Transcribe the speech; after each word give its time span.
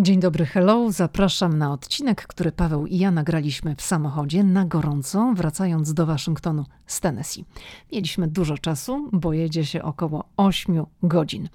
Dzień 0.00 0.20
dobry, 0.20 0.46
hello. 0.46 0.92
Zapraszam 0.92 1.58
na 1.58 1.72
odcinek, 1.72 2.26
który 2.26 2.52
Paweł 2.52 2.86
i 2.86 2.98
ja 2.98 3.10
nagraliśmy 3.10 3.76
w 3.76 3.82
samochodzie 3.82 4.44
na 4.44 4.64
gorąco, 4.64 5.32
wracając 5.36 5.94
do 5.94 6.06
Waszyngtonu 6.06 6.64
z 6.86 7.00
Tennessee. 7.00 7.44
Mieliśmy 7.92 8.28
dużo 8.28 8.58
czasu, 8.58 9.08
bo 9.12 9.32
jedzie 9.32 9.66
się 9.66 9.82
około 9.82 10.24
8 10.36 10.84
godzin. 11.02 11.48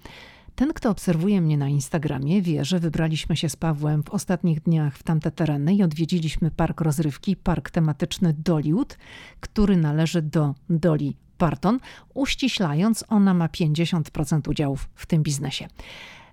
Ten, 0.56 0.74
kto 0.74 0.90
obserwuje 0.90 1.42
mnie 1.42 1.58
na 1.58 1.70
Instagramie, 1.70 2.42
wie, 2.42 2.66
że 2.66 2.80
wybraliśmy 2.80 3.38
się 3.38 3.50
z 3.50 3.56
Pawłem 3.56 4.04
w 4.04 4.10
ostatnich 4.10 4.62
dniach 4.62 4.98
w 4.98 5.04
tamte 5.04 5.32
tereny 5.32 5.76
i 5.76 5.84
odwiedziliśmy 5.84 6.52
park 6.52 6.82
rozrywki, 6.82 7.36
park 7.36 7.70
tematyczny 7.70 8.34
Dollywood, 8.34 8.98
który 9.40 9.78
należy 9.78 10.22
do 10.22 10.56
Dolly 10.70 11.14
Parton. 11.38 11.80
Uściślając, 12.14 13.04
ona 13.08 13.34
ma 13.34 13.48
50% 13.48 14.50
udziałów 14.50 14.90
w 14.96 15.06
tym 15.06 15.24
biznesie. 15.24 15.68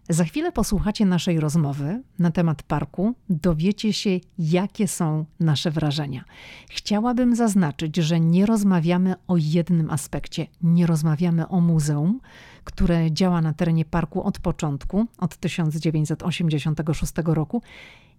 Za 0.08 0.24
chwilę 0.24 0.52
posłuchacie 0.52 1.06
naszej 1.06 1.40
rozmowy 1.40 2.02
na 2.18 2.30
temat 2.30 2.62
parku, 2.62 3.14
dowiecie 3.28 3.92
się, 3.92 4.10
jakie 4.38 4.88
są 4.88 5.24
nasze 5.40 5.70
wrażenia. 5.70 6.24
Chciałabym 6.70 7.36
zaznaczyć, 7.36 7.96
że 7.96 8.20
nie 8.20 8.46
rozmawiamy 8.46 9.14
o 9.26 9.36
jednym 9.36 9.90
aspekcie, 9.90 10.46
nie 10.62 10.86
rozmawiamy 10.86 11.48
o 11.48 11.60
muzeum, 11.60 12.20
które 12.64 13.12
działa 13.12 13.40
na 13.40 13.52
terenie 13.54 13.84
parku 13.84 14.22
od 14.22 14.38
początku, 14.38 15.06
od 15.18 15.36
1986 15.36 17.12
roku 17.24 17.62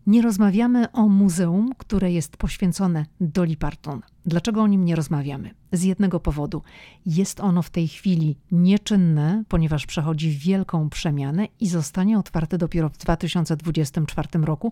nie 0.07 0.21
rozmawiamy 0.21 0.91
o 0.91 1.07
muzeum, 1.07 1.69
które 1.77 2.11
jest 2.11 2.37
poświęcone 2.37 3.05
Dolly 3.21 3.57
Parton. 3.57 4.01
Dlaczego 4.25 4.61
o 4.61 4.67
nim 4.67 4.85
nie 4.85 4.95
rozmawiamy? 4.95 5.51
Z 5.71 5.83
jednego 5.83 6.19
powodu. 6.19 6.61
Jest 7.05 7.39
ono 7.39 7.61
w 7.61 7.69
tej 7.69 7.87
chwili 7.87 8.37
nieczynne, 8.51 9.43
ponieważ 9.47 9.85
przechodzi 9.85 10.31
wielką 10.31 10.89
przemianę 10.89 11.47
i 11.59 11.67
zostanie 11.67 12.19
otwarte 12.19 12.57
dopiero 12.57 12.89
w 12.89 12.97
2024 12.97 14.27
roku 14.45 14.71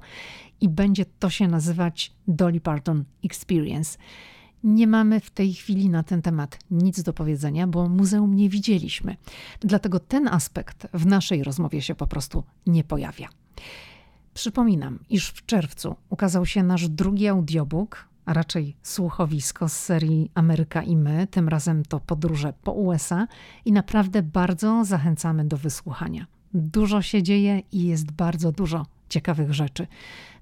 i 0.61 0.69
będzie 0.69 1.05
to 1.05 1.29
się 1.29 1.47
nazywać 1.47 2.13
Dolly 2.27 2.61
Parton 2.61 3.03
Experience. 3.23 3.97
Nie 4.63 4.87
mamy 4.87 5.19
w 5.19 5.31
tej 5.31 5.53
chwili 5.53 5.89
na 5.89 6.03
ten 6.03 6.21
temat 6.21 6.59
nic 6.71 7.03
do 7.03 7.13
powiedzenia, 7.13 7.67
bo 7.67 7.89
muzeum 7.89 8.35
nie 8.35 8.49
widzieliśmy. 8.49 9.15
Dlatego 9.59 9.99
ten 9.99 10.27
aspekt 10.27 10.87
w 10.93 11.05
naszej 11.05 11.43
rozmowie 11.43 11.81
się 11.81 11.95
po 11.95 12.07
prostu 12.07 12.43
nie 12.67 12.83
pojawia. 12.83 13.29
Przypominam, 14.33 14.99
iż 15.09 15.29
w 15.29 15.45
czerwcu 15.45 15.95
ukazał 16.09 16.45
się 16.45 16.63
nasz 16.63 16.89
drugi 16.89 17.27
audiobook, 17.27 18.09
a 18.25 18.33
raczej 18.33 18.75
słuchowisko 18.83 19.69
z 19.69 19.73
serii 19.73 20.31
Ameryka 20.35 20.83
i 20.83 20.95
my, 20.95 21.27
tym 21.27 21.49
razem 21.49 21.85
to 21.85 21.99
podróże 21.99 22.53
po 22.63 22.71
USA 22.71 23.27
i 23.65 23.71
naprawdę 23.71 24.23
bardzo 24.23 24.85
zachęcamy 24.85 25.45
do 25.45 25.57
wysłuchania. 25.57 26.27
Dużo 26.53 27.01
się 27.01 27.23
dzieje 27.23 27.61
i 27.71 27.83
jest 27.83 28.11
bardzo 28.11 28.51
dużo 28.51 28.85
ciekawych 29.09 29.53
rzeczy. 29.53 29.87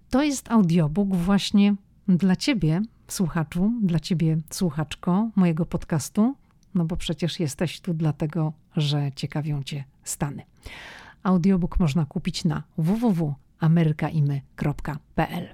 To 0.10 0.24
jest 0.24 0.52
audiobook 0.52 1.16
właśnie 1.16 1.76
dla 2.08 2.36
ciebie, 2.36 2.82
słuchaczu, 3.08 3.74
dla 3.82 4.00
ciebie, 4.00 4.38
słuchaczko 4.50 5.30
mojego 5.36 5.66
podcastu, 5.66 6.36
no 6.76 6.86
bo 6.86 6.98
przecież 6.98 7.40
jesteś 7.40 7.80
tu 7.82 7.94
dlatego, 7.94 8.54
że 8.76 9.12
ciekawią 9.16 9.64
cię 9.64 9.84
Stany. 10.04 10.44
Audiobook 11.24 11.80
można 11.80 12.06
kupić 12.06 12.46
na 12.46 12.64
www 12.78 13.36
amerykaimy.pl. 13.60 15.48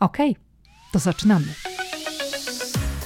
Ok, 0.00 0.18
to 0.92 0.98
zaczynamy. 0.98 1.46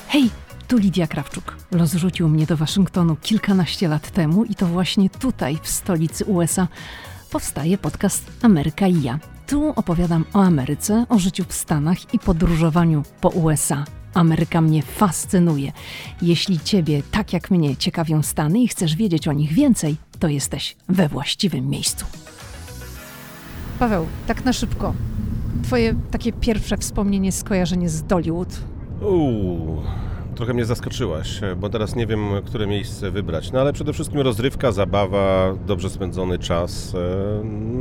Hej, 0.08 0.30
tu 0.68 0.78
Lidia 0.78 1.06
Krawczuk. 1.06 1.56
Los 1.70 1.94
rzucił 1.94 2.28
mnie 2.28 2.46
do 2.46 2.56
Waszyngtonu 2.56 3.16
kilkanaście 3.16 3.88
lat 3.88 4.10
temu 4.10 4.44
i 4.44 4.54
to 4.54 4.66
właśnie 4.66 5.10
tutaj, 5.10 5.58
w 5.62 5.68
stolicy 5.68 6.24
USA, 6.24 6.68
powstaje 7.30 7.78
podcast 7.78 8.30
Ameryka 8.42 8.86
i 8.86 9.02
ja. 9.02 9.18
Tu 9.46 9.72
opowiadam 9.76 10.24
o 10.32 10.42
Ameryce, 10.42 11.06
o 11.08 11.18
życiu 11.18 11.44
w 11.48 11.52
Stanach 11.52 12.14
i 12.14 12.18
podróżowaniu 12.18 13.02
po 13.20 13.28
USA. 13.28 13.84
Ameryka 14.14 14.60
mnie 14.60 14.82
fascynuje. 14.82 15.72
Jeśli 16.22 16.60
Ciebie, 16.60 17.02
tak 17.10 17.32
jak 17.32 17.50
mnie, 17.50 17.76
ciekawią 17.76 18.22
Stany 18.22 18.60
i 18.60 18.68
chcesz 18.68 18.96
wiedzieć 18.96 19.28
o 19.28 19.32
nich 19.32 19.52
więcej, 19.52 19.96
to 20.18 20.28
jesteś 20.28 20.76
we 20.88 21.08
właściwym 21.08 21.68
miejscu. 21.68 22.06
Paweł, 23.78 24.06
tak 24.26 24.44
na 24.44 24.52
szybko. 24.52 24.94
Twoje 25.64 25.94
takie 26.10 26.32
pierwsze 26.32 26.76
wspomnienie, 26.76 27.32
skojarzenie 27.32 27.88
z 27.88 28.02
Dollywood. 28.02 28.60
Uuu, 29.02 29.82
trochę 30.34 30.54
mnie 30.54 30.64
zaskoczyłaś, 30.64 31.40
bo 31.60 31.68
teraz 31.68 31.96
nie 31.96 32.06
wiem, 32.06 32.20
które 32.46 32.66
miejsce 32.66 33.10
wybrać. 33.10 33.52
No 33.52 33.60
ale 33.60 33.72
przede 33.72 33.92
wszystkim 33.92 34.20
rozrywka, 34.20 34.72
zabawa, 34.72 35.54
dobrze 35.66 35.90
spędzony 35.90 36.38
czas, 36.38 36.94
e, 36.94 36.98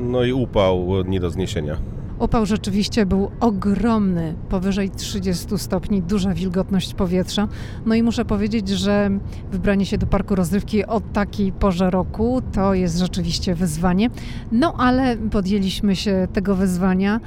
no 0.10 0.24
i 0.24 0.34
upał 0.34 0.88
nie 1.06 1.20
do 1.20 1.30
zniesienia. 1.30 1.78
Upał 2.20 2.46
rzeczywiście 2.46 3.06
był 3.06 3.32
ogromny, 3.40 4.36
powyżej 4.50 4.90
30 4.90 5.58
stopni, 5.58 6.02
duża 6.02 6.34
wilgotność 6.34 6.94
powietrza. 6.94 7.48
No 7.86 7.96
i 7.96 8.04
muszę 8.04 8.26
powiedzieć, 8.26 8.70
że 8.70 9.10
wybranie 9.52 9.86
się 9.86 9.98
do 9.98 10.08
parku 10.08 10.36
rozrywki 10.36 10.86
o 10.86 11.02
takiej 11.02 11.52
porze 11.52 11.90
roku 11.90 12.42
to 12.54 12.74
jest 12.74 12.98
rzeczywiście 12.98 13.56
wyzwanie. 13.56 14.10
No 14.52 14.74
ale 14.78 15.18
podjęliśmy 15.18 15.96
się 15.96 16.28
tego 16.34 16.56
wyzwania. 16.56 17.20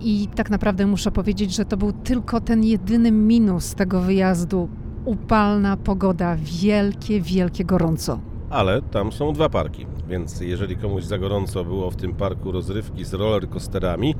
I 0.00 0.28
tak 0.34 0.50
naprawdę 0.50 0.86
muszę 0.86 1.10
powiedzieć, 1.10 1.54
że 1.54 1.64
to 1.64 1.76
był 1.76 1.92
tylko 1.92 2.40
ten 2.40 2.64
jedyny 2.64 3.12
minus 3.12 3.74
tego 3.74 4.00
wyjazdu. 4.00 4.68
Upalna 5.04 5.76
pogoda, 5.76 6.36
wielkie, 6.36 7.20
wielkie 7.20 7.64
gorąco 7.64 8.31
ale 8.52 8.82
tam 8.82 9.12
są 9.12 9.32
dwa 9.32 9.48
parki, 9.48 9.86
więc 10.08 10.40
jeżeli 10.40 10.76
komuś 10.76 11.04
za 11.04 11.18
gorąco 11.18 11.64
było 11.64 11.90
w 11.90 11.96
tym 11.96 12.14
parku 12.14 12.52
rozrywki 12.52 13.04
z 13.04 13.14
rollercoasterami, 13.14 14.14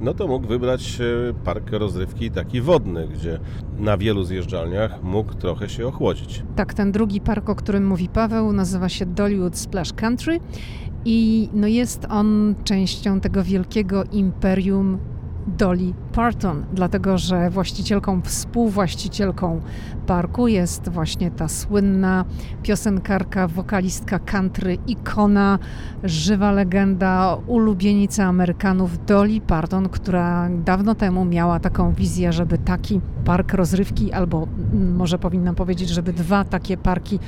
no 0.00 0.14
to 0.14 0.26
mógł 0.26 0.46
wybrać 0.46 0.98
e, 1.00 1.34
park 1.44 1.72
rozrywki 1.72 2.30
taki 2.30 2.60
wodny, 2.60 3.08
gdzie 3.08 3.38
na 3.78 3.96
wielu 3.96 4.24
zjeżdżalniach 4.24 5.02
mógł 5.02 5.34
trochę 5.34 5.68
się 5.68 5.86
ochłodzić. 5.86 6.42
Tak, 6.56 6.74
ten 6.74 6.92
drugi 6.92 7.20
park, 7.20 7.48
o 7.48 7.54
którym 7.54 7.86
mówi 7.86 8.08
Paweł, 8.08 8.52
nazywa 8.52 8.88
się 8.88 9.06
Dollywood 9.06 9.56
Splash 9.58 9.92
Country 9.92 10.40
i 11.04 11.48
no 11.52 11.66
jest 11.66 12.06
on 12.10 12.54
częścią 12.64 13.20
tego 13.20 13.44
wielkiego 13.44 14.04
imperium 14.04 14.98
Dolly 15.48 15.94
Parton, 16.12 16.64
dlatego 16.72 17.18
że 17.18 17.50
właścicielką, 17.50 18.20
współwłaścicielką 18.22 19.60
parku 20.06 20.48
jest 20.48 20.88
właśnie 20.88 21.30
ta 21.30 21.48
słynna 21.48 22.24
piosenkarka, 22.62 23.48
wokalistka 23.48 24.18
country, 24.18 24.78
ikona, 24.86 25.58
żywa 26.04 26.52
legenda, 26.52 27.36
ulubienica 27.46 28.24
Amerykanów 28.24 29.04
Dolly 29.06 29.40
Parton, 29.40 29.88
która 29.88 30.48
dawno 30.64 30.94
temu 30.94 31.24
miała 31.24 31.60
taką 31.60 31.92
wizję, 31.92 32.32
żeby 32.32 32.58
taki 32.58 33.00
park 33.24 33.52
rozrywki, 33.54 34.12
albo 34.12 34.46
może 34.96 35.18
powinnam 35.18 35.54
powiedzieć, 35.54 35.88
żeby 35.88 36.12
dwa 36.12 36.44
takie 36.44 36.76
parki 36.76 37.18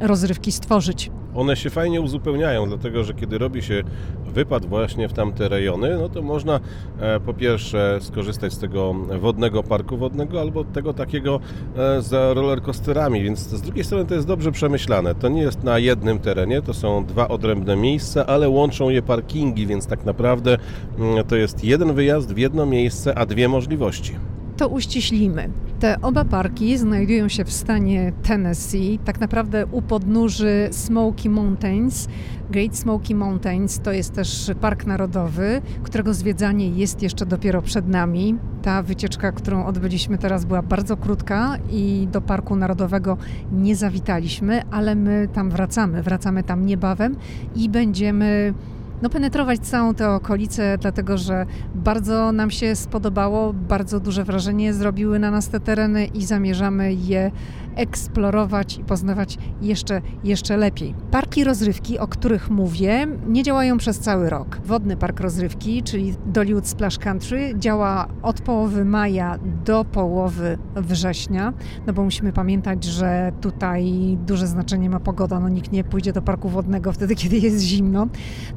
rozrywki 0.00 0.52
stworzyć. 0.52 1.10
One 1.34 1.56
się 1.56 1.70
fajnie 1.70 2.00
uzupełniają, 2.00 2.68
dlatego 2.68 3.04
że 3.04 3.14
kiedy 3.14 3.38
robi 3.38 3.62
się 3.62 3.82
wypad 4.26 4.66
właśnie 4.66 5.08
w 5.08 5.12
tamte 5.12 5.48
rejony, 5.48 5.96
no 5.98 6.08
to 6.08 6.22
można 6.22 6.60
e, 7.00 7.20
po 7.20 7.34
pierwsze 7.34 7.98
skorzystać 8.00 8.52
z 8.52 8.58
tego 8.58 8.94
wodnego 9.20 9.62
parku 9.62 9.96
wodnego 9.96 10.40
albo 10.40 10.64
tego 10.64 10.94
takiego 10.94 11.40
e, 11.76 12.02
z 12.02 12.36
rollercoasterami, 12.36 13.22
więc 13.22 13.38
z 13.38 13.62
drugiej 13.62 13.84
strony 13.84 14.04
to 14.04 14.14
jest 14.14 14.26
dobrze 14.26 14.52
przemyślane. 14.52 15.14
To 15.14 15.28
nie 15.28 15.42
jest 15.42 15.64
na 15.64 15.78
jednym 15.78 16.18
terenie, 16.18 16.62
to 16.62 16.74
są 16.74 17.04
dwa 17.04 17.28
odrębne 17.28 17.76
miejsca, 17.76 18.26
ale 18.26 18.48
łączą 18.48 18.88
je 18.88 19.02
parkingi, 19.02 19.66
więc 19.66 19.86
tak 19.86 20.04
naprawdę 20.04 20.58
mm, 20.98 21.24
to 21.24 21.36
jest 21.36 21.64
jeden 21.64 21.94
wyjazd 21.94 22.34
w 22.34 22.38
jedno 22.38 22.66
miejsce, 22.66 23.18
a 23.18 23.26
dwie 23.26 23.48
możliwości 23.48 24.14
to 24.56 24.68
uściślimy. 24.68 25.50
Te 25.80 26.00
oba 26.00 26.24
parki 26.24 26.78
znajdują 26.78 27.28
się 27.28 27.44
w 27.44 27.52
stanie 27.52 28.12
Tennessee, 28.22 28.98
tak 29.04 29.20
naprawdę 29.20 29.66
u 29.66 29.82
podnóży 29.82 30.68
Smoky 30.70 31.30
Mountains. 31.30 32.08
Great 32.50 32.76
Smoky 32.76 33.14
Mountains 33.14 33.80
to 33.80 33.92
jest 33.92 34.12
też 34.12 34.50
park 34.60 34.86
narodowy, 34.86 35.62
którego 35.82 36.14
zwiedzanie 36.14 36.68
jest 36.68 37.02
jeszcze 37.02 37.26
dopiero 37.26 37.62
przed 37.62 37.88
nami. 37.88 38.36
Ta 38.62 38.82
wycieczka, 38.82 39.32
którą 39.32 39.66
odbyliśmy 39.66 40.18
teraz, 40.18 40.44
była 40.44 40.62
bardzo 40.62 40.96
krótka 40.96 41.56
i 41.70 42.08
do 42.12 42.20
Parku 42.20 42.56
Narodowego 42.56 43.16
nie 43.52 43.76
zawitaliśmy, 43.76 44.62
ale 44.70 44.94
my 44.94 45.28
tam 45.32 45.50
wracamy. 45.50 46.02
Wracamy 46.02 46.42
tam 46.42 46.66
niebawem 46.66 47.16
i 47.56 47.68
będziemy 47.68 48.54
no, 49.02 49.10
penetrować 49.10 49.60
całą 49.60 49.94
tę 49.94 50.10
okolicę, 50.10 50.78
dlatego 50.78 51.18
że 51.18 51.46
bardzo 51.74 52.32
nam 52.32 52.50
się 52.50 52.76
spodobało, 52.76 53.52
bardzo 53.52 54.00
duże 54.00 54.24
wrażenie 54.24 54.74
zrobiły 54.74 55.18
na 55.18 55.30
nas 55.30 55.48
te 55.48 55.60
tereny 55.60 56.06
i 56.06 56.24
zamierzamy 56.24 56.94
je 56.94 57.30
eksplorować 57.76 58.78
i 58.78 58.84
poznawać 58.84 59.38
jeszcze, 59.62 60.00
jeszcze 60.24 60.56
lepiej. 60.56 60.94
Parki 61.10 61.44
rozrywki, 61.44 61.98
o 61.98 62.08
których 62.08 62.50
mówię, 62.50 63.06
nie 63.26 63.42
działają 63.42 63.78
przez 63.78 63.98
cały 63.98 64.30
rok. 64.30 64.60
Wodny 64.64 64.96
park 64.96 65.20
rozrywki, 65.20 65.82
czyli 65.82 66.14
Dollywood 66.26 66.68
Splash 66.68 66.98
Country, 66.98 67.54
działa 67.58 68.08
od 68.22 68.40
połowy 68.40 68.84
maja 68.84 69.38
do 69.64 69.84
połowy 69.84 70.58
września, 70.76 71.52
no 71.86 71.92
bo 71.92 72.04
musimy 72.04 72.32
pamiętać, 72.32 72.84
że 72.84 73.32
tutaj 73.40 73.92
duże 74.26 74.46
znaczenie 74.46 74.90
ma 74.90 75.00
pogoda. 75.00 75.40
No 75.40 75.48
nikt 75.48 75.72
nie 75.72 75.84
pójdzie 75.84 76.12
do 76.12 76.22
parku 76.22 76.48
wodnego 76.48 76.92
wtedy, 76.92 77.14
kiedy 77.24 77.38
jest 77.38 77.60
zimno, 77.60 78.06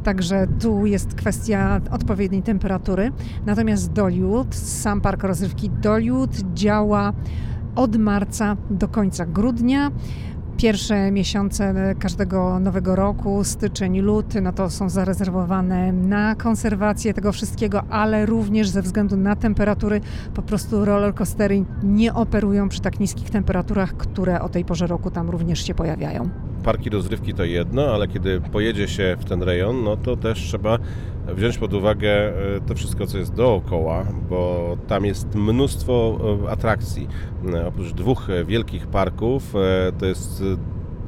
także 0.04 0.48
tu 0.60 0.86
jest 0.86 1.14
kwestia 1.14 1.82
odpowiedniej 1.92 2.44
temperatury. 2.44 3.12
Natomiast 3.46 3.92
Dollywood, 3.92 4.56
sam 4.56 5.02
park 5.02 5.24
rozrywki 5.24 5.70
Dollywood 5.70 6.32
działa 6.54 7.14
od 7.78 7.98
marca 7.98 8.58
do 8.70 8.88
końca 8.88 9.26
grudnia. 9.26 9.92
Pierwsze 10.58 11.12
miesiące 11.12 11.96
każdego 12.00 12.60
nowego 12.60 12.96
roku, 12.96 13.44
styczeń, 13.44 14.00
luty, 14.00 14.42
no 14.42 14.54
to 14.54 14.70
są 14.70 14.90
zarezerwowane 14.90 15.94
na 15.94 16.36
konserwację 16.36 17.14
tego 17.14 17.32
wszystkiego, 17.32 17.84
ale 17.90 18.26
również 18.26 18.70
ze 18.70 18.82
względu 18.82 19.18
na 19.18 19.36
temperatury 19.36 20.02
po 20.34 20.42
prostu 20.42 20.86
rollercoastery 20.86 21.66
nie 21.84 22.14
operują 22.14 22.70
przy 22.70 22.82
tak 22.82 23.00
niskich 23.00 23.30
temperaturach, 23.30 23.98
które 23.98 24.42
o 24.42 24.50
tej 24.50 24.66
porze 24.66 24.88
roku 24.88 25.12
tam 25.12 25.30
również 25.30 25.68
się 25.68 25.74
pojawiają 25.74 26.30
parki 26.68 26.90
rozrywki 26.90 27.34
to 27.34 27.44
jedno, 27.44 27.86
ale 27.94 28.08
kiedy 28.08 28.42
pojedzie 28.42 28.88
się 28.88 29.18
w 29.20 29.26
ten 29.26 29.44
rejon, 29.44 29.84
no 29.84 29.98
to 29.98 30.18
też 30.18 30.40
trzeba 30.40 30.80
wziąć 31.36 31.58
pod 31.58 31.74
uwagę 31.74 32.10
e, 32.10 32.34
to 32.68 32.76
wszystko, 32.76 33.08
co 33.08 33.18
jest 33.18 33.34
dookoła, 33.34 34.06
bo 34.30 34.78
tam 34.88 35.06
jest 35.06 35.36
mnóstwo 35.36 36.18
e, 36.46 36.50
atrakcji. 36.50 37.08
E, 37.54 37.68
oprócz 37.68 37.92
dwóch 37.92 38.28
wielkich 38.46 38.88
parków, 38.88 39.54
to 40.00 40.06
jest 40.06 40.44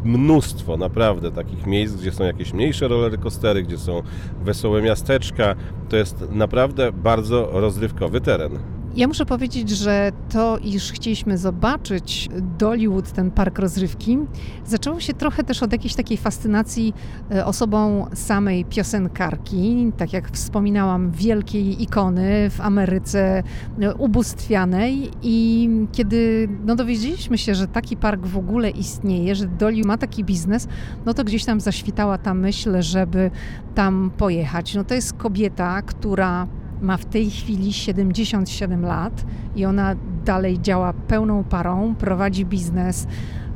mnóstwo 0.03 0.77
naprawdę 0.77 1.31
takich 1.31 1.65
miejsc, 1.65 1.95
gdzie 1.95 2.11
są 2.11 2.23
jakieś 2.23 2.53
mniejsze 2.53 2.87
rollercoastery, 2.87 3.63
gdzie 3.63 3.77
są 3.77 4.01
wesołe 4.43 4.81
miasteczka. 4.81 5.55
To 5.89 5.97
jest 5.97 6.31
naprawdę 6.31 6.91
bardzo 6.91 7.49
rozrywkowy 7.51 8.21
teren. 8.21 8.59
Ja 8.99 9.07
muszę 9.07 9.25
powiedzieć, 9.25 9.69
że 9.69 10.11
to, 10.29 10.57
iż 10.57 10.91
chcieliśmy 10.91 11.37
zobaczyć 11.37 12.29
Dollywood, 12.57 13.11
ten 13.11 13.31
park 13.31 13.59
rozrywki, 13.59 14.17
zaczęło 14.65 14.99
się 14.99 15.13
trochę 15.13 15.43
też 15.43 15.63
od 15.63 15.71
jakiejś 15.71 15.95
takiej 15.95 16.17
fascynacji 16.17 16.93
e, 17.31 17.45
osobą 17.45 18.07
samej 18.13 18.65
piosenkarki, 18.65 19.91
tak 19.97 20.13
jak 20.13 20.31
wspominałam, 20.31 21.11
wielkiej 21.11 21.83
ikony 21.83 22.49
w 22.49 22.61
Ameryce 22.61 23.43
e, 23.81 23.95
ubóstwianej 23.95 25.11
i 25.21 25.69
kiedy 25.91 26.49
no, 26.65 26.75
dowiedzieliśmy 26.75 27.37
się, 27.37 27.55
że 27.55 27.67
taki 27.67 27.97
park 27.97 28.25
w 28.25 28.37
ogóle 28.37 28.69
istnieje, 28.69 29.35
że 29.35 29.47
Dolly 29.47 29.81
ma 29.85 29.97
taki 29.97 30.23
biznes, 30.23 30.67
no 31.05 31.13
to 31.13 31.23
gdzieś 31.23 31.45
tam 31.45 31.59
zaświtała 31.59 32.17
ta 32.17 32.33
myśl, 32.33 32.81
żeby 32.81 33.31
tam 33.75 34.11
pojechać. 34.17 34.75
No 34.75 34.83
to 34.83 34.93
jest 34.93 35.13
kobieta, 35.13 35.81
która 35.81 36.47
ma 36.81 36.97
w 36.97 37.05
tej 37.05 37.29
chwili 37.29 37.73
77 37.73 38.81
lat 38.85 39.25
i 39.55 39.65
ona 39.65 39.95
dalej 40.25 40.59
działa 40.61 40.93
pełną 40.93 41.43
parą, 41.43 41.95
prowadzi 41.95 42.45
biznes, 42.45 43.07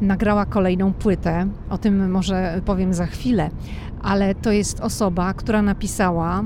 nagrała 0.02 0.46
kolejną 0.46 0.94
płytę. 0.94 1.48
O 1.70 1.78
tym 1.78 2.12
może 2.12 2.62
powiem 2.66 2.94
za 2.94 3.06
chwilę, 3.06 3.50
ale 4.02 4.36
to 4.36 4.52
jest 4.52 4.80
osoba, 4.80 5.34
która 5.34 5.62
napisała. 5.62 6.44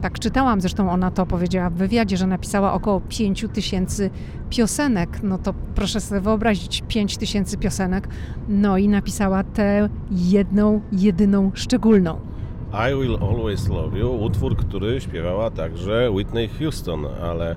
Tak 0.00 0.18
czytałam, 0.18 0.60
zresztą 0.60 0.90
ona 0.90 1.10
to 1.10 1.26
powiedziała 1.26 1.70
w 1.70 1.74
wywiadzie, 1.74 2.16
że 2.16 2.26
napisała 2.26 2.72
około 2.72 3.00
5 3.00 3.46
tysięcy 3.52 4.10
piosenek. 4.50 5.22
No 5.22 5.38
to 5.38 5.54
proszę 5.74 6.00
sobie 6.00 6.20
wyobrazić, 6.20 6.84
5 6.88 7.16
tysięcy 7.16 7.56
piosenek. 7.56 8.08
No 8.48 8.78
i 8.78 8.88
napisała 8.88 9.44
tę 9.44 9.88
jedną, 10.10 10.80
jedyną, 10.92 11.50
szczególną. 11.54 12.18
I 12.72 12.94
Will 12.94 13.18
Always 13.20 13.68
Love 13.68 13.98
You, 13.98 14.10
utwór, 14.10 14.56
który 14.56 15.00
śpiewała 15.00 15.50
także 15.50 16.10
Whitney 16.10 16.48
Houston, 16.48 17.06
ale 17.22 17.50
e, 17.50 17.56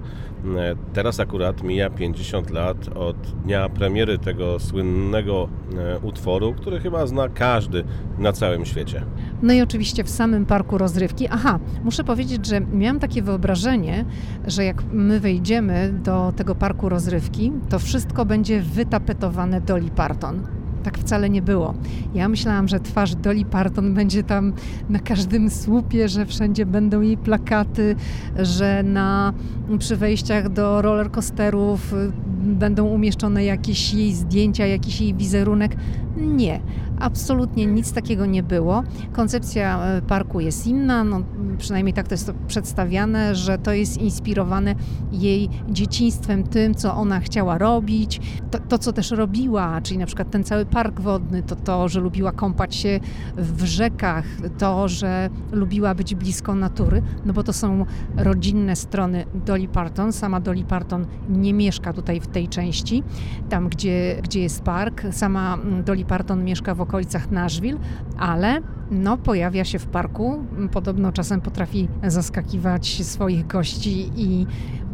teraz 0.94 1.20
akurat 1.20 1.64
mija 1.64 1.90
50 1.90 2.50
lat 2.50 2.78
od 2.96 3.18
dnia 3.18 3.70
premiery 3.70 4.18
tego 4.18 4.60
słynnego 4.60 5.50
e, 5.78 6.00
utworu, 6.00 6.54
który 6.54 6.80
chyba 6.80 7.08
zna 7.08 7.30
każdy 7.30 7.84
na 8.18 8.34
całym 8.34 8.66
świecie. 8.66 9.04
No 9.42 9.54
i 9.54 9.62
oczywiście 9.62 10.04
w 10.04 10.10
samym 10.10 10.46
parku 10.46 10.78
rozrywki. 10.78 11.28
Aha, 11.32 11.60
muszę 11.84 12.04
powiedzieć, 12.04 12.48
że 12.48 12.62
miałam 12.62 13.00
takie 13.00 13.22
wyobrażenie, 13.22 14.06
że 14.48 14.66
jak 14.66 14.84
my 14.92 15.20
wejdziemy 15.20 15.94
do 16.04 16.34
tego 16.36 16.56
parku 16.56 16.90
rozrywki, 16.90 17.52
to 17.70 17.80
wszystko 17.80 18.26
będzie 18.26 18.62
wytapetowane 18.62 19.62
Dolly 19.62 19.90
Parton 19.90 20.61
tak 20.82 20.98
wcale 20.98 21.30
nie 21.30 21.42
było. 21.42 21.74
Ja 22.14 22.30
myślałam, 22.30 22.68
że 22.68 22.80
twarz 22.80 23.16
Dolly 23.16 23.46
Parton 23.46 23.94
będzie 23.94 24.24
tam 24.24 24.54
na 24.90 25.00
każdym 25.00 25.50
słupie, 25.50 26.10
że 26.10 26.26
wszędzie 26.26 26.66
będą 26.66 27.02
jej 27.02 27.18
plakaty, 27.18 27.96
że 28.40 28.84
na, 28.84 29.34
przy 29.80 29.96
wejściach 29.96 30.50
do 30.50 30.82
rollercoasterów 30.82 31.94
y, 31.94 32.12
będą 32.44 32.86
umieszczone 32.86 33.44
jakieś 33.44 33.94
jej 33.94 34.14
zdjęcia, 34.14 34.66
jakiś 34.66 35.02
jej 35.02 35.14
wizerunek. 35.14 35.76
Nie, 36.18 36.60
absolutnie 37.00 37.66
nic 37.66 37.94
takiego 37.94 38.26
nie 38.26 38.44
było. 38.44 38.84
Koncepcja 39.14 39.86
e, 39.86 40.02
parku 40.02 40.40
jest 40.40 40.68
inna, 40.68 41.04
no, 41.04 41.22
przynajmniej 41.58 41.94
tak 41.94 42.08
to 42.08 42.14
jest 42.14 42.32
przedstawiane, 42.48 43.36
że 43.36 43.58
to 43.58 43.74
jest 43.74 43.98
inspirowane 43.98 44.76
jej 45.12 45.50
dzieciństwem, 45.70 46.44
tym, 46.44 46.76
co 46.76 46.96
ona 46.96 47.20
chciała 47.20 47.58
robić, 47.58 48.22
to, 48.52 48.60
to, 48.60 48.78
co 48.78 48.94
też 48.94 49.12
robiła, 49.12 49.82
czyli 49.82 49.98
na 49.98 50.06
przykład 50.06 50.32
ten 50.32 50.44
cały 50.44 50.66
park 50.66 51.00
wodny, 51.00 51.44
to 51.44 51.56
to, 51.56 51.88
że 51.88 52.00
lubiła 52.00 52.32
kąpać 52.32 52.76
się 52.76 53.00
w 53.38 53.64
rzekach, 53.64 54.26
to, 54.58 54.88
że 54.88 55.30
lubiła 55.52 55.96
być 55.96 56.16
blisko 56.16 56.56
natury, 56.56 57.02
no 57.26 57.34
bo 57.34 57.44
to 57.44 57.54
są 57.54 57.86
rodzinne 58.18 58.76
strony 58.76 59.26
Dolly 59.46 59.68
Parton. 59.68 60.14
Sama 60.14 60.40
Dolly 60.40 60.64
Parton 60.64 61.06
nie 61.30 61.54
mieszka 61.54 61.94
tutaj 61.94 62.20
w 62.20 62.28
tej 62.28 62.48
części, 62.48 63.04
tam 63.50 63.70
gdzie, 63.70 64.22
gdzie 64.24 64.42
jest 64.42 64.62
park. 64.62 65.04
Sama 65.12 65.54
mm, 65.54 65.84
Dolly 65.84 66.06
Parton 66.12 66.44
mieszka 66.44 66.76
w 66.76 66.82
okolicach 66.82 67.32
Nashville, 67.32 67.80
ale 68.18 68.62
no, 68.92 69.18
pojawia 69.18 69.66
się 69.66 69.80
w 69.80 69.86
parku. 69.86 70.44
Podobno 70.72 71.12
czasem 71.12 71.42
potrafi 71.42 71.88
zaskakiwać 72.08 73.06
swoich 73.06 73.48
gości 73.48 74.12
i 74.16 74.48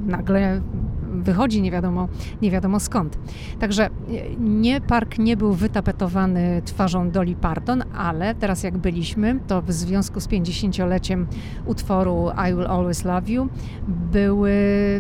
nagle 0.05 0.61
wychodzi 1.13 1.61
nie 1.61 1.71
wiadomo, 1.71 2.07
nie 2.41 2.51
wiadomo 2.51 2.79
skąd. 2.79 3.17
Także 3.59 3.85
e, 3.85 3.89
nie 4.39 4.81
park 4.81 5.17
nie 5.17 5.37
był 5.37 5.53
wytapetowany 5.53 6.61
twarzą 6.65 7.11
Dolly 7.11 7.35
Parton, 7.35 7.83
ale 7.95 8.35
teraz 8.35 8.63
jak 8.63 8.77
byliśmy, 8.77 9.39
to 9.47 9.61
w 9.61 9.71
związku 9.71 10.19
z 10.19 10.27
50-leciem 10.27 11.25
utworu 11.65 12.29
I 12.49 12.53
Will 12.53 12.67
Always 12.67 13.05
Love 13.05 13.31
You 13.31 13.49
były 13.87 14.53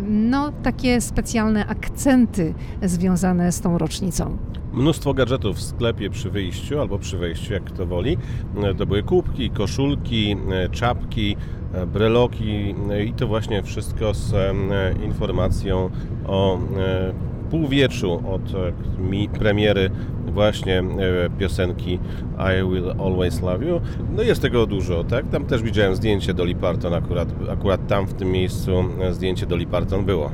no, 0.09 0.51
takie 0.63 1.01
specjalne 1.01 1.67
akcenty 1.67 2.53
związane 2.81 3.51
z 3.51 3.61
tą 3.61 3.77
rocznicą. 3.77 4.37
Mnóstwo 4.77 5.13
gadżetów 5.13 5.57
w 5.57 5.61
sklepie 5.61 6.09
przy 6.09 6.29
wyjściu 6.29 6.79
albo 6.79 6.99
przy 6.99 7.17
wejściu, 7.17 7.53
jak 7.53 7.63
kto 7.63 7.85
woli. 7.85 8.17
E, 8.63 8.75
to 8.75 8.85
były 8.85 9.03
kubki, 9.03 9.49
koszulki, 9.49 10.35
e, 10.51 10.69
czapki, 10.69 11.35
e, 11.73 11.85
breloki 11.85 12.75
i 13.07 13.13
to 13.13 13.27
właśnie 13.27 13.63
wszystko 13.63 14.13
z 14.13 14.33
informacją 15.03 15.89
o 16.27 16.59
półwieczu 17.49 18.13
od 18.13 18.41
premiery 19.39 19.89
właśnie 20.33 20.83
piosenki 21.39 21.99
I 22.37 22.69
Will 22.71 22.91
Always 23.01 23.41
Love 23.41 23.65
You. 23.65 23.81
No 24.15 24.23
jest 24.23 24.41
tego 24.41 24.65
dużo, 24.65 25.03
tak? 25.03 25.29
Tam 25.29 25.45
też 25.45 25.61
widziałem 25.61 25.95
zdjęcie 25.95 26.33
Dolly 26.33 26.55
Parton 26.55 26.93
akurat, 26.93 27.29
akurat 27.51 27.87
tam 27.87 28.07
w 28.07 28.13
tym 28.13 28.31
miejscu 28.31 28.71
zdjęcie 29.11 29.45
Dolly 29.45 29.65
Parton 29.65 30.05
było 30.05 30.31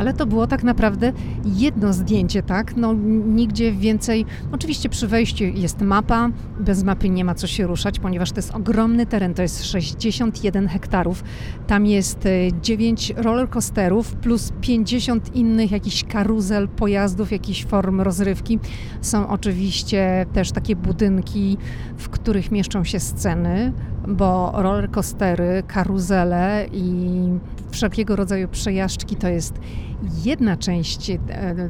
ale 0.00 0.14
to 0.14 0.26
było 0.26 0.46
tak 0.46 0.62
naprawdę 0.62 1.12
jedno 1.44 1.92
zdjęcie, 1.92 2.42
tak? 2.42 2.76
No 2.76 2.94
nigdzie 3.26 3.72
więcej. 3.72 4.26
Oczywiście 4.52 4.88
przy 4.88 5.08
wejściu 5.08 5.44
jest 5.44 5.80
mapa, 5.80 6.30
bez 6.60 6.82
mapy 6.82 7.08
nie 7.10 7.24
ma 7.24 7.34
co 7.34 7.46
się 7.46 7.66
ruszać, 7.66 7.98
ponieważ 7.98 8.30
to 8.30 8.36
jest 8.36 8.54
ogromny 8.54 9.06
teren, 9.06 9.34
to 9.34 9.42
jest 9.42 9.64
61 9.64 10.68
hektarów. 10.68 11.24
Tam 11.66 11.86
jest 11.86 12.28
9 12.62 13.10
e, 13.10 13.22
rollercoasterów 13.22 14.14
plus 14.14 14.52
50 14.60 15.36
innych 15.36 15.70
jakichś 15.70 16.04
karuzel, 16.04 16.68
pojazdów, 16.68 17.32
jakichś 17.32 17.64
form 17.64 18.00
rozrywki. 18.00 18.58
Są 19.00 19.28
oczywiście 19.28 20.26
też 20.32 20.52
takie 20.52 20.76
budynki, 20.76 21.58
w 21.96 22.08
których 22.08 22.50
mieszczą 22.50 22.84
się 22.84 23.00
sceny, 23.00 23.72
bo 24.08 24.52
rollercoastery, 24.54 25.62
karuzele 25.66 26.66
i 26.72 26.92
wszelkiego 27.70 28.16
rodzaju 28.16 28.48
przejażdżki 28.48 29.16
to 29.16 29.28
jest 29.28 29.60
jedna 30.24 30.56
część 30.56 31.10
e, 31.10 31.18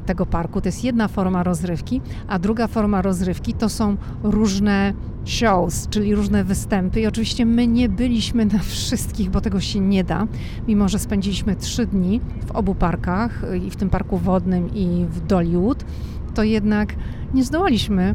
tego 0.06 0.26
parku, 0.26 0.60
to 0.60 0.68
jest 0.68 0.84
jedna 0.84 1.08
forma 1.08 1.42
rozrywki, 1.42 2.00
a 2.28 2.38
druga 2.38 2.66
forma 2.66 3.02
rozrywki 3.02 3.54
to 3.54 3.68
są 3.68 3.96
różne 4.22 4.92
shows, 5.24 5.88
czyli 5.88 6.14
różne 6.14 6.44
występy. 6.44 7.00
I 7.00 7.06
oczywiście 7.06 7.46
my 7.46 7.66
nie 7.66 7.88
byliśmy 7.88 8.46
na 8.46 8.58
wszystkich, 8.58 9.30
bo 9.30 9.40
tego 9.40 9.60
się 9.60 9.80
nie 9.80 10.04
da, 10.04 10.26
mimo 10.68 10.88
że 10.88 10.98
spędziliśmy 10.98 11.56
trzy 11.56 11.86
dni 11.86 12.20
w 12.46 12.50
obu 12.50 12.74
parkach, 12.74 13.42
i 13.66 13.70
w 13.70 13.76
tym 13.76 13.90
parku 13.90 14.18
wodnym, 14.18 14.74
i 14.74 15.06
w 15.10 15.26
Dollywood 15.26 15.84
to 16.34 16.42
jednak 16.42 16.94
nie 17.34 17.44
zdołaliśmy 17.44 18.14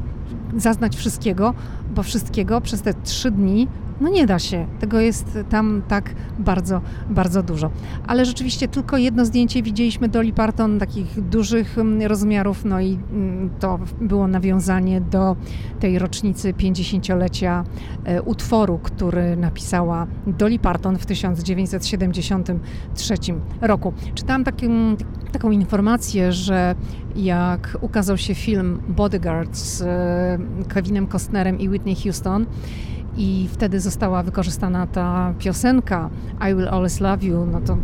zaznać 0.58 0.96
wszystkiego, 0.96 1.54
bo 1.96 2.04
wszystkiego 2.04 2.62
przez 2.62 2.82
te 2.82 2.94
trzy 2.94 3.32
dni 3.32 3.68
no 4.02 4.10
nie 4.10 4.26
da 4.26 4.40
się. 4.40 4.68
Tego 4.80 5.00
jest 5.00 5.38
tam 5.50 5.82
tak 5.88 6.16
bardzo, 6.40 6.82
bardzo 7.10 7.44
dużo. 7.44 7.72
Ale 8.08 8.26
rzeczywiście 8.26 8.68
tylko 8.68 8.98
jedno 8.98 9.26
zdjęcie 9.26 9.64
widzieliśmy 9.64 10.10
Dolly 10.10 10.34
Parton 10.34 10.80
takich 10.80 11.22
dużych 11.22 11.78
mm, 11.78 12.02
rozmiarów, 12.02 12.66
no 12.66 12.82
i 12.82 13.00
mm, 13.12 13.50
to 13.60 13.80
było 14.02 14.28
nawiązanie 14.28 15.02
do 15.02 15.36
tej 15.80 16.00
rocznicy 16.00 16.54
50-lecia 16.54 17.64
e, 18.06 18.22
utworu, 18.22 18.80
który 18.84 19.38
napisała 19.38 20.08
Dolly 20.28 20.60
Parton 20.60 20.98
w 20.98 21.06
1973 21.06 23.16
roku. 23.62 23.94
Czytałam 24.16 24.44
takim, 24.44 24.98
taką 25.32 25.52
informację, 25.52 26.32
że 26.32 26.76
jak 27.16 27.78
ukazał 27.82 28.18
się 28.18 28.36
film 28.36 28.82
Bodyguard 28.88 29.56
z 29.56 29.82
e, 29.82 30.66
Kevinem 30.68 31.08
Costnerem 31.08 31.60
i 31.60 31.70
Whitney 31.70 31.96
Houston, 31.96 32.46
i 33.18 33.48
wtedy 33.52 33.80
została 33.80 34.24
wykorzystana 34.24 34.88
ta 34.88 35.34
piosenka 35.40 36.10
I 36.52 36.56
Will 36.56 36.68
Always 36.68 37.00
Love 37.00 37.26
You, 37.26 37.46
no 37.46 37.62
to 37.62 37.78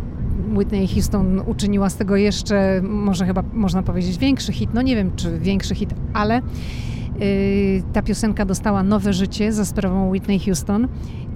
Whitney 0.56 0.88
Houston 0.88 1.42
uczyniła 1.46 1.90
z 1.90 1.96
tego 1.96 2.16
jeszcze, 2.16 2.80
może 2.82 3.26
chyba 3.26 3.42
można 3.52 3.82
powiedzieć, 3.82 4.18
większy 4.18 4.52
hit. 4.52 4.70
No 4.74 4.82
nie 4.82 4.96
wiem, 4.96 5.16
czy 5.16 5.38
większy 5.38 5.74
hit, 5.74 5.94
ale 6.12 6.34
yy, 6.34 7.82
ta 7.92 8.02
piosenka 8.02 8.44
dostała 8.44 8.82
nowe 8.82 9.12
życie 9.12 9.52
za 9.52 9.64
sprawą 9.64 10.10
Whitney 10.10 10.40
Houston. 10.40 10.88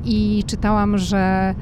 I 0.04 0.44
czytałam, 0.46 0.98
że 0.98 1.54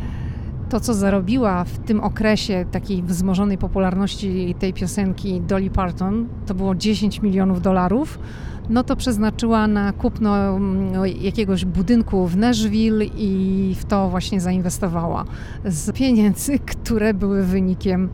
to, 0.69 0.81
co 0.81 0.95
zarobiła 0.95 1.65
w 1.65 1.79
tym 1.79 2.01
okresie 2.01 2.65
takiej 2.71 3.03
wzmożonej 3.03 3.59
popularności 3.59 4.55
tej 4.59 4.73
piosenki 4.73 5.41
Dolly 5.41 5.71
Parton, 5.71 6.29
to 6.47 6.55
było 6.55 6.75
10 6.75 7.23
milionów 7.23 7.63
dolarów 7.63 8.19
no 8.69 8.85
to 8.85 8.97
przeznaczyła 8.97 9.67
na 9.67 9.93
kupno 9.93 10.37
mm, 10.37 10.93
jakiegoś 11.21 11.65
budynku 11.65 12.27
w 12.27 12.37
Nashville 12.37 13.05
i 13.05 13.75
w 13.79 13.85
to 13.85 14.09
właśnie 14.09 14.41
zainwestowała 14.41 15.25
z 15.65 15.93
pieniędzy, 15.93 16.59
które 16.73 17.15
były 17.15 17.45
wynikiem 17.45 18.09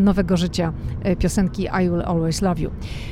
nowego 0.00 0.36
życia 0.36 0.72
e, 1.02 1.16
piosenki 1.16 1.62
I 1.62 1.90
Will 1.90 2.02
Always 2.02 2.42
Love 2.42 2.60
You. 2.60 2.70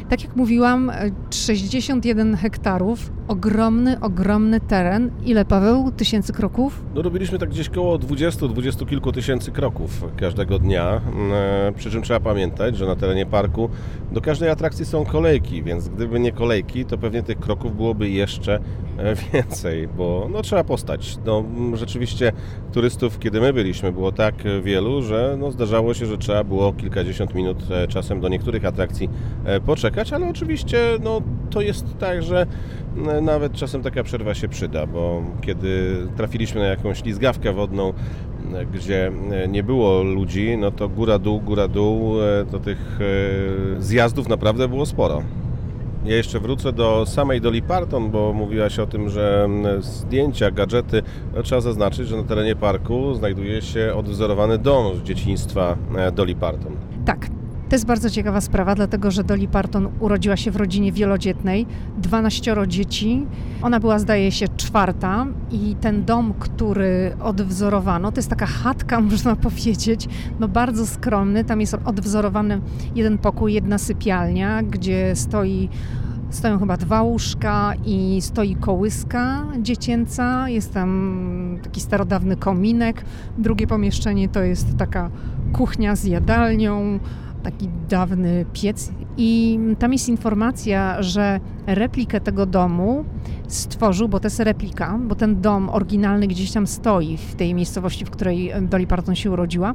Tak 0.09 0.25
jak 0.25 0.37
mówiłam, 0.37 0.93
61 1.31 2.35
e, 2.35 2.37
hektarów, 2.37 3.13
ogromny, 3.29 4.01
ogromny 4.01 4.61
teren. 4.61 5.11
Ile, 5.25 5.45
Paweł, 5.45 5.93
tysięcy 5.93 6.33
kroków? 6.33 6.83
No 6.95 7.03
robiliśmy 7.03 7.39
tak 7.39 7.49
gdzieś 7.49 7.69
koło 7.69 7.99
20, 7.99 8.49
20 8.49 8.87
kilku 8.87 9.13
tysięcy 9.13 9.51
kroków 9.51 10.05
każdego 10.17 10.59
dnia, 10.59 11.01
mm, 11.13 11.33
e, 11.33 11.73
przy 11.73 11.91
czym 11.91 12.03
trzeba 12.03 12.21
pamiętać, 12.21 12.77
że 12.77 12.87
na 12.87 12.97
terenie 12.97 13.27
parku 13.27 13.71
do 14.13 14.21
każdej 14.21 14.51
atrakcji 14.51 14.85
są 14.85 15.05
kolejki, 15.05 15.63
więc 15.63 15.89
gdyby 15.89 16.21
nie 16.21 16.33
kolejki, 16.33 16.85
to 16.85 16.99
pewnie 16.99 17.23
tych 17.23 17.39
kroków 17.39 17.77
byłoby 17.77 18.09
jeszcze 18.09 18.61
więcej, 19.33 19.89
bo 19.89 20.29
no, 20.31 20.43
trzeba 20.43 20.65
postać. 20.65 21.19
No, 21.27 21.45
rzeczywiście 21.75 22.33
turystów, 22.73 23.19
kiedy 23.19 23.41
my 23.41 23.53
byliśmy, 23.53 23.93
było 23.93 24.13
tak 24.13 24.35
wielu, 24.63 25.03
że 25.03 25.37
no, 25.41 25.51
zdarzało 25.51 25.95
się, 25.95 26.07
że 26.07 26.19
trzeba 26.19 26.45
było 26.45 26.73
kilkadziesiąt 26.79 27.35
minut 27.35 27.59
e, 27.71 27.89
czasem 27.89 28.21
do 28.21 28.29
niektórych 28.29 28.65
atrakcji 28.65 29.11
e, 29.45 29.61
poczekać, 29.61 30.13
ale 30.13 30.29
oczywiście 30.29 30.79
no, 31.03 31.21
to 31.51 31.61
jest 31.61 31.99
tak, 31.99 32.23
że 32.23 32.47
nawet 33.23 33.53
czasem 33.53 33.83
taka 33.83 34.05
przerwa 34.05 34.35
się 34.35 34.49
przyda, 34.49 34.87
bo 34.87 35.23
kiedy 35.41 35.97
trafiliśmy 36.17 36.61
na 36.61 36.67
jakąś 36.67 37.05
lizgawkę 37.05 37.53
wodną, 37.53 37.93
gdzie 38.73 39.13
nie 39.49 39.63
było 39.63 40.03
ludzi, 40.03 40.57
no 40.59 40.71
to 40.71 40.89
góra-dół, 40.89 41.41
góra-dół, 41.41 42.23
e, 42.23 42.45
to 42.51 42.59
tych 42.59 42.99
zjazdów 43.79 44.29
naprawdę 44.29 44.69
było 44.69 44.87
sporo. 44.87 45.23
Ja 46.05 46.17
jeszcze 46.17 46.41
wrócę 46.41 46.73
do 46.73 47.07
samej 47.07 47.41
Dolly 47.41 47.63
Parton, 47.63 48.11
bo 48.11 48.33
mówiłaś 48.33 48.79
o 48.79 48.87
tym, 48.87 49.09
że 49.09 49.49
zdjęcia, 49.81 50.51
gadżety, 50.51 51.03
no, 51.35 51.43
trzeba 51.43 51.61
zaznaczyć, 51.61 52.09
że 52.09 52.17
na 52.17 52.23
terenie 52.23 52.57
parku 52.57 53.15
znajduje 53.15 53.63
się 53.63 53.95
odwzorowany 53.95 54.59
dom 54.59 54.97
z 54.97 55.03
dzieciństwa 55.03 55.77
e, 55.97 56.13
Dolly 56.13 56.35
Parton. 56.35 56.73
Tak, 57.05 57.27
to 57.69 57.75
jest 57.75 57.87
bardzo 57.87 58.11
ciekawa 58.11 58.41
sprawa, 58.41 58.75
dlatego 58.75 59.11
że 59.11 59.25
Dolly 59.25 59.49
Parton 59.49 59.89
urodziła 60.01 60.37
się 60.37 60.51
w 60.51 60.57
rodzinie 60.57 60.93
wielodzietnej, 60.93 61.67
12 61.99 62.57
dzieci. 62.67 63.27
Ona 63.63 63.81
była, 63.81 63.99
zdaje 63.99 64.33
się, 64.33 64.47
czwarta 64.57 65.27
i 65.51 65.77
ten 65.81 66.05
dom, 66.05 66.35
który 66.39 67.17
odwzorowano, 67.23 68.13
to 68.13 68.19
jest 68.19 68.31
taka 68.31 68.47
chatka, 68.47 69.01
można 69.11 69.37
powiedzieć, 69.37 70.09
no 70.41 70.49
bardzo 70.49 70.87
skromny. 70.87 71.45
Tam 71.45 71.61
jest 71.61 71.77
odwzorowany 71.85 72.61
jeden 72.95 73.19
pokój, 73.19 73.55
jedna 73.55 73.79
sypialnia, 73.79 74.63
gdzie 74.63 75.17
stoi 75.17 75.69
Stoją 76.31 76.59
chyba 76.59 76.77
dwa 76.77 77.03
łóżka 77.03 77.73
i 77.85 78.19
stoi 78.23 78.57
kołyska 78.57 79.47
dziecięca. 79.63 80.49
Jest 80.49 80.75
tam 80.75 81.59
taki 81.63 81.81
starodawny 81.81 82.37
kominek. 82.37 83.05
Drugie 83.39 83.67
pomieszczenie 83.67 84.29
to 84.29 84.43
jest 84.43 84.77
taka 84.77 85.11
kuchnia 85.53 85.97
z 85.97 86.05
jadalnią, 86.05 86.99
taki 87.43 87.69
dawny 87.89 88.45
piec 88.53 88.93
i 89.17 89.59
tam 89.79 89.93
jest 89.93 90.09
informacja, 90.09 91.03
że 91.03 91.41
replikę 91.67 92.21
tego 92.21 92.47
domu 92.47 93.05
stworzył, 93.49 94.09
bo 94.09 94.21
to 94.21 94.27
jest 94.27 94.41
replika, 94.41 94.99
bo 95.03 95.15
ten 95.15 95.41
dom 95.41 95.71
oryginalny 95.71 96.27
gdzieś 96.27 96.53
tam 96.53 96.67
stoi 96.67 97.17
w 97.17 97.35
tej 97.35 97.55
miejscowości, 97.55 98.05
w 98.05 98.11
której 98.11 98.53
Dolly 98.63 98.87
Parton 98.87 99.15
się 99.15 99.31
urodziła, 99.31 99.75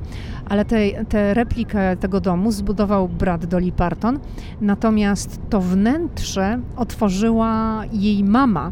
ale 0.49 0.65
tę 1.09 1.33
replikę 1.33 1.97
tego 1.97 2.19
domu 2.19 2.51
zbudował 2.51 3.07
brat 3.07 3.45
Dolly 3.45 3.71
Parton, 3.71 4.19
natomiast 4.61 5.39
to 5.49 5.61
wnętrze 5.61 6.59
otworzyła 6.75 7.83
jej 7.91 8.23
mama. 8.23 8.71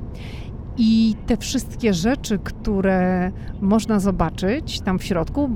I 0.78 1.16
te 1.28 1.38
wszystkie 1.38 1.94
rzeczy, 1.94 2.40
które 2.44 3.32
można 3.62 4.00
zobaczyć 4.00 4.82
tam 4.82 5.00
w 5.00 5.04
środku, 5.04 5.50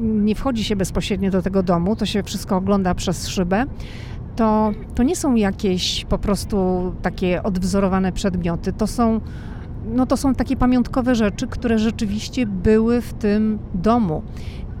nie 0.00 0.34
wchodzi 0.34 0.64
się 0.64 0.76
bezpośrednio 0.76 1.30
do 1.30 1.42
tego 1.42 1.62
domu, 1.62 1.96
to 1.96 2.06
się 2.06 2.22
wszystko 2.22 2.56
ogląda 2.56 2.94
przez 2.94 3.28
szybę, 3.28 3.64
to, 4.36 4.72
to 4.94 5.02
nie 5.02 5.16
są 5.16 5.34
jakieś 5.34 6.04
po 6.04 6.18
prostu 6.18 6.56
takie 7.02 7.42
odwzorowane 7.42 8.12
przedmioty, 8.12 8.72
to 8.72 8.86
są, 8.86 9.20
no 9.86 10.06
to 10.06 10.16
są 10.16 10.34
takie 10.34 10.56
pamiątkowe 10.56 11.14
rzeczy, 11.14 11.46
które 11.46 11.78
rzeczywiście 11.78 12.46
były 12.46 13.00
w 13.00 13.12
tym 13.12 13.58
domu. 13.74 14.22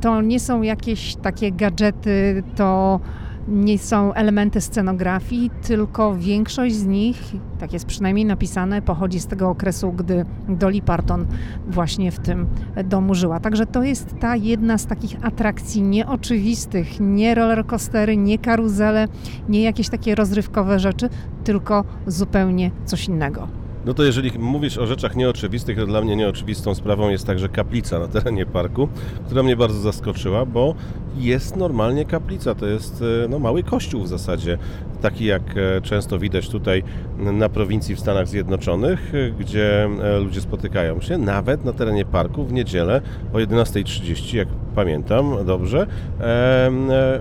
To 0.00 0.20
nie 0.20 0.40
są 0.40 0.62
jakieś 0.62 1.16
takie 1.16 1.52
gadżety, 1.52 2.42
to 2.56 3.00
nie 3.48 3.78
są 3.78 4.14
elementy 4.14 4.60
scenografii, 4.60 5.50
tylko 5.62 6.14
większość 6.16 6.74
z 6.74 6.86
nich, 6.86 7.22
tak 7.58 7.72
jest 7.72 7.86
przynajmniej 7.86 8.24
napisane, 8.24 8.82
pochodzi 8.82 9.20
z 9.20 9.26
tego 9.26 9.48
okresu, 9.48 9.92
gdy 9.92 10.24
Dolly 10.48 10.82
Parton 10.82 11.26
właśnie 11.66 12.12
w 12.12 12.18
tym 12.18 12.46
domu 12.84 13.14
żyła. 13.14 13.40
Także 13.40 13.66
to 13.66 13.82
jest 13.82 14.14
ta 14.20 14.36
jedna 14.36 14.78
z 14.78 14.86
takich 14.86 15.24
atrakcji 15.24 15.82
nieoczywistych, 15.82 17.00
nie 17.00 17.34
rollercoastery, 17.34 18.16
nie 18.16 18.38
karuzele, 18.38 19.08
nie 19.48 19.62
jakieś 19.62 19.88
takie 19.88 20.14
rozrywkowe 20.14 20.78
rzeczy, 20.78 21.08
tylko 21.44 21.84
zupełnie 22.06 22.70
coś 22.84 23.08
innego. 23.08 23.59
No 23.84 23.94
to 23.94 24.02
jeżeli 24.02 24.38
mówisz 24.38 24.78
o 24.78 24.86
rzeczach 24.86 25.16
nieoczywistych, 25.16 25.76
to 25.76 25.86
dla 25.86 26.00
mnie 26.00 26.16
nieoczywistą 26.16 26.74
sprawą 26.74 27.08
jest 27.08 27.26
także 27.26 27.48
kaplica 27.48 27.98
na 27.98 28.08
terenie 28.08 28.46
parku, 28.46 28.88
która 29.26 29.42
mnie 29.42 29.56
bardzo 29.56 29.80
zaskoczyła, 29.80 30.46
bo 30.46 30.74
jest 31.16 31.56
normalnie 31.56 32.04
kaplica. 32.04 32.54
To 32.54 32.66
jest 32.66 33.02
e, 33.24 33.28
no, 33.28 33.38
mały 33.38 33.62
kościół 33.62 34.02
w 34.02 34.08
zasadzie, 34.08 34.58
taki 35.02 35.24
jak 35.24 35.42
e, 35.56 35.80
często 35.80 36.18
widać 36.18 36.48
tutaj 36.48 36.82
na 37.18 37.48
prowincji 37.48 37.94
w 37.94 38.00
Stanach 38.00 38.28
Zjednoczonych, 38.28 39.12
e, 39.14 39.30
gdzie 39.30 39.88
ludzie 40.20 40.40
spotykają 40.40 41.00
się, 41.00 41.18
nawet 41.18 41.64
na 41.64 41.72
terenie 41.72 42.04
parku 42.04 42.44
w 42.44 42.52
niedzielę 42.52 43.00
o 43.32 43.36
11.30, 43.36 44.36
jak 44.36 44.48
pamiętam 44.74 45.46
dobrze, 45.46 45.86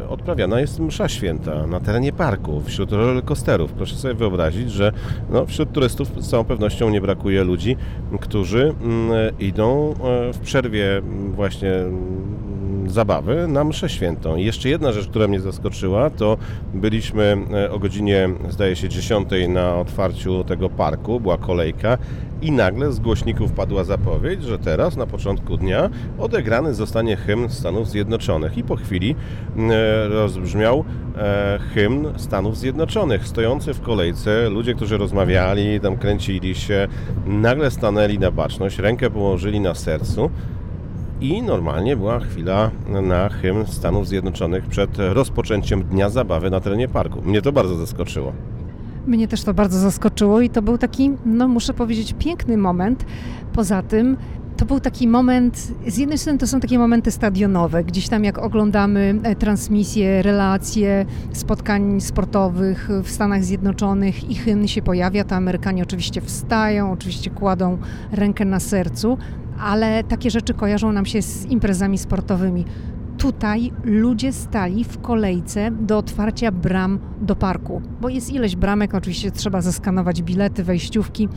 odprawiana 0.10 0.60
jest 0.60 0.80
msza 0.80 1.10
święta 1.10 1.68
na 1.68 1.80
terenie 1.80 2.14
parku, 2.14 2.62
wśród 2.62 2.92
rollercoasterów. 2.92 3.74
Proszę 3.74 3.96
sobie 3.96 4.14
wyobrazić, 4.14 4.72
że 4.72 4.92
no, 5.30 5.46
wśród 5.46 5.72
turystów 5.72 6.28
całą 6.28 6.44
pewnością 6.50 6.90
nie 6.90 7.02
brakuje 7.02 7.44
ludzi, 7.44 7.76
którzy 8.22 8.74
mm, 8.82 9.12
idą 9.40 9.94
w 10.34 10.40
przerwie 10.44 11.02
właśnie 11.36 11.72
zabawy 12.92 13.48
na 13.48 13.64
mszę 13.64 13.90
świętą. 13.90 14.36
I 14.36 14.46
jeszcze 14.46 14.70
jedna 14.70 14.92
rzecz, 14.92 15.08
która 15.08 15.28
mnie 15.28 15.40
zaskoczyła, 15.40 16.10
to 16.10 16.38
byliśmy 16.74 17.38
e, 17.54 17.72
o 17.72 17.80
godzinie, 17.80 18.30
zdaje 18.50 18.76
się, 18.76 18.90
10 18.90 19.30
na 19.50 19.76
otwarciu 19.76 20.44
tego 20.44 20.70
parku, 20.70 21.20
była 21.20 21.38
kolejka 21.38 21.98
i 22.42 22.52
nagle 22.52 22.92
z 22.92 23.00
głośników 23.00 23.52
padła 23.52 23.84
zapowiedź, 23.84 24.44
że 24.44 24.60
teraz, 24.60 24.98
na 24.98 25.06
początku 25.06 25.58
dnia, 25.58 25.90
odegrany 26.20 26.74
zostanie 26.74 27.16
hymn 27.16 27.50
Stanów 27.50 27.90
Zjednoczonych. 27.90 28.58
I 28.58 28.64
po 28.64 28.76
chwili 28.76 29.16
e, 29.58 30.08
rozbrzmiał 30.08 30.86
e, 31.18 31.60
hymn 31.74 32.08
Stanów 32.18 32.58
Zjednoczonych. 32.58 33.28
Stojący 33.28 33.74
w 33.74 33.82
kolejce, 33.82 34.50
ludzie, 34.50 34.74
którzy 34.74 34.98
rozmawiali, 34.98 35.80
tam 35.80 35.98
kręcili 35.98 36.56
się, 36.56 36.88
nagle 37.26 37.72
stanęli 37.72 38.20
na 38.20 38.32
baczność, 38.32 38.80
rękę 38.80 39.10
położyli 39.10 39.60
na 39.60 39.76
sercu 39.76 40.30
i 41.22 41.42
normalnie 41.42 41.98
była 41.98 42.20
chwila 42.20 42.72
na 43.04 43.30
hymn 43.30 43.66
Stanów 43.66 44.08
Zjednoczonych 44.08 44.66
przed 44.66 44.90
rozpoczęciem 44.98 45.84
Dnia 45.84 46.10
Zabawy 46.10 46.50
na 46.50 46.60
terenie 46.60 46.88
parku. 46.88 47.22
Mnie 47.22 47.42
to 47.42 47.52
bardzo 47.52 47.76
zaskoczyło. 47.76 48.34
Mnie 49.08 49.28
też 49.28 49.44
to 49.44 49.54
bardzo 49.54 49.80
zaskoczyło 49.80 50.42
i 50.42 50.50
to 50.50 50.62
był 50.62 50.78
taki, 50.78 51.12
no 51.26 51.48
muszę 51.48 51.74
powiedzieć, 51.74 52.16
piękny 52.20 52.58
moment. 52.58 53.06
Poza 53.54 53.82
tym 53.82 54.18
to 54.58 54.66
był 54.66 54.80
taki 54.80 55.08
moment, 55.08 55.74
z 55.88 55.98
jednej 55.98 56.18
strony 56.18 56.40
to 56.40 56.48
są 56.48 56.60
takie 56.60 56.80
momenty 56.80 57.12
stadionowe, 57.12 57.84
gdzieś 57.84 58.10
tam 58.10 58.24
jak 58.24 58.38
oglądamy 58.38 59.20
e, 59.24 59.36
transmisje, 59.36 60.22
relacje 60.22 61.06
spotkań 61.34 62.02
sportowych 62.02 62.90
w 63.04 63.10
Stanach 63.10 63.44
Zjednoczonych 63.44 64.30
i 64.30 64.36
hymn 64.36 64.68
się 64.68 64.82
pojawia, 64.82 65.24
to 65.24 65.36
Amerykanie 65.36 65.84
oczywiście 65.84 66.22
wstają, 66.22 66.92
oczywiście 66.92 67.30
kładą 67.30 67.78
rękę 68.12 68.46
na 68.46 68.60
sercu, 68.60 69.18
ale 69.60 70.04
takie 70.04 70.32
rzeczy 70.32 70.54
kojarzą 70.54 70.92
nam 70.92 71.06
się 71.06 71.22
z 71.22 71.46
imprezami 71.46 71.98
sportowymi. 71.98 72.66
Tutaj 73.18 73.72
ludzie 73.84 74.34
stali 74.34 74.84
w 74.84 75.02
kolejce 75.02 75.72
do 75.72 75.98
otwarcia 75.98 76.52
bram 76.52 77.00
do 77.22 77.36
parku, 77.36 77.82
bo 78.02 78.10
jest 78.10 78.34
ileś 78.34 78.56
bramek, 78.56 78.96
oczywiście 78.96 79.32
trzeba 79.32 79.62
zeskanować 79.62 80.22
bilety, 80.22 80.64
wejściówki. 80.64 81.30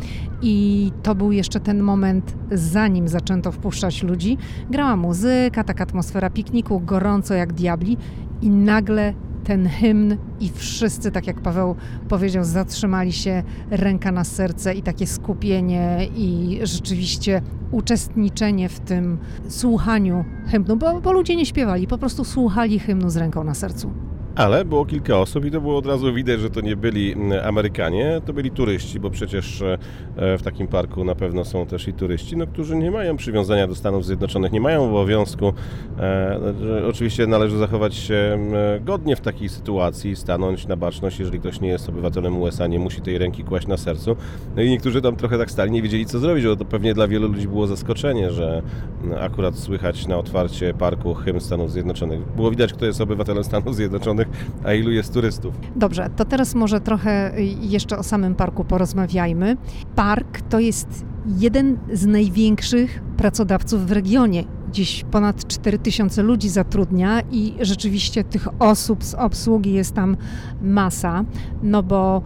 I 0.43 0.93
to 1.03 1.15
był 1.15 1.33
jeszcze 1.33 1.61
ten 1.61 1.83
moment, 1.83 2.35
zanim 2.53 3.09
zaczęto 3.09 3.53
wpuszczać 3.53 4.03
ludzi. 4.03 4.39
Grała 4.71 4.97
muzyka, 4.97 5.65
taka 5.65 5.85
atmosfera 5.85 6.31
pikniku, 6.31 6.81
gorąco 6.81 7.35
jak 7.35 7.53
diabli. 7.53 7.97
I 8.43 8.51
nagle 8.51 9.15
ten 9.45 9.69
hymn 9.69 10.17
i 10.41 10.51
wszyscy, 10.55 11.11
tak 11.11 11.27
jak 11.27 11.41
Paweł 11.41 11.77
powiedział, 12.09 12.45
zatrzymali 12.45 13.13
się, 13.13 13.43
ręka 13.71 14.13
na 14.13 14.25
serce 14.25 14.75
i 14.75 14.83
takie 14.83 15.07
skupienie 15.07 16.09
i 16.17 16.59
rzeczywiście 16.63 17.43
uczestniczenie 17.71 18.69
w 18.69 18.81
tym 18.81 19.19
słuchaniu 19.49 20.25
hymnu, 20.47 20.77
bo, 20.77 21.01
bo 21.01 21.13
ludzie 21.13 21.37
nie 21.37 21.47
śpiewali, 21.47 21.87
po 21.87 21.99
prostu 21.99 22.25
słuchali 22.25 22.79
hymnu 22.79 23.11
z 23.11 23.17
ręką 23.17 23.45
na 23.45 23.55
sercu. 23.55 23.91
Ale 24.35 24.65
było 24.65 24.87
kilka 24.87 25.19
osób 25.19 25.45
i 25.45 25.51
to 25.51 25.61
było 25.61 25.77
od 25.77 25.87
razu 25.87 26.15
widać, 26.15 26.41
że 26.41 26.51
to 26.51 26.61
nie 26.61 26.77
byli 26.77 27.13
mm, 27.13 27.47
Amerykanie, 27.47 28.21
to 28.27 28.33
byli 28.33 28.51
turyści, 28.51 29.01
bo 29.01 29.11
przecież 29.11 29.63
e, 29.63 29.79
w 30.39 30.43
takim 30.43 30.69
parku 30.69 31.05
na 31.05 31.15
pewno 31.15 31.45
są 31.45 31.67
też 31.67 31.89
i 31.89 31.93
turyści, 31.93 32.37
no, 32.37 32.47
którzy 32.47 32.77
nie 32.77 32.91
mają 32.91 33.17
przywiązania 33.17 33.67
do 33.67 33.75
Stanów 33.75 34.07
Zjednoczonych, 34.07 34.53
nie 34.53 34.61
mają 34.61 34.85
obowiązku. 34.85 35.53
E, 35.99 36.41
oczywiście 36.89 37.27
należy 37.27 37.59
zachować 37.59 37.95
się 37.95 38.15
mm, 38.15 38.85
godnie 38.85 39.17
w 39.17 39.21
takiej 39.21 39.49
sytuacji, 39.49 40.17
stanąć 40.17 40.67
na 40.67 40.77
baczność, 40.77 41.19
jeżeli 41.19 41.41
ktoś 41.41 41.61
nie 41.61 41.69
jest 41.69 41.89
obywatelem 41.89 42.43
USA, 42.43 42.67
nie 42.67 42.79
musi 42.79 43.01
tej 43.01 43.19
ręki 43.19 43.45
kłaść 43.45 43.67
na 43.67 43.77
sercu. 43.77 44.17
No 44.57 44.63
i 44.63 44.71
niektórzy 44.71 45.03
tam 45.03 45.17
trochę 45.17 45.39
tak 45.39 45.51
stali, 45.51 45.71
nie 45.71 45.83
wiedzieli 45.83 46.07
co 46.07 46.19
zrobić, 46.19 46.45
bo 46.45 46.57
to 46.57 46.65
pewnie 46.65 46.95
dla 46.95 47.09
wielu 47.09 47.29
ludzi 47.29 47.49
było 47.49 47.67
zaskoczenie, 47.67 48.31
że 48.31 48.63
mm, 49.05 49.23
akurat 49.23 49.59
słychać 49.59 50.07
na 50.07 50.17
otwarcie 50.17 50.75
parku 50.75 51.15
hymn 51.15 51.41
Stanów 51.41 51.73
Zjednoczonych. 51.73 52.21
Było 52.37 52.51
widać, 52.51 52.73
kto 52.73 52.87
jest 52.87 53.01
obywatelem 53.01 53.45
Stanów 53.45 53.77
Zjednoczonych, 53.77 54.22
a 54.65 54.73
ilu 54.73 54.91
jest 54.91 55.13
turystów. 55.15 55.55
Dobrze, 55.77 56.11
to 56.17 56.25
teraz 56.25 56.55
może 56.55 56.81
trochę 56.81 57.33
jeszcze 57.61 57.99
o 57.99 58.03
samym 58.03 58.35
parku 58.35 58.65
porozmawiajmy. 58.65 59.57
Park 59.95 60.41
to 60.41 60.61
jest 60.61 61.05
jeden 61.39 61.79
z 61.93 62.07
największych 62.07 63.03
pracodawców 63.17 63.87
w 63.87 63.93
regionie 63.93 64.45
gdzieś 64.73 65.05
ponad 65.11 65.47
4000 65.47 66.23
ludzi 66.23 66.49
zatrudnia 66.49 67.21
i 67.31 67.55
rzeczywiście 67.61 68.25
tych 68.25 68.49
osób 68.59 69.05
z 69.05 69.15
obsługi 69.15 69.73
jest 69.73 69.95
tam 69.95 70.17
masa, 70.63 71.25
no 71.63 71.83
bo 71.83 72.23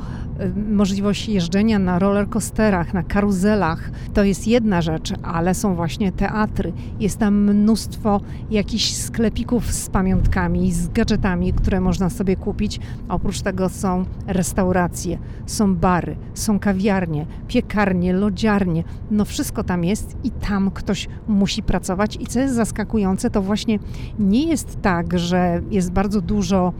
możliwość 0.68 1.28
jeżdżenia 1.28 1.78
na 1.78 1.98
rollercoasterach, 1.98 2.94
na 2.94 3.02
karuzelach 3.02 3.90
to 4.14 4.24
jest 4.24 4.46
jedna 4.46 4.82
rzecz, 4.82 5.12
ale 5.22 5.54
są 5.54 5.74
właśnie 5.74 6.12
teatry. 6.12 6.72
Jest 7.00 7.18
tam 7.18 7.34
mnóstwo 7.34 8.20
jakichś 8.50 8.92
sklepików 8.94 9.72
z 9.72 9.88
pamiątkami, 9.88 10.72
z 10.72 10.88
gadżetami, 10.88 11.52
które 11.52 11.80
można 11.80 12.10
sobie 12.10 12.36
kupić. 12.36 12.80
Oprócz 13.08 13.42
tego 13.42 13.68
są 13.68 14.04
restauracje, 14.26 15.18
są 15.46 15.76
bary, 15.76 16.16
są 16.34 16.58
kawiarnie, 16.58 17.26
piekarnie, 17.48 18.12
lodziarnie. 18.12 18.84
No 19.10 19.24
wszystko 19.24 19.64
tam 19.64 19.84
jest 19.84 20.16
i 20.24 20.30
tam 20.30 20.70
ktoś 20.70 21.08
musi 21.28 21.62
pracować 21.62 22.16
i 22.20 22.26
co 22.26 22.40
jest 22.40 22.54
zaskakujące, 22.54 23.30
to 23.30 23.42
właśnie 23.42 23.78
nie 24.18 24.48
jest 24.48 24.82
tak, 24.82 25.18
że 25.18 25.60
jest 25.70 25.92
bardzo 25.92 26.20
dużo 26.20 26.72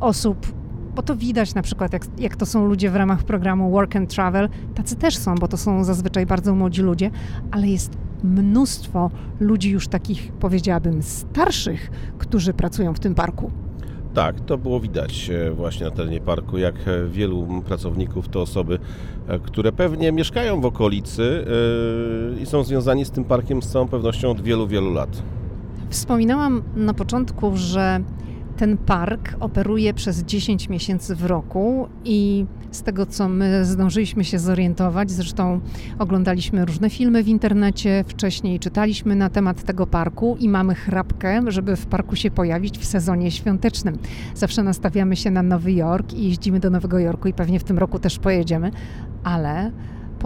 osób 0.00 0.65
bo 0.96 1.02
to 1.02 1.16
widać 1.16 1.54
na 1.54 1.62
przykład, 1.62 1.92
jak, 1.92 2.06
jak 2.18 2.36
to 2.36 2.46
są 2.46 2.66
ludzie 2.66 2.90
w 2.90 2.96
ramach 2.96 3.24
programu 3.24 3.70
Work 3.70 3.96
and 3.96 4.14
Travel, 4.14 4.48
tacy 4.74 4.96
też 4.96 5.16
są, 5.16 5.34
bo 5.34 5.48
to 5.48 5.56
są 5.56 5.84
zazwyczaj 5.84 6.26
bardzo 6.26 6.54
młodzi 6.54 6.82
ludzie, 6.82 7.10
ale 7.50 7.68
jest 7.68 7.96
mnóstwo 8.24 9.10
ludzi 9.40 9.70
już 9.70 9.88
takich, 9.88 10.32
powiedziałabym, 10.32 11.02
starszych, 11.02 11.90
którzy 12.18 12.54
pracują 12.54 12.94
w 12.94 13.00
tym 13.00 13.14
parku. 13.14 13.50
Tak, 14.14 14.40
to 14.40 14.58
było 14.58 14.80
widać 14.80 15.30
e, 15.30 15.50
właśnie 15.50 15.86
na 15.86 15.92
terenie 15.92 16.20
parku, 16.20 16.58
jak 16.58 16.74
e, 16.74 17.06
wielu 17.08 17.62
pracowników 17.66 18.28
to 18.28 18.40
osoby, 18.40 18.78
e, 19.28 19.38
które 19.38 19.72
pewnie 19.72 20.12
mieszkają 20.12 20.60
w 20.60 20.64
okolicy 20.64 21.44
i 22.42 22.46
są 22.46 22.64
związani 22.64 23.04
z 23.04 23.10
tym 23.10 23.24
parkiem 23.24 23.62
z 23.62 23.68
całą 23.68 23.88
pewnością 23.88 24.30
od 24.30 24.40
wielu, 24.40 24.66
wielu 24.66 24.92
lat. 24.92 25.22
Wspominałam 25.90 26.62
na 26.76 26.94
początku, 26.94 27.52
że 27.54 28.00
ten 28.56 28.76
park 28.76 29.36
operuje 29.40 29.94
przez 29.94 30.22
10 30.22 30.68
miesięcy 30.68 31.14
w 31.14 31.24
roku 31.24 31.88
i 32.04 32.46
z 32.70 32.82
tego, 32.82 33.06
co 33.06 33.28
my 33.28 33.64
zdążyliśmy 33.64 34.24
się 34.24 34.38
zorientować, 34.38 35.10
zresztą 35.10 35.60
oglądaliśmy 35.98 36.64
różne 36.64 36.90
filmy 36.90 37.22
w 37.22 37.28
internecie 37.28 38.04
wcześniej, 38.08 38.58
czytaliśmy 38.58 39.16
na 39.16 39.30
temat 39.30 39.62
tego 39.62 39.86
parku 39.86 40.36
i 40.40 40.48
mamy 40.48 40.74
chrapkę, 40.74 41.40
żeby 41.48 41.76
w 41.76 41.86
parku 41.86 42.16
się 42.16 42.30
pojawić 42.30 42.78
w 42.78 42.84
sezonie 42.84 43.30
świątecznym. 43.30 43.98
Zawsze 44.34 44.62
nastawiamy 44.62 45.16
się 45.16 45.30
na 45.30 45.42
Nowy 45.42 45.72
Jork 45.72 46.12
i 46.12 46.28
jeździmy 46.28 46.60
do 46.60 46.70
Nowego 46.70 46.98
Jorku 46.98 47.28
i 47.28 47.32
pewnie 47.32 47.60
w 47.60 47.64
tym 47.64 47.78
roku 47.78 47.98
też 47.98 48.18
pojedziemy, 48.18 48.70
ale 49.24 49.72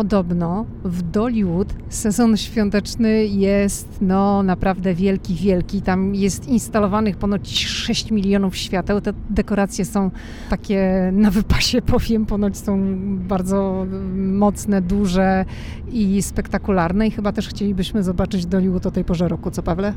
podobno 0.00 0.66
w 0.84 1.02
Dollywood 1.02 1.74
sezon 1.88 2.36
świąteczny 2.36 3.26
jest 3.26 3.98
no 4.00 4.42
naprawdę 4.42 4.94
wielki, 4.94 5.34
wielki. 5.34 5.82
Tam 5.82 6.14
jest 6.14 6.48
instalowanych 6.48 7.16
ponoć 7.16 7.66
6 7.66 8.10
milionów 8.10 8.56
świateł. 8.56 9.00
Te 9.00 9.12
dekoracje 9.30 9.84
są 9.84 10.10
takie 10.50 11.10
na 11.12 11.30
wypasie, 11.30 11.82
powiem, 11.92 12.26
ponoć 12.26 12.58
są 12.58 12.98
bardzo 13.16 13.86
mocne, 14.16 14.82
duże 14.82 15.44
i 15.92 16.22
spektakularne 16.22 17.06
i 17.06 17.10
chyba 17.10 17.32
też 17.32 17.48
chcielibyśmy 17.48 18.02
zobaczyć 18.02 18.46
Dollywood 18.46 18.86
o 18.86 18.90
tej 18.90 19.04
porze 19.04 19.28
roku, 19.28 19.50
co 19.50 19.62
Pawle? 19.62 19.92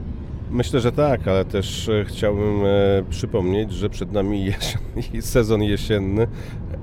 Myślę, 0.53 0.79
że 0.79 0.91
tak, 0.91 1.27
ale 1.27 1.45
też 1.45 1.89
e, 1.89 2.05
chciałbym 2.05 2.65
e, 2.65 3.03
przypomnieć, 3.09 3.71
że 3.71 3.89
przed 3.89 4.11
nami 4.11 4.51
sezon 5.21 5.63
jesienny 5.63 6.27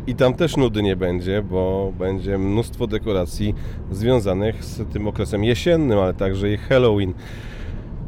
i 0.07 0.15
tam 0.15 0.35
też 0.35 0.57
nudy 0.57 0.83
nie 0.83 0.97
będzie, 0.97 1.43
bo 1.43 1.93
będzie 1.99 2.39
mnóstwo 2.39 2.87
dekoracji 2.87 3.55
związanych 3.91 4.65
z 4.65 4.93
tym 4.93 5.09
okresem 5.09 5.45
jesiennym, 5.45 5.99
ale 5.99 6.15
także 6.15 6.53
i 6.53 6.57
Halloween. 6.57 7.15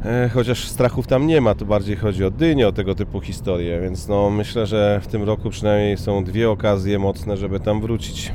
E, 0.05 0.29
chociaż 0.33 0.67
strachów 0.67 1.07
tam 1.07 1.27
nie 1.27 1.41
ma, 1.41 1.55
to 1.55 1.65
bardziej 1.65 1.95
chodzi 1.95 2.25
o 2.25 2.31
dynię, 2.31 2.67
o 2.67 2.71
tego 2.71 2.95
typu 2.95 3.21
historie, 3.21 3.81
więc 3.81 4.07
no 4.07 4.29
myślę, 4.29 4.65
że 4.65 4.99
w 5.03 5.07
tym 5.07 5.23
roku 5.23 5.49
przynajmniej 5.49 5.97
są 5.97 6.23
dwie 6.23 6.49
okazje 6.49 6.99
mocne, 6.99 7.37
żeby 7.37 7.59
tam 7.59 7.81
wrócić. 7.81 8.31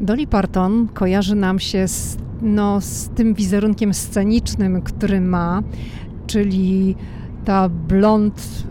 Dolly 0.00 0.26
Parton 0.26 0.88
kojarzy 0.94 1.34
nam 1.34 1.58
się 1.58 1.88
z, 1.88 2.18
no, 2.42 2.80
z 2.80 3.08
tym 3.08 3.34
wizerunkiem 3.34 3.94
scenicznym, 3.94 4.82
który 4.82 5.20
ma 5.20 5.62
czyli 6.30 6.96
ta 7.44 7.68
blond, 7.68 8.64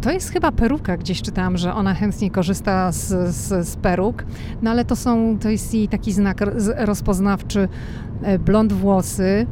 to 0.00 0.10
jest 0.10 0.30
chyba 0.30 0.52
peruka, 0.52 0.96
gdzieś 0.96 1.22
czytałam, 1.22 1.56
że 1.56 1.74
ona 1.74 1.94
chętnie 1.94 2.30
korzysta 2.30 2.92
z, 2.92 3.08
z, 3.34 3.68
z 3.68 3.76
peruk, 3.76 4.24
no 4.62 4.70
ale 4.70 4.84
to 4.84 4.96
są, 4.96 5.38
to 5.38 5.48
jest 5.48 5.74
jej 5.74 5.88
taki 5.88 6.12
znak 6.12 6.38
rozpoznawczy, 6.76 7.68
e, 8.22 8.38
blond 8.38 8.72
włosy, 8.72 9.46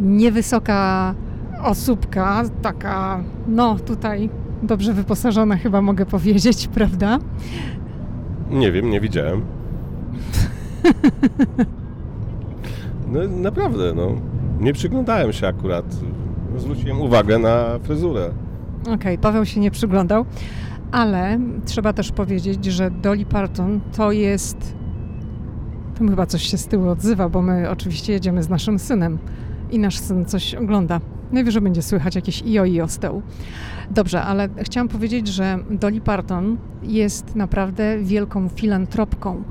niewysoka 0.00 1.14
osóbka, 1.62 2.42
taka, 2.62 3.24
no 3.48 3.76
tutaj 3.78 4.30
dobrze 4.62 4.92
wyposażona 4.94 5.56
chyba 5.56 5.82
mogę 5.82 6.06
powiedzieć, 6.06 6.68
prawda? 6.74 7.18
Nie 8.50 8.72
wiem, 8.72 8.90
nie 8.90 9.00
widziałem. 9.00 9.42
No 13.12 13.20
naprawdę, 13.28 13.92
no. 13.96 14.08
Nie 14.60 14.72
przyglądałem 14.72 15.32
się 15.32 15.46
akurat 15.46 15.84
zwróciłem 16.60 17.00
uwagę 17.00 17.38
na 17.38 17.78
fryzurę. 17.82 18.30
Okej, 18.82 18.94
okay, 18.94 19.18
Paweł 19.18 19.44
się 19.44 19.60
nie 19.60 19.70
przyglądał, 19.70 20.24
ale 20.92 21.38
trzeba 21.64 21.92
też 21.92 22.12
powiedzieć, 22.12 22.64
że 22.64 22.90
Dolly 22.90 23.24
Parton 23.24 23.80
to 23.96 24.12
jest. 24.12 24.74
Tam 25.98 26.08
chyba 26.08 26.26
coś 26.26 26.42
się 26.42 26.58
z 26.58 26.66
tyłu 26.66 26.88
odzywa, 26.88 27.28
bo 27.28 27.42
my 27.42 27.70
oczywiście 27.70 28.12
jedziemy 28.12 28.42
z 28.42 28.48
naszym 28.48 28.78
synem 28.78 29.18
i 29.70 29.78
nasz 29.78 29.98
syn 29.98 30.24
coś 30.24 30.54
ogląda. 30.54 31.00
Najwyżej 31.32 31.62
będzie 31.62 31.82
słychać 31.82 32.14
jakieś 32.14 32.42
io 32.46 32.64
i 32.64 32.80
z 32.86 32.98
tyłu. 32.98 33.22
Dobrze, 33.90 34.22
ale 34.22 34.48
chciałam 34.62 34.88
powiedzieć, 34.88 35.28
że 35.28 35.58
Dolly 35.70 36.00
Parton 36.00 36.56
jest 36.82 37.36
naprawdę 37.36 37.98
wielką 37.98 38.48
filantropką. 38.48 39.42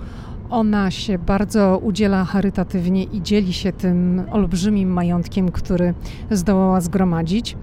Ona 0.49 0.91
się 0.91 1.17
bardzo 1.17 1.77
udziela 1.83 2.25
charytatywnie 2.25 3.03
i 3.03 3.21
dzieli 3.21 3.53
się 3.53 3.71
tym 3.73 4.21
olbrzymim 4.31 4.89
majątkiem, 4.89 5.51
który 5.51 5.93
zdołała 6.31 6.81
zgromadzić. 6.81 7.57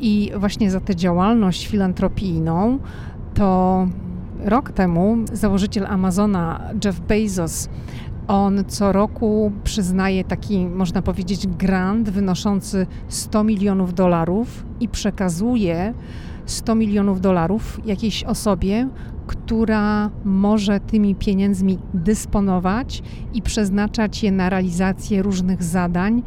I 0.00 0.32
właśnie 0.36 0.70
za 0.70 0.80
tę 0.80 0.96
działalność 0.96 1.66
filantropijną 1.66 2.78
to 3.34 3.86
rok 4.44 4.72
temu 4.72 5.16
założyciel 5.32 5.86
Amazona 5.86 6.60
Jeff 6.84 7.00
Bezos 7.00 7.68
on 8.28 8.64
co 8.68 8.92
roku 8.92 9.52
przyznaje 9.64 10.24
taki, 10.24 10.66
można 10.66 11.02
powiedzieć, 11.02 11.46
grant 11.46 12.10
wynoszący 12.10 12.86
100 13.08 13.44
milionów 13.44 13.94
dolarów 13.94 14.64
i 14.80 14.88
przekazuje 14.88 15.94
100 16.46 16.74
milionów 16.74 17.20
dolarów 17.20 17.80
jakiejś 17.86 18.24
osobie, 18.24 18.88
która 19.26 20.10
może 20.24 20.80
tymi 20.80 21.14
pieniędzmi 21.14 21.78
dysponować 21.94 23.02
i 23.34 23.42
przeznaczać 23.42 24.22
je 24.22 24.32
na 24.32 24.50
realizację 24.50 25.22
różnych 25.22 25.62
zadań, 25.62 26.22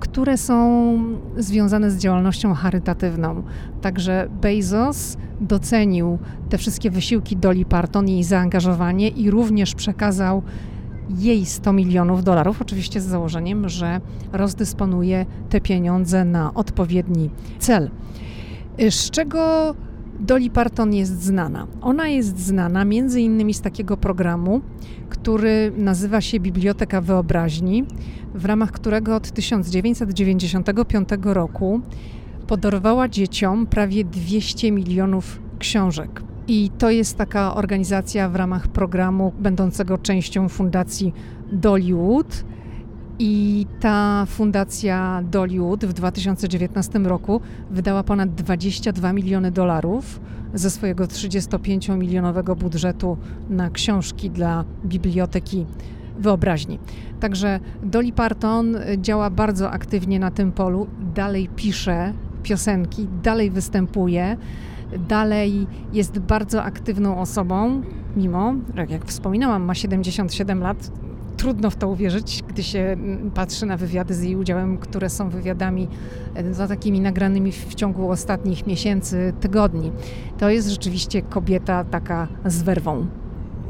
które 0.00 0.36
są 0.36 0.98
związane 1.36 1.90
z 1.90 1.98
działalnością 1.98 2.54
charytatywną. 2.54 3.42
Także 3.80 4.28
Bezos 4.40 5.16
docenił 5.40 6.18
te 6.48 6.58
wszystkie 6.58 6.90
wysiłki 6.90 7.36
Dolly 7.36 7.64
Parton, 7.64 8.08
jej 8.08 8.24
zaangażowanie 8.24 9.08
i 9.08 9.30
również 9.30 9.74
przekazał 9.74 10.42
jej 11.18 11.46
100 11.46 11.72
milionów 11.72 12.24
dolarów, 12.24 12.62
oczywiście 12.62 13.00
z 13.00 13.04
założeniem, 13.04 13.68
że 13.68 14.00
rozdysponuje 14.32 15.26
te 15.48 15.60
pieniądze 15.60 16.24
na 16.24 16.54
odpowiedni 16.54 17.30
cel. 17.58 17.90
Z 18.90 19.10
czego 19.10 19.74
Dolly 20.20 20.50
Parton 20.50 20.94
jest 20.94 21.22
znana? 21.22 21.66
Ona 21.80 22.08
jest 22.08 22.38
znana 22.38 22.84
między 22.84 23.20
innymi 23.20 23.54
z 23.54 23.60
takiego 23.60 23.96
programu, 23.96 24.60
który 25.08 25.72
nazywa 25.76 26.20
się 26.20 26.40
Biblioteka 26.40 27.00
Wyobraźni, 27.00 27.84
w 28.34 28.44
ramach 28.44 28.72
którego 28.72 29.16
od 29.16 29.30
1995 29.30 31.08
roku 31.22 31.80
podarowała 32.46 33.08
dzieciom 33.08 33.66
prawie 33.66 34.04
200 34.04 34.72
milionów 34.72 35.40
książek. 35.58 36.22
I 36.48 36.70
to 36.78 36.90
jest 36.90 37.16
taka 37.16 37.54
organizacja 37.54 38.28
w 38.28 38.36
ramach 38.36 38.68
programu 38.68 39.32
będącego 39.38 39.98
częścią 39.98 40.48
fundacji 40.48 41.12
Dollywood. 41.52 42.44
I 43.22 43.66
ta 43.80 44.26
fundacja 44.26 45.22
Dollywood 45.30 45.84
w 45.84 45.92
2019 45.92 46.98
roku 46.98 47.40
wydała 47.70 48.02
ponad 48.02 48.34
22 48.34 49.12
miliony 49.12 49.50
dolarów 49.50 50.20
ze 50.54 50.70
swojego 50.70 51.04
35-milionowego 51.04 52.56
budżetu 52.56 53.16
na 53.50 53.70
książki 53.70 54.30
dla 54.30 54.64
biblioteki 54.84 55.66
wyobraźni. 56.18 56.78
Także 57.20 57.60
Dolly 57.82 58.12
Parton 58.12 58.76
działa 58.98 59.30
bardzo 59.30 59.70
aktywnie 59.70 60.18
na 60.18 60.30
tym 60.30 60.52
polu, 60.52 60.86
dalej 61.14 61.48
pisze 61.56 62.12
piosenki, 62.42 63.08
dalej 63.22 63.50
występuje 63.50 64.36
dalej 65.08 65.66
jest 65.92 66.18
bardzo 66.18 66.62
aktywną 66.62 67.20
osobą, 67.20 67.82
mimo, 68.16 68.54
jak 68.88 69.04
wspominałam, 69.04 69.62
ma 69.62 69.74
77 69.74 70.60
lat. 70.60 70.90
Trudno 71.40 71.70
w 71.70 71.76
to 71.76 71.88
uwierzyć, 71.88 72.44
gdy 72.48 72.62
się 72.62 72.78
mm, 72.78 73.30
patrzy 73.30 73.66
na 73.66 73.76
wywiady 73.76 74.14
z 74.14 74.22
jej 74.22 74.36
udziałem, 74.36 74.78
które 74.78 75.10
są 75.10 75.30
wywiadami 75.30 75.88
za 76.50 76.68
takimi 76.68 77.00
nagranymi 77.00 77.52
w 77.52 77.74
ciągu 77.74 78.10
ostatnich 78.10 78.66
miesięcy, 78.66 79.32
tygodni. 79.40 79.92
To 80.38 80.50
jest 80.50 80.68
rzeczywiście 80.68 81.22
kobieta 81.22 81.84
taka 81.84 82.28
z 82.44 82.62
werwą. 82.62 83.06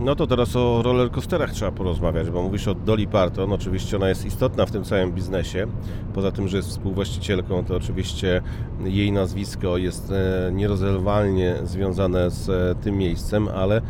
No 0.00 0.14
to 0.14 0.26
teraz 0.26 0.56
o 0.56 0.82
rollercoasterach 0.82 1.52
trzeba 1.52 1.72
porozmawiać, 1.72 2.30
bo 2.30 2.42
mówisz 2.42 2.68
o 2.68 2.74
Dolly 2.74 3.06
Parton. 3.06 3.52
Oczywiście 3.52 3.96
ona 3.96 4.08
jest 4.08 4.26
istotna 4.26 4.66
w 4.66 4.70
tym 4.70 4.84
całym 4.84 5.12
biznesie. 5.12 5.66
Poza 6.14 6.32
tym, 6.32 6.48
że 6.48 6.56
jest 6.56 6.68
współwłaścicielką, 6.68 7.64
to 7.64 7.76
oczywiście 7.76 8.42
jej 8.84 9.12
nazwisko 9.12 9.76
jest 9.76 10.12
e, 10.12 10.52
nierozerwalnie 10.52 11.56
związane 11.64 12.30
z 12.30 12.48
e, 12.48 12.82
tym 12.82 12.98
miejscem, 12.98 13.48
ale 13.48 13.82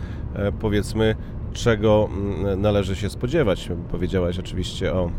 powiedzmy 0.61 1.15
czego 1.53 2.09
mm, 2.13 2.61
należy 2.61 2.97
się 2.97 3.11
spodziewać. 3.11 3.69
Powiedziałaś 3.91 4.39
oczywiście 4.39 4.93
o 4.93 5.11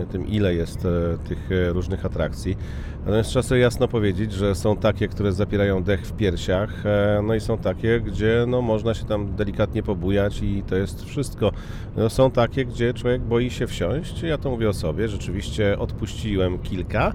e, 0.00 0.06
tym, 0.06 0.26
ile 0.26 0.54
jest 0.54 0.84
e, 0.84 1.18
tych 1.28 1.52
e, 1.52 1.72
różnych 1.72 2.06
atrakcji. 2.06 2.56
Natomiast 3.00 3.30
trzeba 3.30 3.42
sobie 3.42 3.60
jasno 3.60 3.88
powiedzieć, 3.88 4.32
że 4.32 4.54
są 4.54 4.76
takie, 4.76 5.08
które 5.08 5.32
zapierają 5.32 5.82
dech 5.82 6.06
w 6.06 6.12
piersiach, 6.12 6.84
no 7.22 7.34
i 7.34 7.40
są 7.40 7.58
takie, 7.58 8.00
gdzie 8.00 8.44
no, 8.48 8.62
można 8.62 8.94
się 8.94 9.04
tam 9.04 9.36
delikatnie 9.36 9.82
pobujać 9.82 10.42
i 10.42 10.62
to 10.68 10.76
jest 10.76 11.04
wszystko. 11.04 11.52
No, 11.96 12.10
są 12.10 12.30
takie, 12.30 12.64
gdzie 12.64 12.94
człowiek 12.94 13.22
boi 13.22 13.50
się 13.50 13.66
wsiąść. 13.66 14.22
Ja 14.22 14.38
to 14.38 14.50
mówię 14.50 14.68
o 14.68 14.72
sobie. 14.72 15.08
Rzeczywiście 15.08 15.78
odpuściłem 15.78 16.58
kilka, 16.58 17.12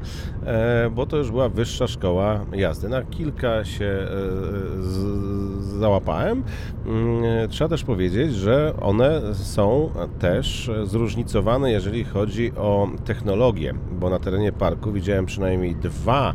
bo 0.91 1.05
to 1.05 1.17
już 1.17 1.31
była 1.31 1.49
wyższa 1.49 1.87
szkoła 1.87 2.45
jazdy. 2.53 2.89
Na 2.89 3.01
kilka 3.03 3.65
się 3.65 4.07
załapałem. 5.79 6.43
Mm, 6.85 7.49
trzeba 7.49 7.69
też 7.69 7.83
powiedzieć, 7.83 8.33
że 8.41 8.73
one 8.81 9.35
są 9.35 9.89
też 10.19 10.71
zróżnicowane, 10.83 11.71
jeżeli 11.71 12.03
chodzi 12.03 12.51
o 12.57 12.87
technologię, 13.05 13.73
bo 13.99 14.09
na 14.09 14.19
terenie 14.19 14.51
parku 14.51 14.91
widziałem 14.91 15.25
przynajmniej 15.25 15.75
dwa 15.75 16.33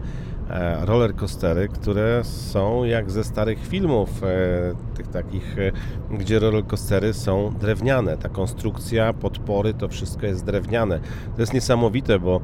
E, 0.50 0.86
rollercoastery, 0.86 1.68
które 1.68 2.24
są 2.24 2.84
jak 2.84 3.10
ze 3.10 3.24
starych 3.24 3.66
filmów, 3.66 4.22
e, 4.22 4.96
tych 4.96 5.08
takich, 5.08 5.58
e, 5.58 5.72
gdzie 6.18 6.38
rollercoastery 6.38 7.14
są 7.14 7.54
drewniane. 7.60 8.16
Ta 8.16 8.28
konstrukcja, 8.28 9.12
podpory, 9.12 9.74
to 9.74 9.88
wszystko 9.88 10.26
jest 10.26 10.44
drewniane. 10.44 11.00
To 11.36 11.42
jest 11.42 11.54
niesamowite, 11.54 12.18
bo 12.18 12.40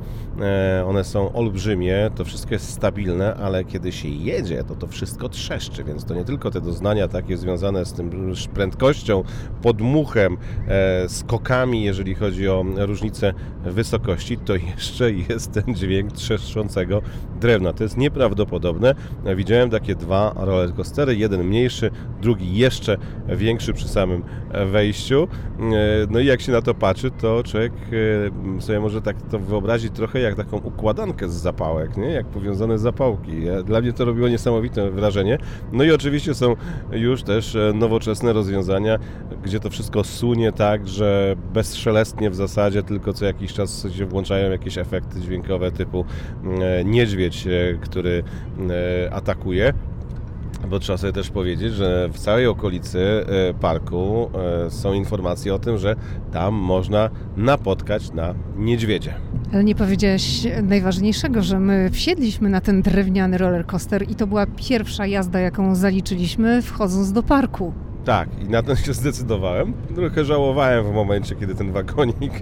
one 0.87 1.05
są 1.05 1.33
olbrzymie, 1.33 2.11
to 2.15 2.25
wszystko 2.25 2.55
jest 2.55 2.71
stabilne, 2.71 3.35
ale 3.35 3.65
kiedy 3.65 3.93
się 3.93 4.09
jedzie, 4.09 4.65
to 4.65 4.75
to 4.75 4.87
wszystko 4.87 5.29
trzeszczy, 5.29 5.85
więc 5.85 6.05
to 6.05 6.15
nie 6.15 6.25
tylko 6.25 6.51
te 6.51 6.61
doznania 6.61 7.09
takie 7.09 7.37
związane 7.37 7.85
z 7.85 7.93
tym 7.93 8.35
prędkością, 8.55 9.25
podmuchem, 9.63 10.37
skokami, 11.09 11.85
jeżeli 11.85 12.15
chodzi 12.15 12.49
o 12.49 12.65
różnicę 12.77 13.35
wysokości, 13.65 14.39
to 14.39 14.55
jeszcze 14.55 15.13
jest 15.13 15.53
ten 15.53 15.75
dźwięk 15.75 16.13
trzeszczącego 16.13 17.03
drewna. 17.43 17.73
To 17.73 17.83
jest 17.83 17.97
nieprawdopodobne. 17.97 18.95
Widziałem 19.37 19.71
takie 19.71 19.95
dwa 19.95 20.33
rollercoastery, 20.37 21.17
jeden 21.17 21.45
mniejszy, 21.45 21.91
drugi 22.23 22.57
jeszcze 22.57 22.97
większy 23.29 23.73
przy 23.73 23.89
samym 23.89 24.23
wejściu. 24.67 25.29
No 26.11 26.21
i 26.21 26.27
jak 26.27 26.41
się 26.41 26.53
na 26.53 26.63
to 26.63 26.75
patrzy, 26.75 27.11
to 27.11 27.43
człowiek 27.43 27.73
e, 28.59 28.61
sobie 28.61 28.81
może 28.81 29.03
tak 29.03 29.23
to 29.23 29.39
wyobrazić 29.39 29.93
trochę 29.95 30.21
jak 30.21 30.35
taką 30.35 30.57
układankę 30.57 31.29
z 31.29 31.33
zapałek, 31.33 31.97
nie? 31.97 32.11
jak 32.11 32.27
powiązane 32.27 32.79
zapałki. 32.79 33.33
Dla 33.65 33.81
mnie 33.81 33.93
to 33.93 34.05
robiło 34.05 34.29
niesamowite 34.29 34.91
wrażenie. 34.91 35.39
No 35.73 35.85
i 35.85 35.91
oczywiście 35.91 36.35
są 36.35 36.57
już 36.93 37.23
też 37.23 37.57
e, 37.57 37.73
nowoczesne 37.75 38.33
rozwiązania, 38.33 38.99
gdzie 39.43 39.61
to 39.61 39.71
wszystko 39.71 40.05
sunie 40.05 40.53
tak, 40.53 40.89
że 40.89 41.37
bezszelestnie 41.53 42.31
w 42.31 42.35
zasadzie, 42.35 42.83
tylko 42.83 43.13
co 43.13 43.25
jakiś 43.25 43.53
czas 43.53 43.87
się 43.93 44.07
włączają 44.07 44.51
jakieś 44.51 44.79
efekty 44.79 45.21
dźwiękowe 45.21 45.73
typu 45.73 46.05
e, 46.45 46.85
niedźwiedź, 47.33 47.79
który 47.81 48.23
e, 49.05 49.15
atakuje. 49.15 49.73
Bo 50.69 50.79
trzeba 50.79 50.99
sobie 50.99 51.13
też 51.13 51.31
powiedzieć, 51.31 51.73
że 51.73 52.09
w 52.13 52.19
całej 52.19 52.47
okolicy 52.47 52.99
e, 53.01 53.55
parku 53.55 54.31
e, 54.67 54.71
są 54.71 54.93
informacje 54.93 55.55
o 55.55 55.59
tym, 55.59 55.79
że 55.79 55.97
tam 56.33 56.55
można 56.55 57.11
napotkać 57.37 58.13
na 58.13 58.35
niedźwiedzie. 58.57 59.15
Ale 59.53 59.65
nie 59.65 59.75
powiedziałeś 59.75 60.47
najważniejszego, 60.63 61.43
że 61.43 61.61
my 61.61 61.91
wsiedliśmy 61.91 62.49
na 62.49 62.61
ten 62.61 62.83
drewniany 62.83 63.39
roller 63.39 63.67
coaster 63.67 64.11
i 64.11 64.15
to 64.15 64.27
była 64.27 64.47
pierwsza 64.47 65.07
jazda, 65.07 65.41
jaką 65.41 65.75
zaliczyliśmy 65.75 66.63
wchodząc 66.63 67.13
do 67.13 67.23
parku. 67.23 67.73
Tak, 68.05 68.29
i 68.43 68.49
na 68.49 68.63
ten 68.63 68.77
się 68.77 68.93
zdecydowałem. 68.93 69.73
Trochę 69.95 70.25
żałowałem 70.25 70.85
w 70.85 70.93
momencie, 70.93 71.35
kiedy 71.35 71.55
ten 71.55 71.73
wagonik 71.73 72.33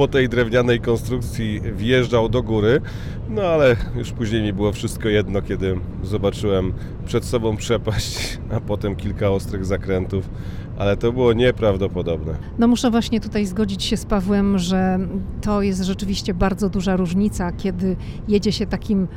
po 0.00 0.08
tej 0.08 0.28
drewnianej 0.28 0.80
konstrukcji 0.80 1.60
wjeżdżał 1.76 2.28
do 2.28 2.42
góry, 2.42 2.80
no 3.28 3.42
ale 3.42 3.76
już 3.96 4.12
później 4.12 4.42
mi 4.42 4.52
było 4.52 4.72
wszystko 4.72 5.08
jedno, 5.08 5.42
kiedy 5.42 5.76
zobaczyłem 6.02 6.72
przed 7.06 7.24
sobą 7.24 7.56
przepaść, 7.56 8.38
a 8.52 8.60
potem 8.60 8.96
kilka 8.96 9.30
ostrych 9.30 9.64
zakrętów, 9.64 10.30
ale 10.78 10.96
to 10.96 11.12
było 11.12 11.32
nieprawdopodobne. 11.32 12.34
No 12.58 12.68
muszę 12.68 12.90
właśnie 12.90 13.20
tutaj 13.20 13.46
zgodzić 13.46 13.84
się 13.84 13.96
z 13.96 14.06
Pawłem, 14.06 14.58
że 14.58 14.98
to 15.40 15.62
jest 15.62 15.82
rzeczywiście 15.82 16.34
bardzo 16.34 16.68
duża 16.68 16.96
różnica, 16.96 17.52
kiedy 17.52 17.96
jedzie 18.28 18.52
się 18.52 18.66
takim 18.66 19.08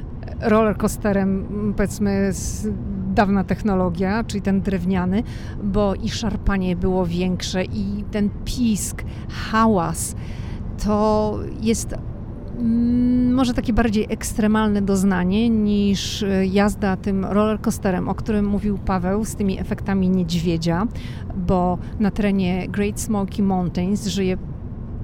rollercoasterem, 0.41 1.45
powiedzmy 1.77 2.33
z 2.33 2.67
dawna 3.13 3.43
technologia, 3.43 4.23
czyli 4.23 4.41
ten 4.41 4.61
drewniany, 4.61 5.23
bo 5.63 5.95
i 5.95 6.09
szarpanie 6.09 6.75
było 6.75 7.05
większe 7.05 7.63
i 7.63 8.03
ten 8.11 8.29
pisk, 8.45 9.03
hałas 9.29 10.15
to 10.85 11.39
jest 11.61 11.95
mm, 12.59 13.33
może 13.33 13.53
takie 13.53 13.73
bardziej 13.73 14.05
ekstremalne 14.09 14.81
doznanie 14.81 15.49
niż 15.49 16.23
e, 16.23 16.45
jazda 16.45 16.97
tym 16.97 17.25
rollercoasterem, 17.25 18.09
o 18.09 18.15
którym 18.15 18.45
mówił 18.45 18.77
Paweł, 18.77 19.25
z 19.25 19.35
tymi 19.35 19.59
efektami 19.59 20.09
niedźwiedzia, 20.09 20.87
bo 21.35 21.77
na 21.99 22.11
terenie 22.11 22.67
Great 22.67 22.99
Smoky 23.01 23.43
Mountains 23.43 24.07
żyje 24.07 24.37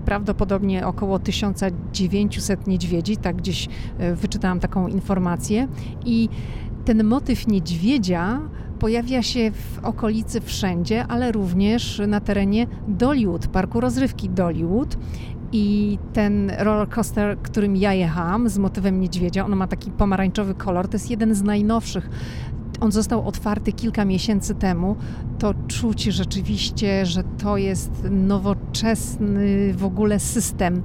prawdopodobnie 0.06 0.88
około 0.88 1.20
1900 1.20 2.68
niedźwiedzi, 2.68 3.18
tak 3.18 3.36
gdzieś 3.36 3.68
e, 3.98 4.16
wyczytałam 4.16 4.60
taką 4.60 4.88
informację 4.88 5.68
i 6.06 6.30
ten 6.86 7.04
motyw 7.04 7.48
niedźwiedzia 7.48 8.42
pojawia 8.80 9.22
się 9.24 9.52
w 9.52 9.80
okolicy 9.84 10.42
wszędzie, 10.42 11.06
ale 11.08 11.32
również 11.32 12.02
na 12.08 12.20
terenie 12.20 12.68
Dollywood, 12.88 13.48
parku 13.48 13.80
rozrywki 13.80 14.30
Dollywood. 14.30 14.98
I 15.52 15.98
ten 16.14 16.52
roller 16.58 16.90
coaster, 16.90 17.38
którym 17.44 17.76
ja 17.76 17.94
jechałam 17.94 18.50
z 18.50 18.58
motywem 18.58 19.02
niedźwiedzia, 19.02 19.46
on 19.46 19.56
ma 19.56 19.68
taki 19.68 19.92
pomarańczowy 19.92 20.54
kolor, 20.54 20.88
to 20.88 20.96
jest 20.96 21.10
jeden 21.10 21.36
z 21.36 21.42
najnowszych. 21.42 22.10
On 22.80 22.92
został 22.92 23.28
otwarty 23.28 23.74
kilka 23.74 24.06
miesięcy 24.06 24.56
temu. 24.56 24.96
To 25.40 25.54
czuć 25.68 26.04
rzeczywiście, 26.04 27.06
że 27.06 27.24
to 27.24 27.58
jest 27.58 27.92
nowoczesny 28.12 29.74
w 29.74 29.86
ogóle 29.86 30.20
system, 30.20 30.82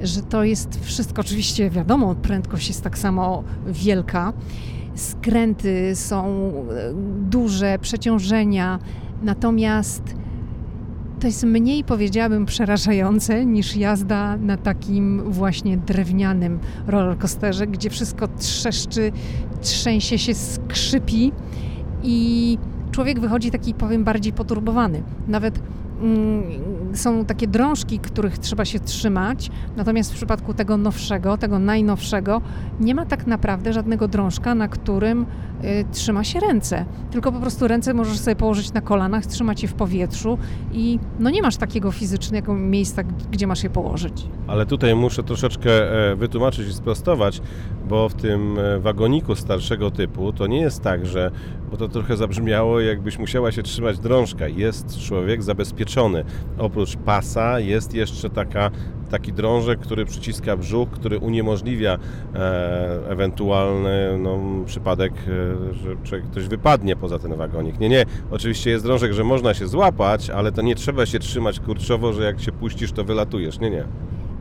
że 0.00 0.22
to 0.22 0.44
jest 0.44 0.84
wszystko, 0.84 1.20
oczywiście 1.20 1.70
wiadomo, 1.70 2.14
prędkość 2.14 2.68
jest 2.68 2.82
tak 2.82 2.98
samo 2.98 3.44
wielka 3.66 4.32
skręty 4.98 5.96
są 5.96 6.26
e, 6.26 6.92
duże, 7.30 7.78
przeciążenia, 7.80 8.78
natomiast 9.22 10.02
to 11.18 11.26
jest 11.26 11.44
mniej, 11.44 11.84
powiedziałabym, 11.84 12.46
przerażające 12.46 13.46
niż 13.46 13.76
jazda 13.76 14.36
na 14.36 14.56
takim 14.56 15.32
właśnie 15.32 15.76
drewnianym 15.76 16.58
rollercoasterze, 16.86 17.66
gdzie 17.66 17.90
wszystko 17.90 18.28
trzeszczy, 18.38 19.12
trzęsie 19.60 20.18
się, 20.18 20.34
skrzypi 20.34 21.32
i 22.02 22.58
człowiek 22.90 23.20
wychodzi 23.20 23.50
taki, 23.50 23.74
powiem, 23.74 24.04
bardziej 24.04 24.32
poturbowany. 24.32 25.02
Nawet 25.28 25.60
mm, 26.02 26.42
są 26.94 27.24
takie 27.24 27.46
drążki, 27.46 27.98
których 27.98 28.38
trzeba 28.38 28.64
się 28.64 28.80
trzymać, 28.80 29.50
natomiast 29.76 30.12
w 30.12 30.14
przypadku 30.14 30.54
tego 30.54 30.76
nowszego, 30.76 31.36
tego 31.36 31.58
najnowszego, 31.58 32.40
nie 32.80 32.94
ma 32.94 33.06
tak 33.06 33.26
naprawdę 33.26 33.72
żadnego 33.72 34.08
drążka, 34.08 34.54
na 34.54 34.68
którym 34.68 35.26
trzyma 35.92 36.24
się 36.24 36.40
ręce. 36.40 36.84
Tylko 37.10 37.32
po 37.32 37.40
prostu 37.40 37.68
ręce 37.68 37.94
możesz 37.94 38.18
sobie 38.18 38.36
położyć 38.36 38.72
na 38.72 38.80
kolanach, 38.80 39.26
trzymać 39.26 39.62
je 39.62 39.68
w 39.68 39.74
powietrzu 39.74 40.38
i 40.72 40.98
no 41.18 41.30
nie 41.30 41.42
masz 41.42 41.56
takiego 41.56 41.92
fizycznego 41.92 42.54
miejsca, 42.54 43.02
gdzie 43.30 43.46
masz 43.46 43.62
je 43.64 43.70
położyć. 43.70 44.26
Ale 44.46 44.66
tutaj 44.66 44.94
muszę 44.94 45.22
troszeczkę 45.22 45.70
e, 46.10 46.16
wytłumaczyć 46.16 46.68
i 46.68 46.72
sprostować, 46.72 47.40
bo 47.88 48.08
w 48.08 48.14
tym 48.14 48.58
e, 48.58 48.78
wagoniku 48.78 49.34
starszego 49.34 49.90
typu 49.90 50.32
to 50.32 50.46
nie 50.46 50.60
jest 50.60 50.82
tak, 50.82 51.06
że, 51.06 51.30
bo 51.70 51.76
to 51.76 51.88
trochę 51.88 52.16
zabrzmiało, 52.16 52.80
jakbyś 52.80 53.18
musiała 53.18 53.52
się 53.52 53.62
trzymać 53.62 53.98
drążka. 53.98 54.48
Jest 54.48 54.98
człowiek 54.98 55.42
zabezpieczony. 55.42 56.24
Oprócz 56.58 56.96
pasa 56.96 57.60
jest 57.60 57.94
jeszcze 57.94 58.30
taka, 58.30 58.70
taki 59.10 59.32
drążek, 59.32 59.80
który 59.80 60.04
przyciska 60.04 60.56
brzuch, 60.56 60.90
który 60.90 61.18
uniemożliwia 61.18 61.98
e, 62.34 63.00
ewentualny 63.08 64.18
no, 64.18 64.38
przypadek, 64.66 65.12
e, 65.12 66.06
że 66.06 66.20
ktoś 66.20 66.48
wypadnie 66.48 66.96
poza 66.96 67.18
ten 67.18 67.36
wagonik. 67.36 67.80
Nie, 67.80 67.88
nie, 67.88 68.04
oczywiście 68.30 68.70
jest 68.70 68.84
drążek, 68.84 69.12
że 69.12 69.24
można 69.24 69.54
się 69.54 69.66
złapać, 69.68 70.30
ale 70.30 70.52
to 70.52 70.62
nie 70.62 70.74
trzeba 70.74 71.06
się 71.06 71.18
trzymać 71.18 71.60
kurczowo, 71.60 72.12
że 72.12 72.22
jak 72.22 72.40
się 72.40 72.52
puścisz, 72.52 72.92
to 72.92 73.04
wylatujesz. 73.04 73.60
Nie, 73.60 73.70
nie. 73.70 73.84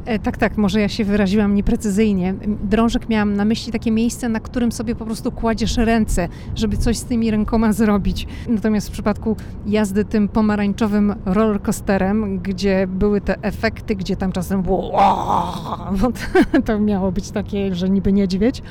E, 0.08 0.20
tak, 0.20 0.38
tak, 0.38 0.58
może 0.58 0.82
ja 0.82 0.90
się 0.90 1.06
wyraziłam 1.06 1.56
nieprecyzyjnie. 1.56 2.34
Drążek 2.64 3.10
miałam 3.10 3.34
na 3.34 3.46
myśli 3.46 3.72
takie 3.72 3.92
miejsce, 3.92 4.30
na 4.30 4.40
którym 4.40 4.72
sobie 4.72 4.96
po 4.96 5.06
prostu 5.06 5.32
kładziesz 5.32 5.78
ręce, 5.78 6.28
żeby 6.56 6.78
coś 6.78 6.98
z 6.98 7.06
tymi 7.06 7.32
rękoma 7.32 7.74
zrobić. 7.74 8.28
Natomiast 8.48 8.88
w 8.88 8.92
przypadku 8.92 9.36
jazdy 9.66 10.06
tym 10.06 10.28
pomarańczowym 10.28 11.16
rollercoasterem, 11.26 12.40
gdzie 12.40 12.88
były 12.88 13.22
te 13.22 13.42
efekty, 13.42 13.96
gdzie 13.96 14.16
tam 14.16 14.32
czasem 14.32 14.62
było 14.62 14.92
to 16.66 16.80
miało 16.80 17.12
być 17.12 17.32
takie, 17.32 17.76
że 17.76 17.90
niby 17.90 18.14
niedźwiedź, 18.14 18.62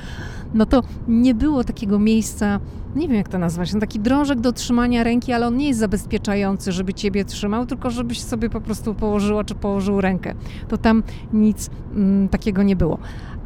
no 0.54 0.66
to 0.66 0.82
nie 1.08 1.34
było 1.34 1.64
takiego 1.64 1.98
miejsca, 1.98 2.60
nie 2.96 3.08
wiem 3.08 3.16
jak 3.16 3.28
to 3.28 3.38
nazwać, 3.38 3.74
no 3.74 3.80
taki 3.80 4.00
drążek 4.00 4.40
do 4.40 4.52
trzymania 4.52 5.04
ręki, 5.04 5.32
ale 5.32 5.46
on 5.46 5.56
nie 5.56 5.68
jest 5.68 5.80
zabezpieczający, 5.80 6.72
żeby 6.72 6.94
ciebie 6.94 7.24
trzymał, 7.24 7.66
tylko 7.66 7.90
żebyś 7.90 8.20
sobie 8.20 8.50
po 8.50 8.60
prostu 8.60 8.94
położyła 8.94 9.44
czy 9.44 9.54
położył 9.54 10.00
rękę. 10.00 10.34
To 10.68 10.78
tam 10.78 11.02
nic 11.32 11.70
mm, 11.94 12.28
takiego 12.28 12.62
nie 12.62 12.76
było. 12.76 12.98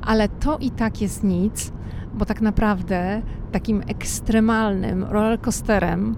Ale 0.03 0.29
to 0.29 0.59
i 0.59 0.71
tak 0.71 1.01
jest 1.01 1.25
nic, 1.25 1.73
bo 2.15 2.25
tak 2.25 2.41
naprawdę 2.41 3.23
takim 3.53 3.83
ekstremalnym 3.87 5.05
rollercoasterem 5.05 6.17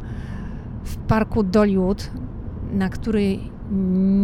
w 0.84 0.96
parku 0.96 1.42
Dollywood, 1.42 2.10
na 2.72 2.88
który 2.88 3.38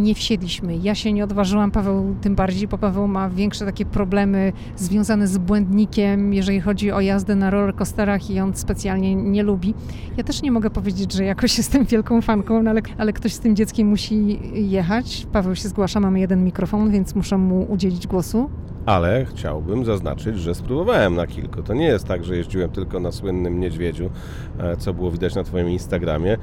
nie 0.02 0.14
wsiedliśmy. 0.14 0.76
Ja 0.76 0.94
się 0.94 1.12
nie 1.12 1.24
odważyłam, 1.24 1.70
Paweł 1.70 2.16
tym 2.20 2.34
bardziej, 2.34 2.68
bo 2.68 2.78
Paweł 2.78 3.08
ma 3.08 3.30
większe 3.30 3.64
takie 3.64 3.84
problemy 3.84 4.52
związane 4.76 5.28
z 5.28 5.38
błędnikiem, 5.38 6.34
jeżeli 6.34 6.60
chodzi 6.60 6.92
o 6.92 7.00
jazdę 7.00 7.34
na 7.34 7.50
rollercoasterach 7.50 8.30
i 8.30 8.40
on 8.40 8.54
specjalnie 8.54 9.14
nie 9.14 9.42
lubi. 9.42 9.74
Ja 10.16 10.24
też 10.24 10.42
nie 10.42 10.52
mogę 10.52 10.70
powiedzieć, 10.70 11.12
że 11.12 11.24
jakoś 11.24 11.58
jestem 11.58 11.84
wielką 11.84 12.22
fanką, 12.22 12.62
no 12.62 12.70
ale, 12.70 12.80
ale 12.98 13.12
ktoś 13.12 13.32
z 13.32 13.40
tym 13.40 13.56
dzieckiem 13.56 13.88
musi 13.88 14.40
jechać. 14.70 15.26
Paweł 15.32 15.54
się 15.54 15.68
zgłasza, 15.68 16.00
mamy 16.00 16.20
jeden 16.20 16.44
mikrofon, 16.44 16.90
więc 16.90 17.14
muszę 17.14 17.38
mu 17.38 17.66
udzielić 17.72 18.06
głosu. 18.06 18.50
Ale 18.86 19.24
chciałbym 19.24 19.84
zaznaczyć, 19.84 20.38
że 20.38 20.54
spróbowałem 20.54 21.14
na 21.14 21.26
kilku. 21.26 21.62
To 21.62 21.74
nie 21.74 21.86
jest 21.86 22.06
tak, 22.06 22.24
że 22.24 22.36
jeździłem 22.36 22.70
tylko 22.70 23.00
na 23.00 23.12
słynnym 23.12 23.60
niedźwiedziu, 23.60 24.10
e, 24.58 24.76
co 24.76 24.94
było 24.94 25.10
widać 25.10 25.34
na 25.34 25.44
Twoim 25.44 25.68
Instagramie. 25.68 26.36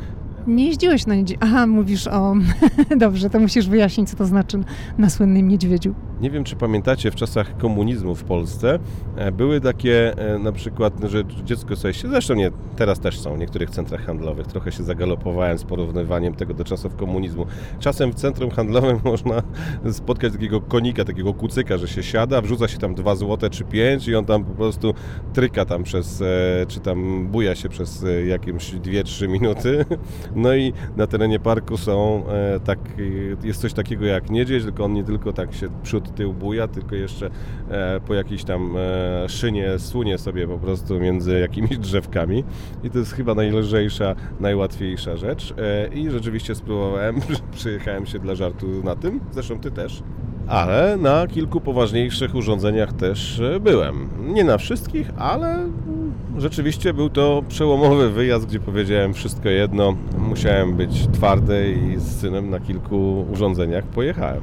Nie 0.48 0.66
jeździłeś 0.66 1.06
na 1.06 1.16
niedźwiedziu. 1.16 1.40
Aha, 1.44 1.68
mówisz 1.68 2.08
o... 2.08 2.36
Dobrze, 2.98 3.30
to 3.30 3.40
musisz 3.40 3.70
wyjaśnić, 3.70 4.10
co 4.10 4.18
to 4.18 4.26
znaczy 4.26 4.60
na 4.98 5.10
słynnym 5.10 5.48
niedźwiedziu. 5.48 5.96
Nie 6.22 6.32
wiem, 6.32 6.44
czy 6.44 6.56
pamiętacie, 6.56 7.12
w 7.12 7.16
czasach 7.16 7.58
komunizmu 7.58 8.16
w 8.16 8.24
Polsce 8.24 8.80
e, 9.16 9.32
były 9.32 9.62
takie 9.62 10.18
e, 10.18 10.40
na 10.40 10.52
przykład, 10.52 10.94
że 11.04 11.24
dziecko 11.44 11.76
sobie 11.76 11.94
się, 11.94 12.08
zresztą 12.08 12.34
nie, 12.34 12.52
teraz 12.76 13.00
też 13.00 13.20
są 13.20 13.36
w 13.36 13.40
niektórych 13.40 13.70
centrach 13.70 14.06
handlowych, 14.06 14.48
trochę 14.48 14.72
się 14.72 14.84
zagalopowałem 14.84 15.58
z 15.58 15.64
porównywaniem 15.64 16.36
tego 16.36 16.54
do 16.54 16.64
czasów 16.64 16.96
komunizmu. 16.96 17.46
Czasem 17.80 18.12
w 18.12 18.16
centrum 18.16 18.52
handlowym 18.52 19.00
można 19.12 19.42
spotkać 19.92 20.34
takiego 20.34 20.62
konika, 20.62 21.06
takiego 21.06 21.34
kucyka, 21.34 21.78
że 21.78 21.88
się 21.88 22.04
siada, 22.04 22.42
wrzuca 22.42 22.68
się 22.68 22.78
tam 22.78 22.96
2 22.96 23.16
złote 23.16 23.50
czy 23.50 23.64
5 23.64 24.08
i 24.08 24.16
on 24.16 24.26
tam 24.26 24.44
po 24.44 24.54
prostu 24.54 24.94
tryka 25.34 25.66
tam 25.66 25.84
przez, 25.84 26.22
e, 26.22 26.66
czy 26.68 26.80
tam 26.80 27.28
buja 27.28 27.56
się 27.56 27.70
przez 27.70 28.06
jakieś 28.28 28.74
2-3 28.74 29.30
minuty. 29.30 29.86
No 30.36 30.56
i 30.56 30.74
na 30.98 31.08
terenie 31.08 31.40
parku 31.40 31.78
są 31.78 32.24
tak, 32.66 32.80
jest 33.44 33.62
coś 33.62 33.74
takiego 33.74 34.06
jak 34.06 34.30
niedźwiedź, 34.30 34.64
tylko 34.64 34.86
on 34.86 34.94
nie 34.94 35.04
tylko 35.04 35.34
tak 35.34 35.54
się 35.54 35.68
przód 35.84 36.16
tył 36.16 36.34
buja, 36.34 36.68
tylko 36.68 36.96
jeszcze 36.96 37.30
e, 37.70 38.00
po 38.00 38.14
jakiejś 38.14 38.44
tam 38.44 38.76
e, 38.78 39.30
szynie 39.30 39.80
sunie 39.80 40.18
sobie 40.18 40.48
po 40.48 40.58
prostu 40.58 41.00
między 41.00 41.40
jakimiś 41.40 41.78
drzewkami. 41.88 42.44
I 42.84 42.90
to 42.90 43.00
jest 43.00 43.14
chyba 43.14 43.36
najlżejsza, 43.36 44.16
najłatwiejsza 44.40 45.18
rzecz. 45.18 45.54
E, 45.58 45.88
i 45.94 46.10
rzeczywiście 46.10 46.56
spróbowałem, 46.56 47.16
przyjechałem 47.56 48.06
się 48.06 48.20
dla 48.20 48.36
żartu 48.36 48.68
na 48.84 48.96
tym, 48.96 49.20
zresztą 49.32 49.60
Ty 49.60 49.72
też. 49.72 50.04
Ale 50.48 50.98
na 50.98 51.28
kilku 51.28 51.62
poważniejszych 51.62 52.36
urządzeniach 52.36 52.94
też 52.94 53.42
byłem. 53.62 54.10
Nie 54.34 54.44
na 54.44 54.58
wszystkich, 54.58 55.12
ale 55.18 55.70
rzeczywiście 56.38 56.94
był 56.94 57.10
to 57.10 57.44
przełomowy 57.48 58.12
wyjazd, 58.12 58.46
gdzie 58.46 58.60
powiedziałem 58.60 59.14
wszystko 59.14 59.50
jedno. 59.50 59.96
Musiałem 60.18 60.76
być 60.76 61.08
twardy 61.08 61.72
i 61.72 62.00
z 62.00 62.20
synem 62.20 62.50
na 62.50 62.60
kilku 62.60 63.26
urządzeniach 63.34 63.84
pojechałem. 63.84 64.42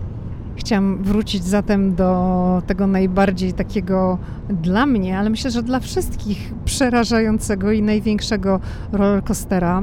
Chciałam 0.56 1.02
wrócić 1.02 1.44
zatem 1.44 1.94
do 1.94 2.62
tego 2.66 2.86
najbardziej 2.86 3.52
takiego 3.52 4.18
dla 4.48 4.86
mnie, 4.86 5.18
ale 5.18 5.30
myślę, 5.30 5.50
że 5.50 5.62
dla 5.62 5.80
wszystkich 5.80 6.54
przerażającego 6.64 7.72
i 7.72 7.82
największego 7.82 8.60
rollercoastera, 8.92 9.82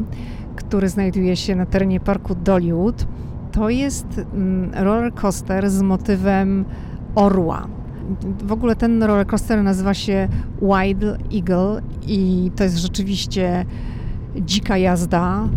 który 0.55 0.89
znajduje 0.89 1.35
się 1.35 1.55
na 1.55 1.65
terenie 1.65 1.99
parku 1.99 2.35
Dollywood. 2.35 3.05
To 3.51 3.69
jest 3.69 4.21
mm, 4.33 4.71
rollercoaster 4.73 5.69
z 5.69 5.81
motywem 5.81 6.65
orła. 7.15 7.67
W 8.43 8.51
ogóle 8.51 8.75
ten 8.75 9.03
rollercoaster 9.03 9.63
nazywa 9.63 9.93
się 9.93 10.27
Wild 10.61 11.03
Eagle 11.33 11.81
i 12.07 12.51
to 12.55 12.63
jest 12.63 12.77
rzeczywiście 12.77 13.65
dzika 14.35 14.77
jazda 14.77 15.47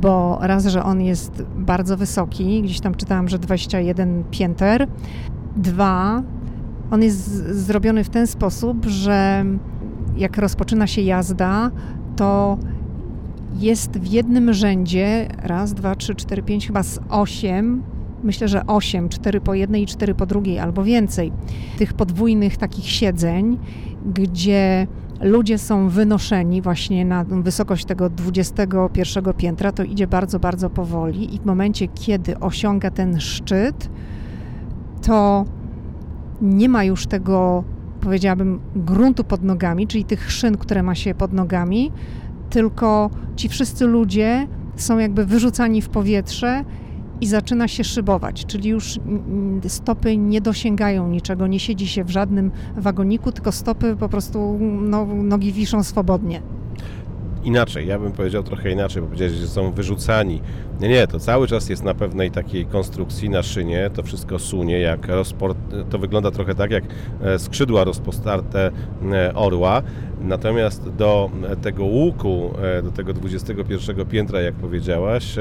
bo 0.00 0.38
raz, 0.40 0.66
że 0.66 0.82
on 0.82 1.00
jest 1.00 1.42
bardzo 1.56 1.96
wysoki, 1.96 2.62
gdzieś 2.62 2.80
tam 2.80 2.94
czytałam, 2.94 3.28
że 3.28 3.38
21 3.38 4.24
pięter. 4.30 4.86
Dwa, 5.56 6.22
on 6.90 7.02
jest 7.02 7.46
zrobiony 7.56 8.04
w 8.04 8.08
ten 8.08 8.26
sposób, 8.26 8.86
że 8.86 9.44
jak 10.16 10.38
rozpoczyna 10.38 10.86
się 10.86 11.02
jazda, 11.02 11.70
to 12.16 12.58
jest 13.54 13.98
w 13.98 14.06
jednym 14.06 14.52
rzędzie 14.52 15.28
raz, 15.42 15.74
dwa, 15.74 15.94
trzy, 15.94 16.14
cztery, 16.14 16.42
pięć, 16.42 16.66
chyba 16.66 16.82
z 16.82 17.00
osiem, 17.08 17.82
myślę, 18.22 18.48
że 18.48 18.66
osiem, 18.66 19.08
cztery 19.08 19.40
po 19.40 19.54
jednej 19.54 19.82
i 19.82 19.86
cztery 19.86 20.14
po 20.14 20.26
drugiej, 20.26 20.58
albo 20.58 20.84
więcej 20.84 21.32
tych 21.78 21.94
podwójnych 21.94 22.56
takich 22.56 22.90
siedzeń, 22.90 23.58
gdzie 24.14 24.86
ludzie 25.20 25.58
są 25.58 25.88
wynoszeni 25.88 26.62
właśnie 26.62 27.04
na 27.04 27.24
wysokość 27.24 27.84
tego 27.84 28.10
21 28.10 29.34
piętra, 29.34 29.72
to 29.72 29.82
idzie 29.82 30.06
bardzo, 30.06 30.38
bardzo 30.38 30.70
powoli 30.70 31.34
i 31.34 31.38
w 31.38 31.44
momencie, 31.44 31.88
kiedy 31.88 32.38
osiąga 32.38 32.90
ten 32.90 33.20
szczyt, 33.20 33.90
to 35.02 35.44
nie 36.42 36.68
ma 36.68 36.84
już 36.84 37.06
tego, 37.06 37.64
powiedziałabym, 38.00 38.60
gruntu 38.76 39.24
pod 39.24 39.42
nogami, 39.42 39.86
czyli 39.86 40.04
tych 40.04 40.32
szyn, 40.32 40.56
które 40.56 40.82
ma 40.82 40.94
się 40.94 41.14
pod 41.14 41.32
nogami, 41.32 41.92
tylko 42.50 43.10
ci 43.36 43.48
wszyscy 43.48 43.86
ludzie 43.86 44.46
są 44.76 44.98
jakby 44.98 45.26
wyrzucani 45.26 45.82
w 45.82 45.88
powietrze 45.88 46.64
i 47.20 47.26
zaczyna 47.26 47.68
się 47.68 47.84
szybować, 47.84 48.46
czyli 48.46 48.68
już 48.68 48.98
stopy 49.68 50.16
nie 50.16 50.40
dosięgają 50.40 51.08
niczego, 51.08 51.46
nie 51.46 51.60
siedzi 51.60 51.88
się 51.88 52.04
w 52.04 52.10
żadnym 52.10 52.50
wagoniku, 52.76 53.32
tylko 53.32 53.52
stopy 53.52 53.96
po 53.96 54.08
prostu 54.08 54.58
no, 54.80 55.06
nogi 55.06 55.52
wiszą 55.52 55.82
swobodnie 55.82 56.42
inaczej, 57.46 57.86
ja 57.86 57.98
bym 57.98 58.12
powiedział 58.12 58.42
trochę 58.42 58.70
inaczej, 58.70 59.02
bo 59.02 59.08
powiedziałeś, 59.08 59.32
że 59.34 59.48
są 59.48 59.72
wyrzucani. 59.72 60.40
Nie, 60.80 60.88
nie, 60.88 61.06
to 61.06 61.18
cały 61.18 61.46
czas 61.46 61.68
jest 61.68 61.84
na 61.84 61.94
pewnej 61.94 62.30
takiej 62.30 62.66
konstrukcji 62.66 63.30
na 63.30 63.42
szynie, 63.42 63.90
to 63.94 64.02
wszystko 64.02 64.38
sunie, 64.38 64.80
jak 64.80 65.06
to 65.90 65.98
wygląda 65.98 66.30
trochę 66.30 66.54
tak 66.54 66.70
jak 66.70 66.84
e, 67.20 67.38
skrzydła 67.38 67.84
rozpostarte 67.84 68.70
e, 69.12 69.34
orła, 69.34 69.82
natomiast 70.20 70.90
do 70.90 71.30
tego 71.62 71.84
łuku, 71.84 72.50
e, 72.62 72.82
do 72.82 72.90
tego 72.90 73.12
21 73.12 74.06
piętra, 74.06 74.40
jak 74.40 74.54
powiedziałaś, 74.54 75.36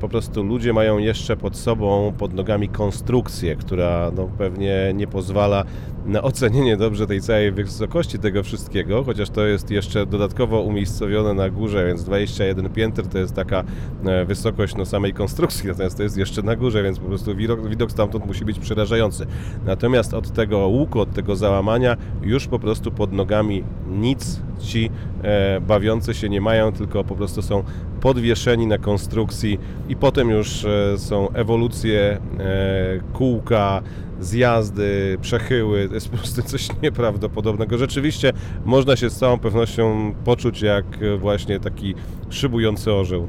po 0.00 0.08
prostu 0.08 0.42
ludzie 0.42 0.72
mają 0.72 0.98
jeszcze 0.98 1.36
pod 1.36 1.56
sobą, 1.56 2.12
pod 2.18 2.34
nogami 2.34 2.68
konstrukcję, 2.68 3.56
która 3.56 4.10
no, 4.16 4.28
pewnie 4.38 4.92
nie 4.94 5.06
pozwala 5.06 5.64
na 6.06 6.22
ocenienie 6.22 6.76
dobrze 6.76 7.06
tej 7.06 7.20
całej 7.20 7.52
wysokości 7.52 8.18
tego 8.18 8.42
wszystkiego, 8.42 9.04
chociaż 9.04 9.30
to 9.30 9.46
jest 9.46 9.70
jeszcze 9.70 10.06
dodatkowo 10.06 10.60
umiejscowione 10.60 11.34
na 11.34 11.50
górze, 11.50 11.86
więc 11.86 12.04
21 12.04 12.70
piętr 12.70 13.06
to 13.06 13.18
jest 13.18 13.34
taka 13.34 13.64
e, 14.04 14.24
wysokość 14.24 14.74
no, 14.76 14.84
samej 14.84 15.12
konstrukcji, 15.12 15.68
natomiast 15.68 15.96
to 15.96 16.02
jest 16.02 16.16
jeszcze 16.16 16.42
na 16.42 16.56
górze, 16.56 16.82
więc 16.82 16.98
po 16.98 17.06
prostu 17.06 17.36
widok, 17.36 17.68
widok 17.68 17.92
stamtąd 17.92 18.26
musi 18.26 18.44
być 18.44 18.58
przerażający. 18.58 19.26
Natomiast 19.66 20.14
od 20.14 20.32
tego 20.32 20.68
łuku, 20.68 21.00
od 21.00 21.12
tego 21.12 21.36
załamania 21.36 21.96
już 22.22 22.46
po 22.46 22.58
prostu 22.58 22.90
pod 22.90 23.12
nogami 23.12 23.64
nic 23.88 24.40
ci 24.60 24.90
e, 25.22 25.60
bawiący 25.60 26.14
się 26.14 26.28
nie 26.28 26.40
mają, 26.40 26.72
tylko 26.72 27.04
po 27.04 27.14
prostu 27.14 27.42
są 27.42 27.62
podwieszeni 28.00 28.66
na 28.66 28.78
konstrukcji 28.78 29.58
i 29.88 29.96
potem 29.96 30.30
już 30.30 30.64
e, 30.64 30.98
są 30.98 31.30
ewolucje, 31.30 32.00
e, 32.00 33.00
kółka, 33.12 33.82
zjazdy, 34.20 35.18
przechyły. 35.20 35.88
To 35.88 35.94
jest 35.94 36.08
po 36.08 36.16
prostu 36.16 36.42
coś 36.52 36.68
nieprawdopodobnego. 36.82 37.78
Rzeczywiście 37.78 38.32
można 38.64 38.96
się 38.96 39.10
z 39.10 39.16
całą 39.16 39.38
pewnością 39.38 40.14
poczuć 40.24 40.62
jak 40.62 40.84
właśnie 41.18 41.60
taki 41.60 41.94
szybujący 42.30 42.92
orzeł. 42.92 43.28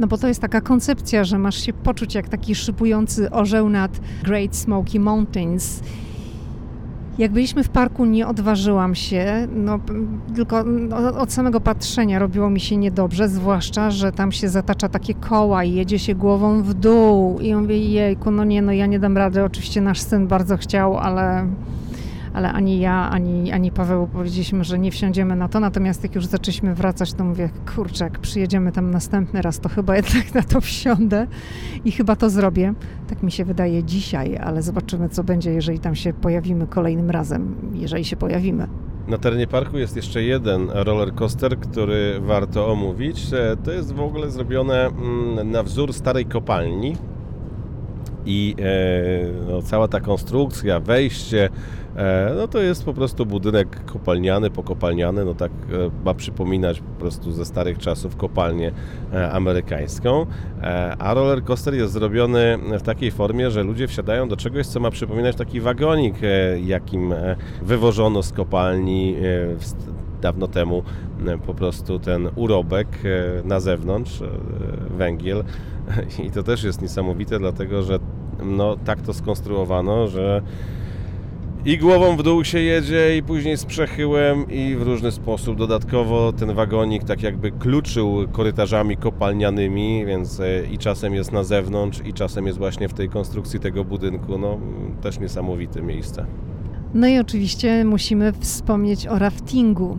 No 0.00 0.06
bo 0.06 0.18
to 0.18 0.28
jest 0.28 0.40
taka 0.40 0.60
koncepcja, 0.60 1.24
że 1.24 1.38
masz 1.38 1.62
się 1.62 1.72
poczuć 1.72 2.14
jak 2.14 2.28
taki 2.28 2.54
szybujący 2.54 3.30
orzeł 3.30 3.68
nad 3.68 4.00
Great 4.22 4.56
Smoky 4.56 5.00
Mountains 5.00 5.82
jak 7.18 7.32
byliśmy 7.32 7.64
w 7.64 7.68
parku, 7.68 8.04
nie 8.04 8.26
odważyłam 8.26 8.94
się, 8.94 9.48
no, 9.54 9.78
tylko 10.34 10.64
od 11.18 11.32
samego 11.32 11.60
patrzenia 11.60 12.18
robiło 12.18 12.50
mi 12.50 12.60
się 12.60 12.76
niedobrze, 12.76 13.28
zwłaszcza, 13.28 13.90
że 13.90 14.12
tam 14.12 14.32
się 14.32 14.48
zatacza 14.48 14.88
takie 14.88 15.14
koła 15.14 15.64
i 15.64 15.74
jedzie 15.74 15.98
się 15.98 16.14
głową 16.14 16.62
w 16.62 16.74
dół. 16.74 17.38
I 17.40 17.48
ja 17.48 17.60
mówię, 17.60 17.78
jejku, 17.78 18.30
no 18.30 18.44
nie, 18.44 18.62
no 18.62 18.72
ja 18.72 18.86
nie 18.86 18.98
dam 18.98 19.16
rady. 19.16 19.44
Oczywiście 19.44 19.80
nasz 19.80 20.00
syn 20.00 20.26
bardzo 20.26 20.56
chciał, 20.56 20.98
ale 20.98 21.46
ale 22.38 22.52
ani 22.52 22.80
ja, 22.80 23.10
ani, 23.10 23.52
ani 23.52 23.70
Paweł 23.70 24.06
powiedzieliśmy, 24.06 24.64
że 24.64 24.78
nie 24.78 24.90
wsiądziemy 24.90 25.36
na 25.36 25.48
to. 25.48 25.60
Natomiast 25.60 26.02
jak 26.02 26.14
już 26.14 26.26
zaczęliśmy 26.26 26.74
wracać, 26.74 27.12
to 27.12 27.24
mówię, 27.24 27.50
kurczę, 27.74 28.04
jak 28.04 28.18
przyjedziemy 28.18 28.72
tam 28.72 28.90
następny 28.90 29.42
raz, 29.42 29.60
to 29.60 29.68
chyba 29.68 29.96
jednak 30.00 30.34
na 30.34 30.42
to 30.42 30.60
wsiądę 30.60 31.26
i 31.84 31.92
chyba 31.92 32.16
to 32.16 32.30
zrobię. 32.30 32.74
Tak 33.08 33.22
mi 33.22 33.32
się 33.32 33.44
wydaje 33.44 33.84
dzisiaj, 33.84 34.36
ale 34.36 34.62
zobaczymy, 34.62 35.08
co 35.08 35.24
będzie, 35.24 35.50
jeżeli 35.50 35.78
tam 35.78 35.94
się 35.94 36.12
pojawimy 36.12 36.66
kolejnym 36.66 37.10
razem, 37.10 37.54
jeżeli 37.74 38.04
się 38.04 38.16
pojawimy. 38.16 38.68
Na 39.08 39.18
terenie 39.18 39.46
parku 39.46 39.78
jest 39.78 39.96
jeszcze 39.96 40.22
jeden 40.22 40.70
roller 40.70 41.14
coaster, 41.14 41.58
który 41.58 42.20
warto 42.20 42.72
omówić. 42.72 43.32
E, 43.32 43.56
to 43.64 43.72
jest 43.72 43.92
w 43.92 44.00
ogóle 44.00 44.30
zrobione 44.30 44.86
mm, 44.86 45.50
na 45.50 45.62
wzór 45.62 45.92
starej 45.92 46.26
kopalni. 46.26 46.96
I 48.26 48.54
e, 48.58 49.52
no, 49.52 49.62
cała 49.62 49.88
ta 49.88 50.00
konstrukcja, 50.00 50.80
wejście, 50.80 51.48
no 52.36 52.48
to 52.48 52.58
jest 52.58 52.84
po 52.84 52.94
prostu 52.94 53.26
budynek 53.26 53.84
kopalniany, 53.84 54.50
pokopalniany, 54.50 55.24
no 55.24 55.34
tak 55.34 55.52
e, 55.52 56.04
ma 56.04 56.14
przypominać 56.14 56.80
po 56.80 57.00
prostu 57.00 57.32
ze 57.32 57.44
starych 57.44 57.78
czasów 57.78 58.16
kopalnię 58.16 58.72
e, 59.12 59.32
amerykańską, 59.32 60.26
a 60.98 61.14
roller 61.14 61.44
coaster 61.44 61.74
jest 61.74 61.92
zrobiony 61.92 62.58
w 62.78 62.82
takiej 62.82 63.10
formie, 63.10 63.50
że 63.50 63.62
ludzie 63.62 63.88
wsiadają 63.88 64.28
do 64.28 64.36
czegoś, 64.36 64.66
co 64.66 64.80
ma 64.80 64.90
przypominać 64.90 65.36
taki 65.36 65.60
wagonik, 65.60 66.14
jakim 66.64 67.14
wywożono 67.62 68.22
z 68.22 68.32
kopalni 68.32 69.16
dawno 70.20 70.48
temu 70.48 70.82
po 71.46 71.54
prostu 71.54 71.98
ten 71.98 72.28
urobek 72.36 72.88
na 73.44 73.60
zewnątrz, 73.60 74.22
węgiel. 74.96 75.44
I 76.26 76.30
to 76.30 76.42
też 76.42 76.64
jest 76.64 76.82
niesamowite, 76.82 77.38
dlatego 77.38 77.82
że 77.82 77.98
no, 78.44 78.76
tak 78.76 79.02
to 79.02 79.14
skonstruowano, 79.14 80.08
że 80.08 80.42
i 81.68 81.78
głową 81.78 82.16
w 82.16 82.22
dół 82.22 82.44
się 82.44 82.60
jedzie 82.60 83.16
i 83.16 83.22
później 83.22 83.56
z 83.56 83.64
przechyłem 83.64 84.50
i 84.50 84.76
w 84.76 84.82
różny 84.82 85.12
sposób. 85.12 85.58
Dodatkowo 85.58 86.32
ten 86.32 86.54
wagonik 86.54 87.04
tak 87.04 87.22
jakby 87.22 87.50
kluczył 87.50 88.28
korytarzami 88.32 88.96
kopalnianymi, 88.96 90.06
więc 90.06 90.40
e, 90.40 90.64
i 90.72 90.78
czasem 90.78 91.14
jest 91.14 91.32
na 91.32 91.44
zewnątrz 91.44 92.00
i 92.04 92.12
czasem 92.12 92.46
jest 92.46 92.58
właśnie 92.58 92.88
w 92.88 92.94
tej 92.94 93.08
konstrukcji 93.08 93.60
tego 93.60 93.84
budynku. 93.84 94.38
No 94.38 94.58
też 95.02 95.20
niesamowite 95.20 95.82
miejsce. 95.82 96.26
No 96.94 97.08
i 97.08 97.18
oczywiście 97.18 97.84
musimy 97.84 98.32
wspomnieć 98.32 99.06
o 99.06 99.18
raftingu, 99.18 99.96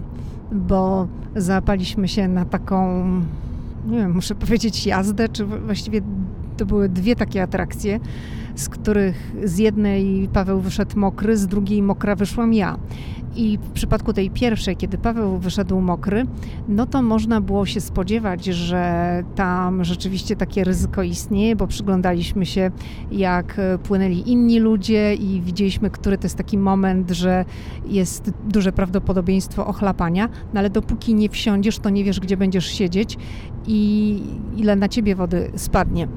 bo 0.52 1.08
zapaliśmy 1.36 2.08
się 2.08 2.28
na 2.28 2.46
taką, 2.46 3.04
nie 3.88 3.98
wiem, 3.98 4.12
muszę 4.12 4.36
powiedzieć 4.36 4.86
jazdę, 4.86 5.30
czy 5.30 5.46
właściwie 5.46 6.02
to 6.58 6.66
były 6.66 6.90
dwie 6.90 7.16
takie 7.16 7.44
atrakcje 7.44 8.00
z 8.60 8.70
których 8.70 9.32
z 9.44 9.58
jednej 9.58 10.30
Paweł 10.34 10.60
wyszedł 10.60 11.00
mokry, 11.00 11.38
z 11.38 11.48
drugiej 11.48 11.82
mokra 11.82 12.16
wyszłam 12.16 12.54
ja. 12.54 12.78
I 13.36 13.58
w 13.58 13.72
przypadku 13.72 14.14
tej 14.14 14.30
pierwszej, 14.30 14.76
kiedy 14.76 14.98
Paweł 14.98 15.38
wyszedł 15.38 15.82
mokry, 15.82 16.26
no 16.68 16.86
to 16.86 17.02
można 17.02 17.42
było 17.42 17.66
się 17.66 17.82
spodziewać, 17.82 18.46
że 18.46 19.24
tam 19.36 19.84
rzeczywiście 19.84 20.36
takie 20.36 20.64
ryzyko 20.64 21.04
istnieje, 21.04 21.56
bo 21.56 21.68
przyglądaliśmy 21.68 22.46
się, 22.46 22.72
jak 23.12 23.62
płynęli 23.84 24.32
inni 24.32 24.60
ludzie 24.60 25.16
i 25.16 25.42
widzieliśmy, 25.42 25.90
który 25.90 26.18
to 26.18 26.26
jest 26.26 26.36
taki 26.36 26.58
moment, 26.58 27.12
że 27.12 27.46
jest 27.88 28.32
duże 28.50 28.72
prawdopodobieństwo 28.72 29.68
ochlapania, 29.68 30.30
no 30.54 30.60
ale 30.60 30.70
dopóki 30.70 31.16
nie 31.16 31.30
wsiądziesz, 31.30 31.80
to 31.80 31.90
nie 31.90 32.04
wiesz, 32.04 32.20
gdzie 32.20 32.38
będziesz 32.38 32.66
siedzieć 32.66 33.18
i 33.68 34.24
ile 34.58 34.76
na 34.76 34.90
ciebie 34.90 35.16
wody 35.16 35.52
spadnie. 35.56 36.08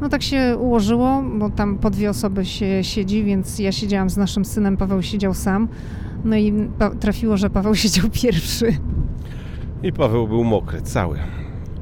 No 0.00 0.08
tak 0.08 0.22
się 0.22 0.56
ułożyło, 0.60 1.22
bo 1.38 1.50
tam 1.50 1.78
po 1.78 1.90
dwie 1.90 2.10
osoby 2.10 2.44
się 2.44 2.84
siedzi, 2.84 3.24
więc 3.24 3.58
ja 3.58 3.72
siedziałam 3.72 4.10
z 4.10 4.16
naszym 4.16 4.44
synem, 4.44 4.76
Paweł 4.76 5.02
siedział 5.02 5.34
sam. 5.34 5.68
No 6.24 6.36
i 6.36 6.68
trafiło, 7.00 7.36
że 7.36 7.50
Paweł 7.50 7.74
siedział 7.84 8.06
pierwszy. 8.12 8.66
I 9.82 9.92
Paweł 9.92 10.28
był 10.28 10.44
mokry, 10.44 10.82
cały. 10.82 11.18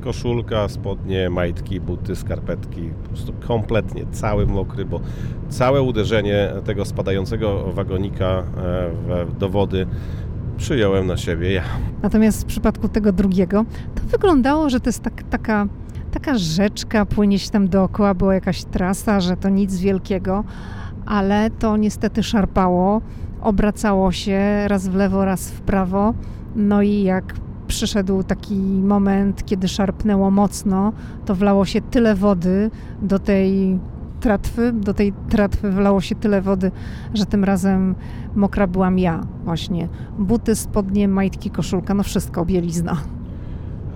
Koszulka, 0.00 0.68
spodnie, 0.68 1.30
majtki, 1.30 1.80
buty, 1.80 2.16
skarpetki, 2.16 2.90
po 3.02 3.08
prostu 3.08 3.32
kompletnie 3.46 4.06
cały 4.12 4.46
mokry, 4.46 4.84
bo 4.84 5.00
całe 5.48 5.82
uderzenie 5.82 6.52
tego 6.64 6.84
spadającego 6.84 7.72
wagonika 7.72 8.42
e, 9.08 9.38
do 9.38 9.48
wody 9.48 9.86
przyjąłem 10.56 11.06
na 11.06 11.16
siebie 11.16 11.52
ja. 11.52 11.62
Natomiast 12.02 12.42
w 12.42 12.46
przypadku 12.46 12.88
tego 12.88 13.12
drugiego, 13.12 13.64
to 13.94 14.02
wyglądało, 14.02 14.70
że 14.70 14.80
to 14.80 14.88
jest 14.88 15.02
tak, 15.02 15.22
taka, 15.22 15.66
taka 16.10 16.38
rzeczka, 16.38 17.06
płynie 17.06 17.38
się 17.38 17.50
tam 17.50 17.68
dookoła, 17.68 18.14
była 18.14 18.34
jakaś 18.34 18.64
trasa, 18.64 19.20
że 19.20 19.36
to 19.36 19.48
nic 19.48 19.76
wielkiego, 19.80 20.44
ale 21.06 21.50
to 21.50 21.76
niestety 21.76 22.22
szarpało, 22.22 23.00
obracało 23.40 24.12
się 24.12 24.40
raz 24.68 24.88
w 24.88 24.94
lewo, 24.94 25.24
raz 25.24 25.50
w 25.50 25.60
prawo. 25.60 26.14
No 26.56 26.82
i 26.82 27.02
jak 27.02 27.34
przyszedł 27.66 28.22
taki 28.22 28.54
moment, 28.82 29.46
kiedy 29.46 29.68
szarpnęło 29.68 30.30
mocno, 30.30 30.92
to 31.24 31.34
wlało 31.34 31.64
się 31.64 31.80
tyle 31.80 32.14
wody 32.14 32.70
do 33.02 33.18
tej 33.18 33.78
tratwy, 34.20 34.72
do 34.72 34.94
tej 34.94 35.12
tratwy 35.28 35.70
wlało 35.70 36.00
się 36.00 36.14
tyle 36.14 36.42
wody, 36.42 36.70
że 37.14 37.26
tym 37.26 37.44
razem 37.44 37.94
mokra 38.34 38.66
byłam 38.66 38.98
ja 38.98 39.20
właśnie. 39.44 39.88
Buty, 40.18 40.54
spodnie, 40.54 41.08
majtki, 41.08 41.50
koszulka, 41.50 41.94
no 41.94 42.02
wszystko, 42.02 42.44
bielizna. 42.44 42.96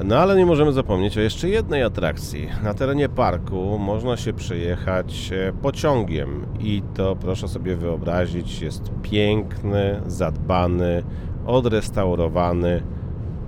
No 0.04 0.16
ale 0.16 0.36
nie 0.36 0.46
możemy 0.46 0.72
zapomnieć 0.72 1.18
o 1.18 1.20
jeszcze 1.20 1.48
jednej 1.48 1.82
atrakcji. 1.82 2.48
Na 2.64 2.74
terenie 2.74 3.08
parku 3.08 3.78
można 3.78 4.16
się 4.16 4.32
przejechać 4.32 5.30
e, 5.32 5.52
pociągiem 5.52 6.46
i 6.60 6.82
to 6.94 7.16
proszę 7.16 7.48
sobie 7.48 7.76
wyobrazić, 7.76 8.62
jest 8.62 8.90
piękny, 9.02 10.00
zadbany, 10.06 11.02
odrestaurowany 11.46 12.82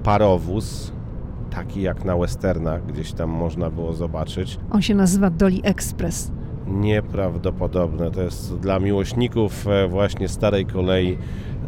parowóz, 0.02 0.92
taki 1.50 1.82
jak 1.82 2.04
na 2.04 2.16
westernach, 2.16 2.86
gdzieś 2.86 3.12
tam 3.12 3.30
można 3.30 3.70
było 3.70 3.92
zobaczyć. 3.92 4.58
On 4.70 4.82
się 4.82 4.94
nazywa 4.94 5.30
Dolly 5.30 5.62
Express 5.62 6.32
nieprawdopodobne. 6.66 8.10
To 8.10 8.22
jest 8.22 8.58
dla 8.58 8.78
miłośników 8.78 9.68
e, 9.68 9.88
właśnie 9.88 10.28
starej 10.28 10.66
kolei 10.66 11.18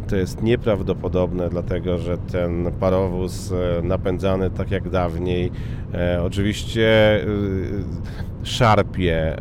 to 0.07 0.15
jest 0.15 0.41
nieprawdopodobne, 0.43 1.49
dlatego 1.49 1.97
że 1.97 2.17
ten 2.17 2.71
parowóz 2.79 3.51
e, 3.51 3.81
napędzany 3.83 4.49
tak 4.49 4.71
jak 4.71 4.89
dawniej, 4.89 5.51
e, 5.93 6.23
oczywiście 6.23 6.89
e, 7.23 7.27
szarpie, 8.43 9.35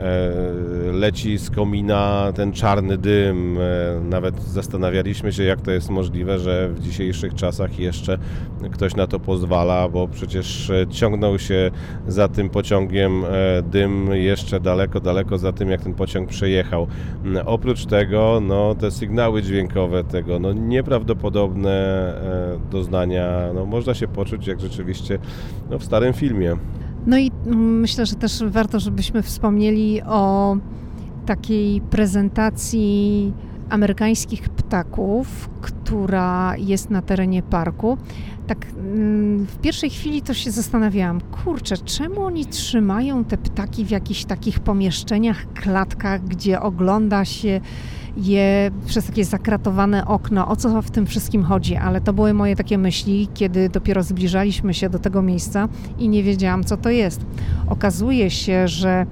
leci 0.92 1.38
z 1.38 1.50
komina 1.50 2.32
ten 2.34 2.52
czarny 2.52 2.98
dym. 2.98 3.58
Nawet 4.10 4.42
zastanawialiśmy 4.42 5.32
się, 5.32 5.42
jak 5.42 5.60
to 5.60 5.70
jest 5.70 5.90
możliwe, 5.90 6.38
że 6.38 6.68
w 6.68 6.80
dzisiejszych 6.80 7.34
czasach 7.34 7.78
jeszcze 7.78 8.18
ktoś 8.72 8.96
na 8.96 9.06
to 9.06 9.20
pozwala, 9.20 9.88
bo 9.88 10.08
przecież 10.08 10.72
ciągnął 10.90 11.38
się 11.38 11.70
za 12.08 12.28
tym 12.28 12.50
pociągiem 12.50 13.24
dym 13.64 14.10
jeszcze 14.12 14.60
daleko, 14.60 15.00
daleko 15.00 15.38
za 15.38 15.52
tym, 15.52 15.70
jak 15.70 15.80
ten 15.80 15.94
pociąg 15.94 16.28
przejechał. 16.28 16.86
Oprócz 17.46 17.86
tego, 17.86 18.40
no, 18.42 18.74
te 18.74 18.90
sygnały 18.90 19.42
dźwiękowe 19.42 20.04
tego, 20.04 20.38
no, 20.38 20.52
nieprawdopodobne 20.52 21.70
e, 21.70 22.70
doznania. 22.70 23.52
No, 23.54 23.66
można 23.66 23.94
się 23.94 24.08
poczuć 24.08 24.46
jak 24.46 24.60
rzeczywiście 24.60 25.18
no, 25.70 25.78
w 25.78 25.84
starym 25.84 26.12
filmie. 26.12 26.56
No 27.06 27.18
i 27.18 27.30
myślę, 27.56 28.06
że 28.06 28.14
też 28.14 28.44
warto, 28.44 28.80
żebyśmy 28.80 29.22
wspomnieli 29.22 30.02
o 30.02 30.56
takiej 31.26 31.80
prezentacji 31.80 33.32
amerykańskich 33.70 34.48
ptaków, 34.48 35.50
która 35.60 36.56
jest 36.56 36.90
na 36.90 37.02
terenie 37.02 37.42
parku. 37.42 37.98
Tak 38.46 38.66
mm, 38.76 39.46
w 39.46 39.58
pierwszej 39.58 39.90
chwili 39.90 40.22
to 40.22 40.34
się 40.34 40.50
zastanawiałam, 40.50 41.20
kurczę, 41.20 41.78
czemu 41.78 42.24
oni 42.24 42.46
trzymają 42.46 43.24
te 43.24 43.38
ptaki 43.38 43.84
w 43.84 43.90
jakichś 43.90 44.24
takich 44.24 44.60
pomieszczeniach, 44.60 45.52
klatkach, 45.54 46.24
gdzie 46.24 46.60
ogląda 46.60 47.24
się 47.24 47.60
je 48.16 48.70
przez 48.86 49.06
takie 49.06 49.24
zakratowane 49.24 50.06
okno. 50.06 50.48
O 50.48 50.56
co 50.56 50.82
w 50.82 50.90
tym 50.90 51.06
wszystkim 51.06 51.42
chodzi? 51.42 51.76
Ale 51.76 52.00
to 52.00 52.12
były 52.12 52.34
moje 52.34 52.56
takie 52.56 52.78
myśli, 52.78 53.28
kiedy 53.34 53.68
dopiero 53.68 54.02
zbliżaliśmy 54.02 54.74
się 54.74 54.90
do 54.90 54.98
tego 54.98 55.22
miejsca 55.22 55.68
i 55.98 56.08
nie 56.08 56.22
wiedziałam, 56.22 56.64
co 56.64 56.76
to 56.76 56.90
jest. 56.90 57.26
Okazuje 57.68 58.30
się, 58.30 58.68
że 58.68 59.06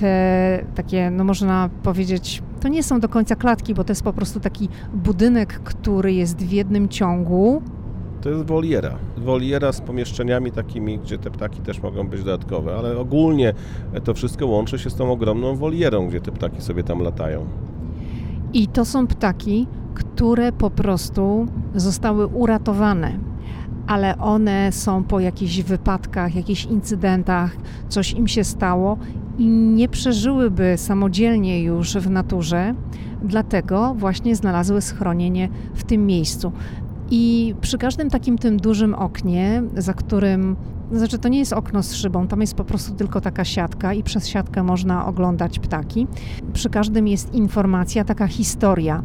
te 0.00 0.64
takie, 0.74 1.10
no 1.10 1.24
można 1.24 1.70
powiedzieć, 1.82 2.42
to 2.60 2.68
nie 2.68 2.82
są 2.82 3.00
do 3.00 3.08
końca 3.08 3.36
klatki, 3.36 3.74
bo 3.74 3.84
to 3.84 3.90
jest 3.90 4.02
po 4.02 4.12
prostu 4.12 4.40
taki 4.40 4.68
budynek, 4.94 5.60
który 5.64 6.12
jest 6.12 6.38
w 6.38 6.52
jednym 6.52 6.88
ciągu. 6.88 7.62
To 8.22 8.30
jest 8.30 8.44
woliera. 8.46 8.94
Woliera 9.16 9.72
z 9.72 9.80
pomieszczeniami 9.80 10.52
takimi, 10.52 10.98
gdzie 10.98 11.18
te 11.18 11.30
ptaki 11.30 11.60
też 11.60 11.82
mogą 11.82 12.08
być 12.08 12.22
dodatkowe, 12.22 12.76
ale 12.76 12.98
ogólnie 12.98 13.54
to 14.04 14.14
wszystko 14.14 14.46
łączy 14.46 14.78
się 14.78 14.90
z 14.90 14.94
tą 14.94 15.12
ogromną 15.12 15.56
wolierą, 15.56 16.08
gdzie 16.08 16.20
te 16.20 16.32
ptaki 16.32 16.62
sobie 16.62 16.82
tam 16.82 17.00
latają. 17.00 17.46
I 18.52 18.66
to 18.66 18.84
są 18.84 19.06
ptaki, 19.06 19.66
które 19.94 20.52
po 20.52 20.70
prostu 20.70 21.46
zostały 21.74 22.26
uratowane, 22.26 23.18
ale 23.86 24.18
one 24.18 24.72
są 24.72 25.04
po 25.04 25.20
jakichś 25.20 25.62
wypadkach, 25.62 26.34
jakichś 26.34 26.64
incydentach, 26.64 27.56
coś 27.88 28.12
im 28.12 28.28
się 28.28 28.44
stało 28.44 28.98
i 29.38 29.46
nie 29.48 29.88
przeżyłyby 29.88 30.74
samodzielnie 30.76 31.62
już 31.62 31.94
w 31.96 32.10
naturze, 32.10 32.74
dlatego 33.22 33.94
właśnie 33.94 34.36
znalazły 34.36 34.80
schronienie 34.80 35.48
w 35.74 35.84
tym 35.84 36.06
miejscu. 36.06 36.52
I 37.10 37.54
przy 37.60 37.78
każdym 37.78 38.10
takim 38.10 38.38
tym 38.38 38.56
dużym 38.56 38.94
oknie, 38.94 39.62
za 39.76 39.94
którym 39.94 40.56
znaczy, 40.92 41.18
to 41.18 41.28
nie 41.28 41.38
jest 41.38 41.52
okno 41.52 41.82
z 41.82 41.94
szybą, 41.94 42.26
tam 42.26 42.40
jest 42.40 42.54
po 42.54 42.64
prostu 42.64 42.94
tylko 42.94 43.20
taka 43.20 43.44
siatka 43.44 43.94
i 43.94 44.02
przez 44.02 44.26
siatkę 44.26 44.62
można 44.62 45.06
oglądać 45.06 45.58
ptaki. 45.58 46.06
Przy 46.52 46.70
każdym 46.70 47.08
jest 47.08 47.34
informacja, 47.34 48.04
taka 48.04 48.26
historia. 48.26 49.02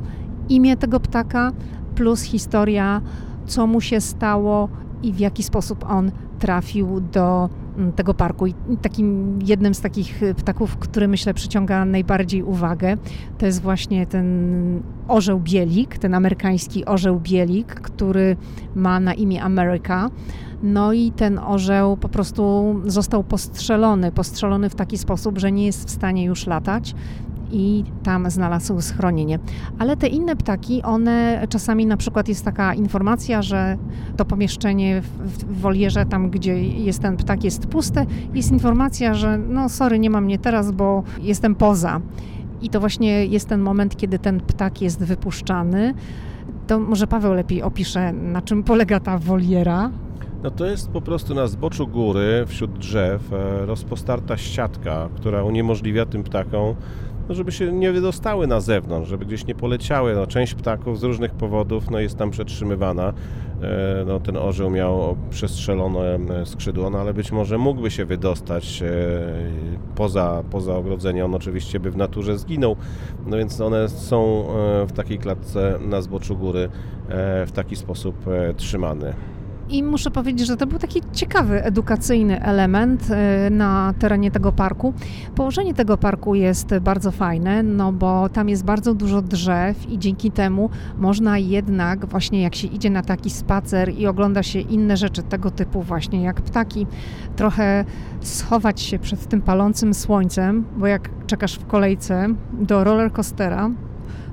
Imię 0.50 0.78
tego 0.78 1.00
ptaka 1.00 1.52
plus 1.96 2.22
historia, 2.22 3.02
co 3.46 3.68
mu 3.68 3.82
się 3.82 4.02
stało 4.02 4.70
i 5.04 5.14
w 5.14 5.20
jaki 5.20 5.44
sposób 5.44 5.86
on 5.90 6.12
trafił 6.40 7.02
do 7.02 7.50
mm, 7.78 7.92
tego 7.92 8.14
parku. 8.14 8.48
I 8.48 8.54
takim 8.82 9.40
jednym 9.46 9.74
z 9.74 9.82
takich 9.82 10.22
ptaków, 10.38 10.78
który 10.78 11.08
myślę 11.08 11.34
przyciąga 11.34 11.86
najbardziej 11.86 12.44
uwagę, 12.44 12.98
to 13.38 13.46
jest 13.46 13.62
właśnie 13.62 14.06
ten 14.06 14.82
orzeł 15.08 15.40
bielik, 15.40 15.98
ten 15.98 16.14
amerykański 16.14 16.86
orzeł 16.86 17.20
bielik, 17.20 17.68
który 17.68 18.38
ma 18.76 19.00
na 19.00 19.14
imię 19.14 19.44
America. 19.44 20.10
No 20.64 20.94
i 20.94 21.12
ten 21.12 21.40
orzeł 21.40 21.98
po 21.98 22.10
prostu 22.10 22.76
został 22.86 23.24
postrzelony, 23.24 24.12
postrzelony 24.12 24.70
w 24.70 24.76
taki 24.76 24.98
sposób, 24.98 25.38
że 25.38 25.52
nie 25.52 25.66
jest 25.66 25.88
w 25.88 25.92
stanie 25.92 26.24
już 26.24 26.48
latać 26.48 26.96
i 27.52 27.84
tam 28.04 28.30
znalazł 28.30 28.82
schronienie. 28.82 29.40
Ale 29.80 29.98
te 29.98 30.08
inne 30.08 30.36
ptaki, 30.36 30.84
one 30.84 31.48
czasami 31.50 31.86
na 31.86 31.98
przykład 31.98 32.28
jest 32.28 32.46
taka 32.46 32.74
informacja, 32.74 33.42
że 33.42 33.78
to 34.18 34.26
pomieszczenie 34.26 35.02
w 35.02 35.60
wolierze, 35.60 36.06
tam 36.06 36.30
gdzie 36.30 36.64
jest 36.64 37.02
ten 37.02 37.18
ptak, 37.18 37.44
jest 37.44 37.68
puste. 37.68 38.06
Jest 38.34 38.52
informacja, 38.52 39.14
że 39.14 39.38
no 39.38 39.70
sorry, 39.70 40.00
nie 40.00 40.10
mam 40.10 40.26
mnie 40.26 40.40
teraz, 40.40 40.72
bo 40.72 41.04
jestem 41.22 41.56
poza. 41.56 42.02
I 42.62 42.70
to 42.70 42.80
właśnie 42.80 43.26
jest 43.26 43.50
ten 43.50 43.62
moment, 43.62 43.98
kiedy 43.98 44.20
ten 44.20 44.40
ptak 44.40 44.82
jest 44.82 45.04
wypuszczany. 45.04 45.94
To 46.68 46.80
może 46.80 47.08
Paweł 47.08 47.34
lepiej 47.34 47.62
opisze, 47.64 48.14
na 48.14 48.42
czym 48.42 48.64
polega 48.64 49.00
ta 49.00 49.18
woliera. 49.18 49.92
No 50.44 50.52
to 50.52 50.66
jest 50.66 50.90
po 50.90 51.02
prostu 51.02 51.34
na 51.36 51.48
zboczu 51.48 51.88
góry, 51.88 52.44
wśród 52.48 52.80
drzew, 52.80 53.34
e, 53.34 53.66
rozpostarta 53.66 54.38
ściatka, 54.38 55.10
która 55.16 55.44
uniemożliwia 55.44 56.06
tym 56.06 56.24
ptakom, 56.24 56.76
no 57.30 57.36
żeby 57.36 57.52
się 57.52 57.72
nie 57.72 57.92
wydostały 57.92 58.48
na 58.48 58.60
zewnątrz, 58.60 59.10
żeby 59.10 59.26
gdzieś 59.26 59.46
nie 59.46 59.56
poleciały. 59.56 60.16
No, 60.16 60.28
część 60.28 60.54
ptaków 60.54 61.00
z 61.00 61.04
różnych 61.04 61.32
powodów 61.32 61.92
no, 61.92 62.00
jest 62.00 62.18
tam 62.18 62.32
przetrzymywana. 62.32 63.14
E, 63.62 64.04
no, 64.08 64.20
ten 64.20 64.38
orzeł 64.38 64.70
miał 64.70 65.18
przestrzelone 65.30 66.20
e, 66.42 66.46
skrzydło, 66.46 66.90
no, 66.90 67.00
ale 67.00 67.14
być 67.14 67.32
może 67.32 67.58
mógłby 67.58 67.92
się 67.92 68.06
wydostać 68.06 68.84
poza, 69.96 70.44
poza 70.52 70.76
ogrodzenie. 70.76 71.26
On 71.26 71.36
oczywiście 71.36 71.80
by 71.80 71.92
w 71.92 71.98
naturze 71.98 72.38
zginął, 72.38 72.76
no 73.28 73.38
więc 73.38 73.62
one 73.62 73.90
są 73.90 74.46
w 74.88 74.92
takiej 74.92 75.18
klatce 75.18 75.80
na 75.82 76.02
zboczu 76.02 76.38
góry 76.38 76.70
w 77.46 77.52
taki 77.54 77.76
sposób 77.76 78.16
trzymane. 78.58 79.41
I 79.72 79.84
muszę 79.84 80.12
powiedzieć, 80.12 80.48
że 80.48 80.58
to 80.58 80.68
był 80.68 80.80
taki 80.80 81.02
ciekawy, 81.14 81.64
edukacyjny 81.64 82.44
element 82.44 83.08
e, 83.12 83.50
na 83.50 83.94
terenie 84.00 84.32
tego 84.32 84.52
parku. 84.52 84.94
Położenie 85.36 85.74
tego 85.74 85.98
parku 85.98 86.36
jest 86.36 86.78
bardzo 86.82 87.12
fajne, 87.12 87.64
no 87.64 87.92
bo 87.92 88.30
tam 88.30 88.50
jest 88.50 88.66
bardzo 88.66 88.94
dużo 88.94 89.22
drzew 89.22 89.90
i 89.90 90.00
dzięki 90.00 90.32
temu 90.32 90.70
można 90.98 91.38
jednak 91.38 92.06
właśnie 92.06 92.42
jak 92.42 92.56
się 92.56 92.68
idzie 92.68 92.90
na 92.90 93.02
taki 93.02 93.30
spacer 93.30 93.94
i 93.98 94.08
ogląda 94.08 94.44
się 94.44 94.60
inne 94.60 94.98
rzeczy 94.98 95.24
tego 95.24 95.52
typu 95.52 95.82
właśnie 95.82 96.24
jak 96.24 96.42
ptaki, 96.42 96.88
trochę 97.36 97.86
schować 98.22 98.82
się 98.82 99.00
przed 99.00 99.28
tym 99.28 99.42
palącym 99.42 99.94
słońcem, 99.94 100.66
bo 100.78 100.88
jak 100.88 101.10
czekasz 101.28 101.56
w 101.56 101.66
kolejce 101.66 102.28
do 102.54 102.84
rollercoastera, 102.84 103.70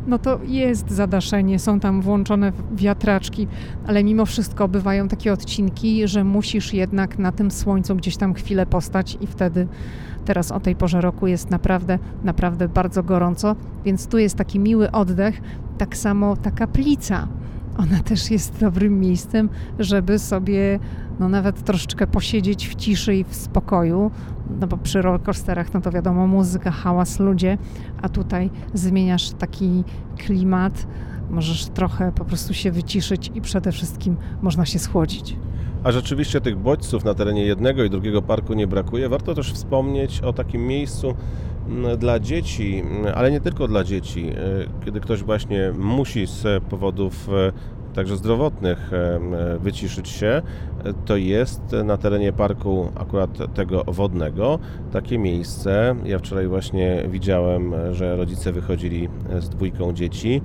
no 0.09 0.19
to 0.19 0.41
jest 0.45 0.91
zadaszenie, 0.91 1.59
są 1.59 1.81
tam 1.81 2.03
włączone 2.03 2.53
wiatraczki, 2.73 3.49
ale 3.87 4.05
mimo 4.05 4.27
wszystko 4.27 4.69
bywają 4.69 5.09
takie 5.09 5.33
odcinki, 5.33 6.09
że 6.09 6.25
musisz 6.25 6.75
jednak 6.75 7.19
na 7.19 7.33
tym 7.33 7.51
słońcu 7.51 7.97
gdzieś 7.97 8.17
tam 8.17 8.35
chwilę 8.35 8.67
postać 8.67 9.19
i 9.21 9.27
wtedy 9.27 9.69
teraz 10.25 10.53
o 10.53 10.61
tej 10.61 10.77
porze 10.77 11.01
roku 11.01 11.27
jest 11.27 11.51
naprawdę, 11.51 11.99
naprawdę 12.25 12.69
bardzo 12.69 13.03
gorąco, 13.03 13.57
więc 13.85 14.07
tu 14.07 14.19
jest 14.19 14.37
taki 14.37 14.59
miły 14.59 14.91
oddech, 14.91 15.41
tak 15.79 15.97
samo 15.97 16.37
ta 16.37 16.51
kaplica. 16.51 17.29
Ona 17.79 18.01
też 18.01 18.31
jest 18.31 18.61
dobrym 18.61 19.01
miejscem, 19.01 19.49
żeby 19.79 20.19
sobie 20.19 20.79
no 21.21 21.29
nawet 21.29 21.65
troszeczkę 21.65 22.07
posiedzieć 22.07 22.69
w 22.69 22.75
ciszy 22.75 23.15
i 23.17 23.25
w 23.25 23.35
spokoju, 23.35 24.11
no 24.61 24.67
bo 24.67 24.77
przy 24.77 25.03
rollercoasterach 25.03 25.75
no 25.75 25.81
to 25.81 25.91
wiadomo 25.91 26.27
muzyka, 26.27 26.71
hałas, 26.71 27.21
ludzie, 27.21 27.59
a 28.03 28.09
tutaj 28.09 28.51
zmieniasz 28.75 29.31
taki 29.31 29.85
klimat, 30.17 30.87
możesz 31.31 31.67
trochę 31.67 32.13
po 32.13 32.25
prostu 32.25 32.55
się 32.55 32.71
wyciszyć 32.71 33.31
i 33.35 33.41
przede 33.41 33.73
wszystkim 33.73 34.17
można 34.43 34.67
się 34.67 34.79
schłodzić. 34.79 35.37
A 35.85 35.93
rzeczywiście 35.93 36.41
tych 36.41 36.59
bodźców 36.59 37.05
na 37.05 37.15
terenie 37.15 37.43
jednego 37.43 37.85
i 37.85 37.91
drugiego 37.91 38.23
parku 38.23 38.55
nie 38.55 38.67
brakuje. 38.67 39.09
Warto 39.09 39.35
też 39.35 39.53
wspomnieć 39.53 40.21
o 40.21 40.33
takim 40.33 40.67
miejscu 40.67 41.15
dla 41.99 42.21
dzieci, 42.21 42.83
ale 43.15 43.31
nie 43.31 43.41
tylko 43.41 43.69
dla 43.69 43.85
dzieci. 43.85 44.29
E, 44.29 44.35
kiedy 44.85 45.01
ktoś 45.01 45.23
właśnie 45.23 45.73
musi 45.79 46.27
z 46.27 46.65
powodów 46.65 47.29
e, 47.29 47.53
także 47.95 48.17
zdrowotnych 48.17 48.91
wyciszyć 49.61 50.09
się, 50.09 50.43
to 51.05 51.17
jest 51.17 51.61
na 51.85 51.97
terenie 51.97 52.33
parku 52.33 52.89
akurat 52.95 53.55
tego 53.55 53.85
wodnego 53.85 54.59
takie 54.93 55.19
miejsce. 55.19 55.97
Ja 56.05 56.19
wczoraj 56.19 56.47
właśnie 56.47 57.05
widziałem, 57.09 57.75
że 57.93 58.17
rodzice 58.17 58.53
wychodzili 58.53 59.09
z 59.41 59.49
dwójką 59.49 59.93
dzieci, 59.93 60.43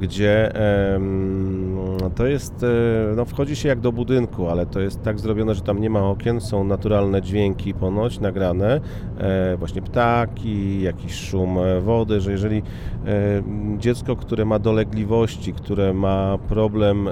gdzie 0.00 0.52
to 2.14 2.26
jest, 2.26 2.62
e, 2.62 2.66
no 3.16 3.24
wchodzi 3.24 3.56
się 3.56 3.68
jak 3.68 3.80
do 3.80 3.92
budynku, 3.92 4.48
ale 4.48 4.66
to 4.66 4.80
jest 4.80 5.02
tak 5.02 5.20
zrobione, 5.20 5.54
że 5.54 5.60
tam 5.60 5.80
nie 5.80 5.90
ma 5.90 6.10
okien, 6.10 6.40
są 6.40 6.64
naturalne 6.64 7.22
dźwięki 7.22 7.74
ponoć 7.74 8.20
nagrane, 8.20 8.80
e, 9.18 9.56
właśnie 9.56 9.82
ptaki, 9.82 10.82
jakiś 10.82 11.14
szum 11.14 11.58
wody, 11.80 12.20
że 12.20 12.32
jeżeli 12.32 12.62
dziecko, 13.78 14.16
które 14.16 14.44
ma 14.44 14.58
dolegliwości, 14.58 15.52
które 15.52 15.94
ma 15.94 16.38
problem 16.48 17.08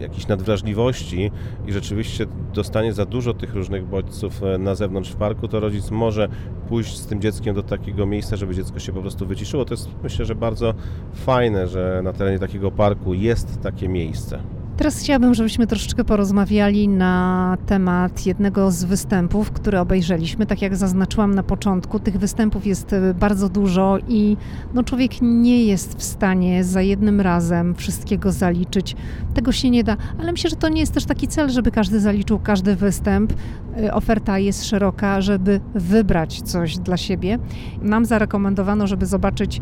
jakiejś 0.00 0.28
nadwrażliwości 0.28 1.30
i 1.66 1.72
rzeczywiście 1.72 2.26
dostanie 2.54 2.92
za 2.92 3.06
dużo 3.06 3.34
tych 3.34 3.54
różnych 3.54 3.86
bodźców 3.86 4.40
na 4.58 4.74
zewnątrz 4.74 5.10
w 5.10 5.16
parku, 5.16 5.48
to 5.48 5.60
rodzic 5.60 5.90
może 5.90 6.28
pójść 6.68 6.96
z 6.96 7.06
tym 7.06 7.20
dzieckiem 7.20 7.54
do 7.54 7.62
takiego 7.62 8.06
miejsca, 8.06 8.36
żeby 8.36 8.54
dziecko 8.54 8.78
się 8.78 8.92
po 8.92 9.00
prostu 9.00 9.26
wyciszyło. 9.26 9.64
To 9.64 9.74
jest 9.74 9.88
myślę, 10.02 10.24
że 10.24 10.34
bardzo 10.34 10.74
fajne, 11.14 11.68
że 11.68 12.00
na 12.04 12.12
terenie 12.12 12.38
takiego 12.38 12.70
parku 12.70 13.14
jest 13.14 13.60
takie 13.62 13.88
miejsce. 13.88 14.38
Teraz 14.76 15.00
chciałabym, 15.00 15.34
żebyśmy 15.34 15.66
troszeczkę 15.66 16.04
porozmawiali 16.04 16.88
na 16.88 17.56
temat 17.66 18.26
jednego 18.26 18.70
z 18.70 18.84
występów, 18.84 19.50
które 19.50 19.80
obejrzeliśmy. 19.80 20.46
Tak 20.46 20.62
jak 20.62 20.76
zaznaczyłam 20.76 21.34
na 21.34 21.42
początku, 21.42 21.98
tych 21.98 22.18
występów 22.18 22.66
jest 22.66 22.92
e, 22.92 23.14
bardzo 23.14 23.48
dużo 23.48 23.98
i 24.08 24.36
no, 24.74 24.84
człowiek 24.84 25.12
nie 25.22 25.64
jest 25.64 25.98
w 25.98 26.02
stanie 26.02 26.64
za 26.64 26.82
jednym 26.82 27.20
razem 27.20 27.74
wszystkiego 27.74 28.32
zaliczyć. 28.32 28.96
Tego 29.34 29.52
się 29.52 29.70
nie 29.70 29.84
da, 29.84 29.96
ale 30.20 30.32
myślę, 30.32 30.50
że 30.50 30.56
to 30.56 30.68
nie 30.68 30.80
jest 30.80 30.94
też 30.94 31.04
taki 31.04 31.28
cel, 31.28 31.50
żeby 31.50 31.70
każdy 31.70 32.00
zaliczył 32.00 32.38
każdy 32.38 32.76
występ. 32.76 33.32
E, 33.76 33.94
oferta 33.94 34.38
jest 34.38 34.66
szeroka, 34.66 35.20
żeby 35.20 35.60
wybrać 35.74 36.42
coś 36.42 36.78
dla 36.78 36.96
siebie. 36.96 37.38
Nam 37.82 38.04
zarekomendowano, 38.04 38.86
żeby 38.86 39.06
zobaczyć 39.06 39.60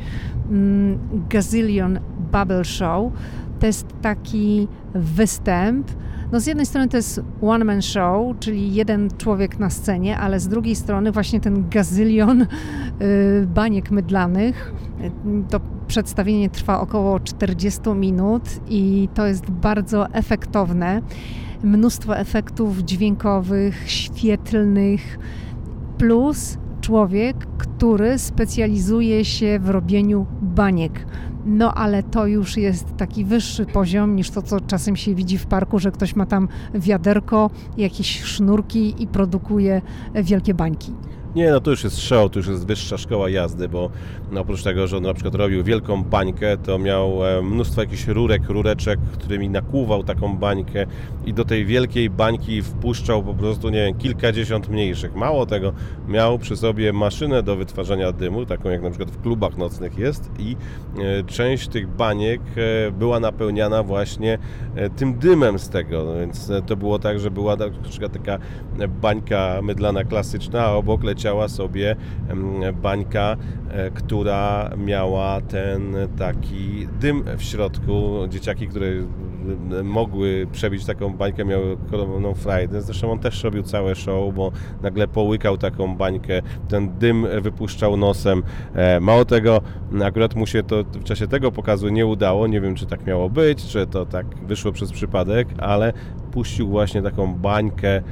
mm, 0.51 0.99
Gazillion 1.29 1.99
Bubble 2.33 2.65
Show 2.65 3.13
to 3.63 3.67
jest 3.67 3.87
taki 4.01 4.69
występ. 4.95 5.91
No 6.33 6.41
z 6.41 6.47
jednej 6.47 6.67
strony 6.67 6.89
to 6.89 6.97
jest 6.97 7.21
one 7.43 7.65
man 7.65 7.83
show, 7.83 8.39
czyli 8.41 8.75
jeden 8.75 9.11
człowiek 9.19 9.59
na 9.59 9.71
scenie, 9.71 10.19
ale 10.19 10.41
z 10.41 10.49
drugiej 10.49 10.75
strony 10.77 11.13
właśnie 11.13 11.41
ten 11.41 11.69
gazylion 11.69 12.43
y, 12.43 12.47
baniek 13.55 13.91
mydlanych. 13.91 14.75
To 15.51 15.61
przedstawienie 15.87 16.51
trwa 16.51 16.81
około 16.81 17.21
40 17.21 17.81
minut 17.95 18.43
i 18.69 19.09
to 19.15 19.27
jest 19.27 19.51
bardzo 19.51 20.09
efektowne. 20.13 21.03
Mnóstwo 21.63 22.19
efektów 22.19 22.79
dźwiękowych, 22.79 23.91
świetlnych, 23.91 25.19
plus 25.99 26.59
człowiek, 26.81 27.37
który 27.59 28.19
specjalizuje 28.19 29.25
się 29.25 29.59
w 29.59 29.71
robieniu 29.71 30.27
baniek. 30.43 31.07
No 31.47 31.75
ale 31.75 32.03
to 32.03 32.27
już 32.27 32.57
jest 32.57 32.97
taki 32.97 33.25
wyższy 33.25 33.67
poziom 33.67 34.17
niż 34.17 34.31
to, 34.31 34.43
co 34.43 34.61
czasem 34.61 34.97
się 34.97 35.15
widzi 35.15 35.39
w 35.39 35.47
parku, 35.47 35.79
że 35.79 35.93
ktoś 35.93 36.17
ma 36.17 36.27
tam 36.27 36.49
wiaderko, 36.75 37.51
jakieś 37.77 38.23
sznurki 38.23 39.03
i 39.03 39.07
produkuje 39.07 39.83
wielkie 40.15 40.55
bańki. 40.55 40.93
Nie, 41.35 41.51
no 41.51 41.61
to 41.61 41.71
już 41.71 41.85
jest 41.85 42.01
show, 42.01 42.31
to 42.31 42.39
już 42.39 42.49
jest 42.49 42.67
wyższa 42.67 42.99
szkoła 42.99 43.31
jazdy, 43.31 43.69
bo 43.69 43.91
oprócz 44.37 44.63
tego, 44.63 44.87
że 44.87 44.97
on 44.97 45.03
na 45.03 45.15
przykład 45.15 45.35
robił 45.35 45.65
wielką 45.65 46.05
bańkę, 46.05 46.57
to 46.57 46.79
miał 46.79 47.27
e, 47.27 47.43
mnóstwo 47.43 47.81
jakichś 47.81 48.07
rurek, 48.07 48.49
rureczek, 48.49 49.01
którymi 49.13 49.49
nakłuwał 49.49 50.03
taką 50.03 50.37
bańkę 50.37 50.87
i 51.27 51.35
do 51.35 51.45
tej 51.45 51.65
wielkiej 51.65 52.11
bańki 52.11 52.63
wpuszczał 52.63 53.23
po 53.23 53.35
prostu, 53.35 53.69
nie 53.69 53.85
wiem, 53.85 53.95
kilkadziesiąt 53.95 54.69
mniejszych. 54.69 55.15
Mało 55.15 55.47
tego, 55.47 55.73
miał 56.09 56.39
przy 56.39 56.57
sobie 56.57 56.93
maszynę 56.93 57.43
do 57.43 57.57
wytwarzania 57.57 58.13
dymu, 58.13 58.47
taką 58.47 58.71
jak 58.71 58.83
na 58.83 58.91
przykład 58.91 59.11
w 59.11 59.23
klubach 59.23 59.57
nocnych 59.57 59.99
jest 59.99 60.31
i 60.39 60.57
e, 60.99 61.25
część 61.25 61.69
tych 61.69 61.89
baniek 61.89 62.41
e, 62.57 62.91
była 62.91 63.21
napełniana 63.21 63.83
właśnie 63.83 64.39
tym 64.97 65.15
dymem 65.15 65.59
z 65.59 65.69
tego, 65.69 66.05
no 66.05 66.15
więc 66.15 66.53
to 66.67 66.77
było 66.77 66.99
tak, 66.99 67.21
że 67.21 67.31
była 67.31 67.57
na 67.57 67.65
przykład 67.91 68.13
taka 68.13 68.39
bańka 69.01 69.61
mydlana 69.63 70.05
klasyczna, 70.05 70.65
a 70.65 70.71
obok 70.71 71.05
leciała 71.05 71.22
leciała 71.23 71.49
sobie 71.49 71.97
bańka, 72.83 73.37
e, 73.71 73.91
która 73.91 74.71
miała 74.77 75.41
ten 75.41 75.97
taki 76.19 76.89
dym 77.01 77.25
w 77.37 77.43
środku. 77.43 78.19
Dzieciaki, 78.29 78.69
które 78.69 78.87
mogły 79.85 80.47
przebić 80.53 80.85
taką 80.85 81.17
bańkę, 81.17 81.45
miały 81.45 81.77
kolejną 81.91 82.35
frajdę. 82.35 82.83
Zresztą 82.83 83.13
on 83.13 83.19
też 83.19 83.45
robił 83.45 83.63
całe 83.63 83.95
show, 83.95 84.35
bo 84.35 84.53
nagle 84.83 85.09
połykał 85.09 85.59
taką 85.59 85.97
bańkę, 85.97 86.43
ten 86.69 86.99
dym 86.99 87.27
wypuszczał 87.41 87.97
nosem. 87.97 88.43
E, 88.75 89.01
mało 89.01 89.25
tego, 89.25 89.61
akurat 90.05 90.35
mu 90.35 90.47
się 90.47 90.63
to 90.63 90.85
w 90.85 91.05
czasie 91.05 91.27
tego 91.27 91.53
pokazu 91.53 91.89
nie 91.89 92.07
udało. 92.07 92.47
Nie 92.47 92.61
wiem, 92.61 92.75
czy 92.75 92.87
tak 92.87 93.07
miało 93.07 93.31
być, 93.31 93.67
czy 93.67 93.87
to 93.87 94.07
tak 94.07 94.27
wyszło 94.47 94.73
przez 94.73 94.93
przypadek, 94.93 95.49
ale 95.59 95.93
puścił 96.33 96.69
właśnie 96.69 97.03
taką 97.03 97.35
bańkę 97.35 98.03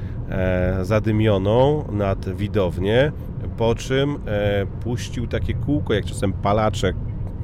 zadymioną 0.83 1.85
nad 1.93 2.29
widownię, 2.37 3.13
po 3.57 3.75
czym 3.75 4.17
e, 4.27 4.67
puścił 4.67 5.27
takie 5.27 5.55
kółko, 5.55 5.95
jak 5.95 6.05
czasem 6.05 6.33
palaczek 6.33 6.97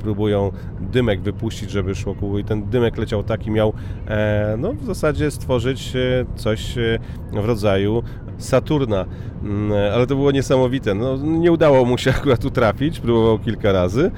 próbują 0.07 0.53
dymek 0.81 1.21
wypuścić, 1.21 1.71
żeby 1.71 1.95
szło 1.95 2.15
kółko 2.15 2.39
i 2.39 2.45
ten 2.45 2.71
dymek 2.71 2.97
leciał 2.97 3.23
tak 3.23 3.47
i 3.47 3.51
miał 3.51 3.73
e, 4.09 4.57
no, 4.59 4.73
w 4.73 4.85
zasadzie 4.85 5.31
stworzyć 5.31 5.97
e, 5.97 6.25
coś 6.37 6.79
e, 6.79 6.99
w 7.33 7.45
rodzaju 7.45 8.03
Saturna, 8.39 9.05
mm, 9.43 9.73
ale 9.95 10.07
to 10.07 10.17
było 10.17 10.31
niesamowite. 10.31 10.95
No, 10.95 11.17
nie 11.17 11.53
udało 11.53 11.85
mu 11.85 11.99
się 11.99 12.11
akurat 12.17 12.45
utrafić, 12.45 13.01
próbował 13.01 13.39
kilka 13.39 13.73
razy, 13.73 14.11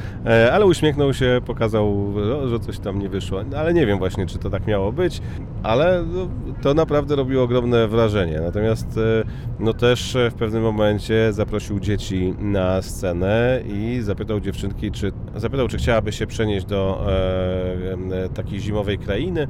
ale 0.53 0.67
uśmiechnął 0.67 1.15
się, 1.15 1.41
pokazał, 1.47 2.13
no, 2.15 2.49
że 2.49 2.61
coś 2.61 2.79
tam 2.79 2.99
nie 2.99 3.09
wyszło. 3.09 3.41
Ale 3.57 3.75
nie 3.75 3.87
wiem 3.87 3.99
właśnie, 3.99 4.27
czy 4.27 4.39
to 4.39 4.51
tak 4.51 4.67
miało 4.67 4.93
być, 4.93 5.21
ale 5.63 6.05
no, 6.15 6.29
to 6.63 6.75
naprawdę 6.75 7.17
robiło 7.17 7.43
ogromne 7.43 7.89
wrażenie. 7.89 8.41
Natomiast 8.41 9.01
no 9.61 9.73
też 9.73 10.17
w 10.31 10.35
pewnym 10.35 10.63
momencie 10.63 11.33
zaprosił 11.33 11.81
dzieci 11.81 12.35
na 12.39 12.83
scenę 12.83 13.63
i 13.67 13.99
zapytał 14.03 14.41
dziewczynki, 14.41 14.91
czy 14.91 15.13
zapytał, 15.37 15.69
czy 15.69 15.79
chciałaby 15.79 16.13
się 16.13 16.27
przenieść 16.27 16.67
do 16.67 17.07
e, 17.09 18.25
e, 18.25 18.29
takiej 18.29 18.61
zimowej 18.61 18.99
krainy 18.99 19.49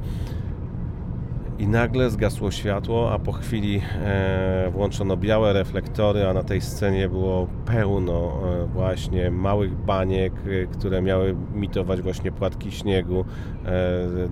i 1.59 1.67
nagle 1.67 2.09
zgasło 2.09 2.51
światło, 2.51 3.11
a 3.11 3.19
po 3.19 3.31
chwili 3.31 3.81
e, 4.01 4.69
włączono 4.71 5.17
białe 5.17 5.53
reflektory, 5.53 6.27
a 6.27 6.33
na 6.33 6.43
tej 6.43 6.61
scenie 6.61 7.09
było 7.09 7.47
pełno 7.65 8.33
e, 8.63 8.65
właśnie 8.65 9.31
małych 9.31 9.75
baniek, 9.75 10.33
e, 10.33 10.65
które 10.67 11.01
miały 11.01 11.35
imitować 11.55 12.01
właśnie 12.01 12.31
płatki 12.31 12.71
śniegu. 12.71 13.25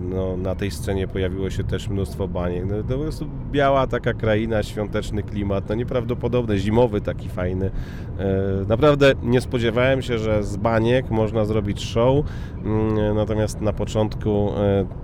No, 0.10 0.38
na 0.38 0.56
tej 0.56 0.72
scenie 0.72 1.08
pojawiło 1.08 1.50
się 1.50 1.64
też 1.64 1.90
mnóstwo 1.90 2.28
baniek. 2.28 2.66
No, 2.66 2.84
to 2.84 2.98
po 2.98 3.04
prostu 3.04 3.26
biała 3.52 3.88
taka 3.88 4.14
kraina, 4.14 4.64
świąteczny 4.64 5.24
klimat, 5.24 5.70
no 5.70 5.76
nieprawdopodobny, 5.76 6.58
zimowy 6.58 7.02
taki 7.02 7.30
fajny. 7.30 7.72
Naprawdę 8.68 9.14
nie 9.24 9.42
spodziewałem 9.42 10.02
się, 10.02 10.18
że 10.18 10.44
z 10.44 10.58
baniek 10.58 11.10
można 11.10 11.46
zrobić 11.46 11.86
show, 11.86 12.26
mm, 12.66 13.16
natomiast 13.16 13.62
na 13.62 13.74
początku 13.74 14.52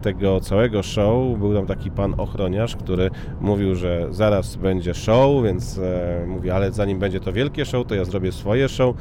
tego 0.01 0.39
całego 0.39 0.83
show 0.83 1.39
był 1.39 1.53
tam 1.53 1.65
taki 1.65 1.91
pan 1.91 2.12
ochroniarz, 2.17 2.75
który 2.75 3.09
mówił, 3.41 3.75
że 3.75 4.07
zaraz 4.11 4.55
będzie 4.55 4.93
show, 4.93 5.43
więc 5.43 5.77
e, 5.77 6.25
mówi, 6.27 6.49
ale 6.49 6.71
zanim 6.71 6.99
będzie 6.99 7.19
to 7.19 7.33
wielkie 7.33 7.65
show, 7.65 7.87
to 7.87 7.95
ja 7.95 8.05
zrobię 8.05 8.31
swoje 8.31 8.69
show. 8.69 8.95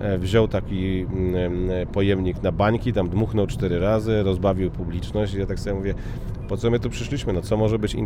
E, 0.00 0.18
wziął 0.18 0.48
taki 0.48 1.06
mm, 1.12 1.70
e, 1.70 1.86
pojemnik 1.86 2.42
na 2.42 2.52
bańki, 2.52 2.92
tam 2.92 3.08
dmuchnął 3.08 3.46
cztery 3.46 3.78
razy, 3.78 4.22
rozbawił 4.22 4.70
publiczność. 4.70 5.34
I 5.34 5.38
ja 5.38 5.46
tak 5.46 5.60
sobie 5.60 5.76
mówię, 5.76 5.94
po 6.48 6.56
co 6.56 6.70
my 6.70 6.80
tu 6.80 6.90
przyszliśmy, 6.90 7.32
no 7.32 7.42
co 7.42 7.56
może 7.56 7.78
być 7.78 7.96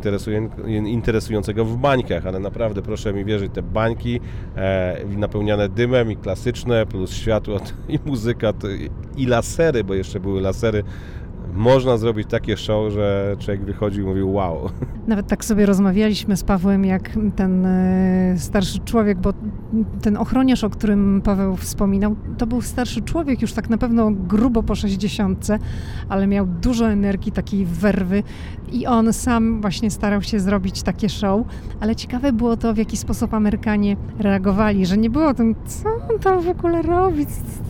interesującego 0.87 1.65
w 1.65 1.77
bańkach, 1.77 2.27
ale 2.27 2.39
naprawdę 2.39 2.83
proszę 2.83 3.13
mi 3.13 3.25
wierzyć, 3.25 3.53
te 3.53 3.63
bańki 3.63 4.21
e, 4.57 4.97
napełniane 5.17 5.69
dymem 5.69 6.13
i 6.13 6.17
klasyczne, 6.17 6.87
plus 6.87 7.13
światło 7.13 7.61
i 7.89 7.99
muzyka 8.05 8.53
i 9.17 9.27
lasery, 9.27 9.85
bo 9.85 9.95
jeszcze 9.95 10.21
były 10.21 10.41
lasery, 10.41 10.85
można 11.55 11.97
zrobić 11.97 12.29
takie 12.29 12.57
show, 12.57 12.93
że 12.93 13.37
człowiek 13.39 13.65
wychodził 13.65 14.05
i 14.05 14.09
mówił 14.09 14.33
wow. 14.33 14.71
Nawet 15.07 15.27
tak 15.27 15.45
sobie 15.45 15.67
rozmawialiśmy 15.67 16.37
z 16.37 16.45
Pawłem, 16.45 16.85
jak 16.85 17.11
ten 17.37 17.67
e, 17.67 18.35
starszy 18.39 18.79
człowiek, 18.79 19.19
bo 19.19 19.33
ten 20.03 20.17
ochroniarz, 20.17 20.65
o 20.65 20.71
którym 20.71 21.23
Paweł 21.25 21.57
wspominał, 21.57 22.17
to 22.39 22.47
był 22.47 22.63
starszy 22.63 23.03
człowiek, 23.03 23.43
już 23.43 23.53
tak 23.53 23.71
na 23.71 23.79
pewno 23.79 24.11
grubo 24.11 24.63
po 24.63 24.75
60, 24.75 25.49
ale 26.09 26.27
miał 26.27 26.47
dużo 26.47 26.91
energii, 26.91 27.33
takiej 27.33 27.67
werwy 27.67 28.23
i 28.73 28.87
on 28.87 29.13
sam 29.13 29.61
właśnie 29.61 29.91
starał 29.91 30.23
się 30.23 30.41
zrobić 30.41 30.83
takie 30.83 31.09
show, 31.09 31.47
ale 31.81 31.97
ciekawe 31.97 32.33
było 32.33 32.57
to, 32.57 32.75
w 32.75 32.77
jaki 32.77 32.97
sposób 32.97 33.35
Amerykanie 33.35 33.97
reagowali, 34.19 34.87
że 34.87 34.99
nie 34.99 35.11
było 35.11 35.35
tym, 35.35 35.55
co 35.67 35.89
on 35.89 36.19
tam 36.19 36.41
w 36.41 36.49
ogóle 36.49 36.83
robi, 36.83 37.27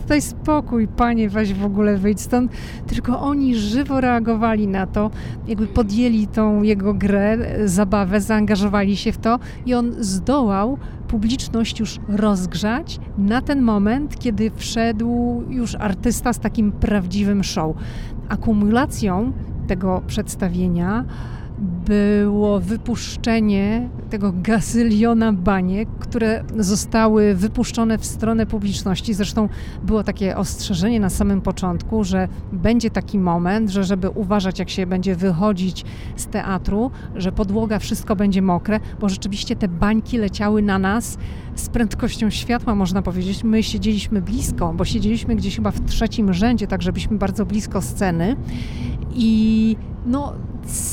daj 0.07 0.21
spokój, 0.21 0.87
panie, 0.87 1.29
weź 1.29 1.53
w 1.53 1.65
ogóle 1.65 1.97
wyjdź 1.97 2.21
stąd, 2.21 2.51
tylko 2.87 3.19
oni 3.19 3.55
żywo 3.55 4.01
reagowali 4.01 4.67
na 4.67 4.87
to, 4.87 5.11
jakby 5.47 5.67
podjęli 5.67 6.27
tą 6.27 6.61
jego 6.61 6.93
grę, 6.93 7.37
zabawę, 7.65 8.21
zaangażowali 8.21 8.97
się 8.97 9.11
w 9.11 9.17
to 9.17 9.39
i 9.65 9.73
on 9.73 9.93
zdołał 9.99 10.77
publiczność 11.07 11.79
już 11.79 11.99
rozgrzać 12.07 12.99
na 13.17 13.41
ten 13.41 13.61
moment, 13.61 14.19
kiedy 14.19 14.51
wszedł 14.55 15.43
już 15.49 15.75
artysta 15.75 16.33
z 16.33 16.39
takim 16.39 16.71
prawdziwym 16.71 17.43
show. 17.43 17.75
Akumulacją 18.29 19.31
tego 19.71 20.01
przedstawienia 20.07 21.05
było 21.85 22.59
wypuszczenie 22.59 23.89
tego 24.09 24.33
gazyliona 24.35 25.33
baniek, 25.33 25.89
które 25.99 26.43
zostały 26.57 27.35
wypuszczone 27.35 27.97
w 27.97 28.05
stronę 28.05 28.45
publiczności. 28.45 29.13
Zresztą 29.13 29.49
było 29.83 30.03
takie 30.03 30.37
ostrzeżenie 30.37 30.99
na 30.99 31.09
samym 31.09 31.41
początku, 31.41 32.03
że 32.03 32.27
będzie 32.51 32.89
taki 32.89 33.19
moment, 33.19 33.69
że 33.69 33.83
żeby 33.83 34.09
uważać, 34.09 34.59
jak 34.59 34.69
się 34.69 34.85
będzie 34.85 35.15
wychodzić 35.15 35.85
z 36.15 36.25
teatru, 36.25 36.91
że 37.15 37.31
podłoga, 37.31 37.79
wszystko 37.79 38.15
będzie 38.15 38.41
mokre, 38.41 38.79
bo 38.99 39.09
rzeczywiście 39.09 39.55
te 39.55 39.67
bańki 39.67 40.17
leciały 40.17 40.61
na 40.61 40.79
nas 40.79 41.17
z 41.55 41.69
prędkością 41.69 42.29
światła, 42.29 42.75
można 42.75 43.01
powiedzieć. 43.01 43.43
My 43.43 43.63
siedzieliśmy 43.63 44.21
blisko, 44.21 44.73
bo 44.73 44.85
siedzieliśmy 44.85 45.35
gdzieś 45.35 45.55
chyba 45.55 45.71
w 45.71 45.85
trzecim 45.85 46.33
rzędzie, 46.33 46.67
tak 46.67 46.81
żebyśmy 46.81 47.17
bardzo 47.17 47.45
blisko 47.45 47.81
sceny. 47.81 48.35
I 49.13 49.75
no, 50.05 50.33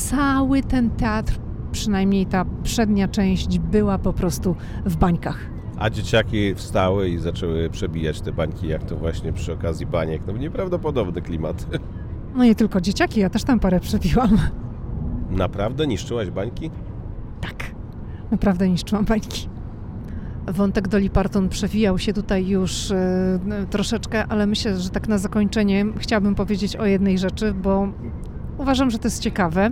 cały 0.09 0.63
ten 0.63 0.78
teatr, 0.87 1.39
przynajmniej 1.71 2.25
ta 2.25 2.45
przednia 2.63 3.07
część, 3.07 3.59
była 3.59 3.97
po 3.97 4.13
prostu 4.13 4.55
w 4.85 4.97
bańkach. 4.97 5.39
A 5.77 5.89
dzieciaki 5.89 6.55
wstały 6.55 7.09
i 7.09 7.17
zaczęły 7.17 7.69
przebijać 7.69 8.21
te 8.21 8.31
bańki, 8.31 8.67
jak 8.67 8.83
to 8.83 8.95
właśnie 8.95 9.33
przy 9.33 9.53
okazji 9.53 9.85
baniek. 9.85 10.21
No 10.27 10.33
nieprawdopodobny 10.33 11.21
klimat. 11.21 11.65
No 12.35 12.43
nie 12.43 12.55
tylko 12.55 12.81
dzieciaki, 12.81 13.19
ja 13.19 13.29
też 13.29 13.43
tam 13.43 13.59
parę 13.59 13.79
przebiłam. 13.79 14.37
Naprawdę 15.29 15.87
niszczyłaś 15.87 16.29
bańki? 16.29 16.71
Tak, 17.41 17.71
naprawdę 18.31 18.69
niszczyłam 18.69 19.05
bańki. 19.05 19.49
Wątek 20.47 20.87
Dolly 20.87 21.09
Parton 21.09 21.49
przewijał 21.49 21.97
się 21.99 22.13
tutaj 22.13 22.47
już 22.47 22.91
e, 22.91 23.39
troszeczkę, 23.69 24.25
ale 24.27 24.47
myślę, 24.47 24.77
że 24.77 24.89
tak 24.89 25.07
na 25.07 25.17
zakończenie 25.17 25.85
chciałabym 25.97 26.35
powiedzieć 26.35 26.75
o 26.75 26.85
jednej 26.85 27.17
rzeczy, 27.17 27.53
bo 27.53 27.87
uważam, 28.59 28.91
że 28.91 28.99
to 28.99 29.07
jest 29.07 29.21
ciekawe. 29.21 29.71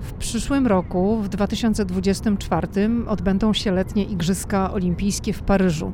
W 0.00 0.12
przyszłym 0.12 0.66
roku, 0.66 1.16
w 1.22 1.28
2024, 1.28 2.68
odbędą 3.06 3.52
się 3.52 3.72
letnie 3.72 4.04
Igrzyska 4.04 4.72
Olimpijskie 4.72 5.32
w 5.32 5.42
Paryżu. 5.42 5.92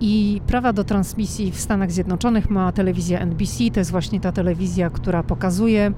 I 0.00 0.40
prawa 0.46 0.72
do 0.72 0.84
transmisji 0.84 1.52
w 1.52 1.60
Stanach 1.60 1.92
Zjednoczonych 1.92 2.50
ma 2.50 2.72
telewizja 2.72 3.20
NBC. 3.20 3.70
To 3.72 3.80
jest 3.80 3.90
właśnie 3.90 4.20
ta 4.20 4.32
telewizja, 4.32 4.90
która 4.90 5.22
pokazuje 5.22 5.92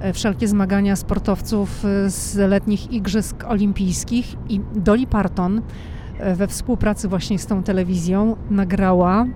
e, 0.00 0.12
wszelkie 0.12 0.48
zmagania 0.48 0.96
sportowców 0.96 1.84
e, 1.84 2.10
z 2.10 2.36
letnich 2.36 2.92
Igrzysk 2.92 3.44
Olimpijskich. 3.44 4.36
I 4.48 4.60
Dolly 4.74 5.06
Parton 5.06 5.62
e, 6.18 6.34
we 6.34 6.48
współpracy 6.48 7.08
właśnie 7.08 7.38
z 7.38 7.46
tą 7.46 7.62
telewizją 7.62 8.36
nagrała 8.50 9.26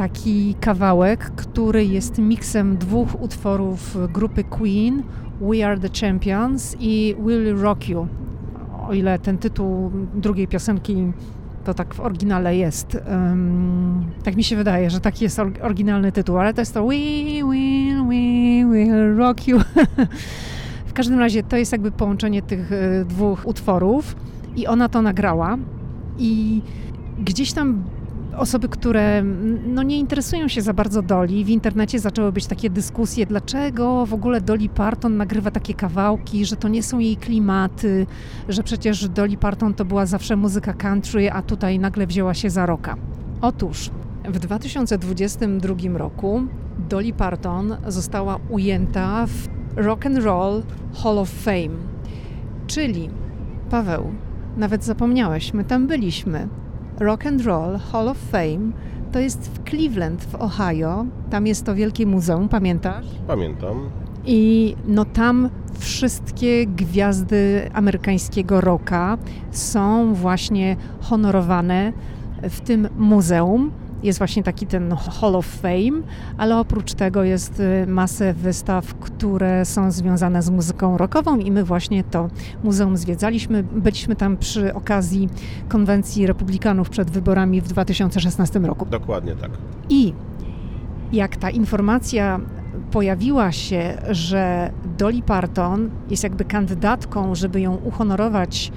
taki 0.00 0.54
kawałek, 0.60 1.30
który 1.36 1.84
jest 1.84 2.18
miksem 2.18 2.76
dwóch 2.76 3.22
utworów 3.22 3.96
grupy 4.12 4.44
Queen, 4.44 5.02
We 5.40 5.66
Are 5.66 5.80
the 5.80 5.88
Champions 6.00 6.76
i 6.80 7.16
Will 7.26 7.58
Rock 7.58 7.88
You. 7.88 8.06
O 8.88 8.92
ile 8.92 9.18
ten 9.18 9.38
tytuł 9.38 9.90
drugiej 10.14 10.48
piosenki 10.48 11.12
to 11.64 11.74
tak 11.74 11.94
w 11.94 12.00
oryginale 12.00 12.56
jest. 12.56 12.98
Um, 13.10 14.04
tak 14.22 14.36
mi 14.36 14.44
się 14.44 14.56
wydaje, 14.56 14.90
że 14.90 15.00
taki 15.00 15.24
jest 15.24 15.38
oryginalny 15.62 16.12
tytuł, 16.12 16.38
ale 16.38 16.54
to 16.54 16.60
jest 16.60 16.74
to 16.74 16.86
We 16.86 16.96
Will, 17.50 18.04
We 18.04 18.72
Will 18.72 19.16
Rock 19.16 19.48
You. 19.48 19.58
w 20.90 20.92
każdym 20.92 21.18
razie 21.18 21.42
to 21.42 21.56
jest 21.56 21.72
jakby 21.72 21.90
połączenie 21.90 22.42
tych 22.42 22.72
e, 22.72 23.04
dwóch 23.04 23.46
utworów 23.46 24.16
i 24.56 24.66
ona 24.66 24.88
to 24.88 25.02
nagrała 25.02 25.58
i 26.18 26.62
gdzieś 27.24 27.52
tam 27.52 27.82
osoby, 28.36 28.68
które 28.68 29.22
no, 29.66 29.82
nie 29.82 29.98
interesują 29.98 30.48
się 30.48 30.62
za 30.62 30.72
bardzo 30.72 31.02
Doli, 31.02 31.44
w 31.44 31.48
internecie 31.48 31.98
zaczęły 31.98 32.32
być 32.32 32.46
takie 32.46 32.70
dyskusje, 32.70 33.26
dlaczego 33.26 34.06
w 34.06 34.14
ogóle 34.14 34.40
Dolly 34.40 34.68
Parton 34.68 35.16
nagrywa 35.16 35.50
takie 35.50 35.74
kawałki, 35.74 36.44
że 36.44 36.56
to 36.56 36.68
nie 36.68 36.82
są 36.82 36.98
jej 36.98 37.16
klimaty, 37.16 38.06
że 38.48 38.62
przecież 38.62 39.08
Dolly 39.08 39.36
Parton 39.36 39.74
to 39.74 39.84
była 39.84 40.06
zawsze 40.06 40.36
muzyka 40.36 40.72
country, 40.72 41.30
a 41.30 41.42
tutaj 41.42 41.78
nagle 41.78 42.06
wzięła 42.06 42.34
się 42.34 42.50
za 42.50 42.66
rocka. 42.66 42.96
Otóż 43.40 43.90
w 44.24 44.38
2022 44.38 45.74
roku 45.98 46.42
Dolly 46.88 47.12
Parton 47.12 47.76
została 47.86 48.38
ujęta 48.48 49.26
w 49.26 49.48
Rock 49.76 50.06
and 50.06 50.18
Roll 50.18 50.62
Hall 51.02 51.18
of 51.18 51.30
Fame, 51.30 51.76
czyli 52.66 53.10
Paweł, 53.70 54.12
nawet 54.56 54.84
zapomniałeś, 54.84 55.54
my 55.54 55.64
tam 55.64 55.86
byliśmy. 55.86 56.48
Rock 57.00 57.26
and 57.26 57.44
Roll 57.46 57.78
Hall 57.78 58.08
of 58.08 58.18
Fame 58.18 58.72
to 59.12 59.18
jest 59.18 59.50
w 59.50 59.70
Cleveland 59.70 60.24
w 60.24 60.34
Ohio. 60.34 61.06
Tam 61.30 61.46
jest 61.46 61.66
to 61.66 61.74
wielkie 61.74 62.06
muzeum, 62.06 62.48
pamiętasz? 62.48 63.06
Pamiętam. 63.26 63.90
I 64.26 64.76
no 64.86 65.04
tam 65.04 65.50
wszystkie 65.78 66.66
gwiazdy 66.66 67.70
amerykańskiego 67.72 68.60
rocka 68.60 69.18
są 69.50 70.14
właśnie 70.14 70.76
honorowane 71.00 71.92
w 72.42 72.60
tym 72.60 72.88
muzeum 72.96 73.70
jest 74.02 74.18
właśnie 74.18 74.42
taki 74.42 74.66
ten 74.66 74.96
Hall 75.20 75.36
of 75.36 75.46
Fame, 75.46 76.02
ale 76.38 76.58
oprócz 76.58 76.94
tego 76.94 77.24
jest 77.24 77.60
y, 77.60 77.86
masę 77.86 78.34
wystaw, 78.34 78.94
które 78.94 79.64
są 79.64 79.90
związane 79.90 80.42
z 80.42 80.50
muzyką 80.50 80.98
rockową 80.98 81.38
i 81.38 81.50
my 81.50 81.64
właśnie 81.64 82.04
to 82.04 82.28
muzeum 82.64 82.96
zwiedzaliśmy. 82.96 83.62
Byliśmy 83.62 84.16
tam 84.16 84.36
przy 84.36 84.74
okazji 84.74 85.28
konwencji 85.68 86.26
republikanów 86.26 86.90
przed 86.90 87.10
wyborami 87.10 87.60
w 87.60 87.68
2016 87.68 88.58
roku. 88.58 88.86
Dokładnie 88.86 89.36
tak. 89.36 89.50
I 89.88 90.14
jak 91.12 91.36
ta 91.36 91.50
informacja 91.50 92.40
pojawiła 92.90 93.52
się, 93.52 93.98
że 94.10 94.70
Dolly 94.98 95.22
Parton 95.22 95.90
jest 96.10 96.22
jakby 96.22 96.44
kandydatką, 96.44 97.34
żeby 97.34 97.60
ją 97.60 97.74
uhonorować 97.74 98.72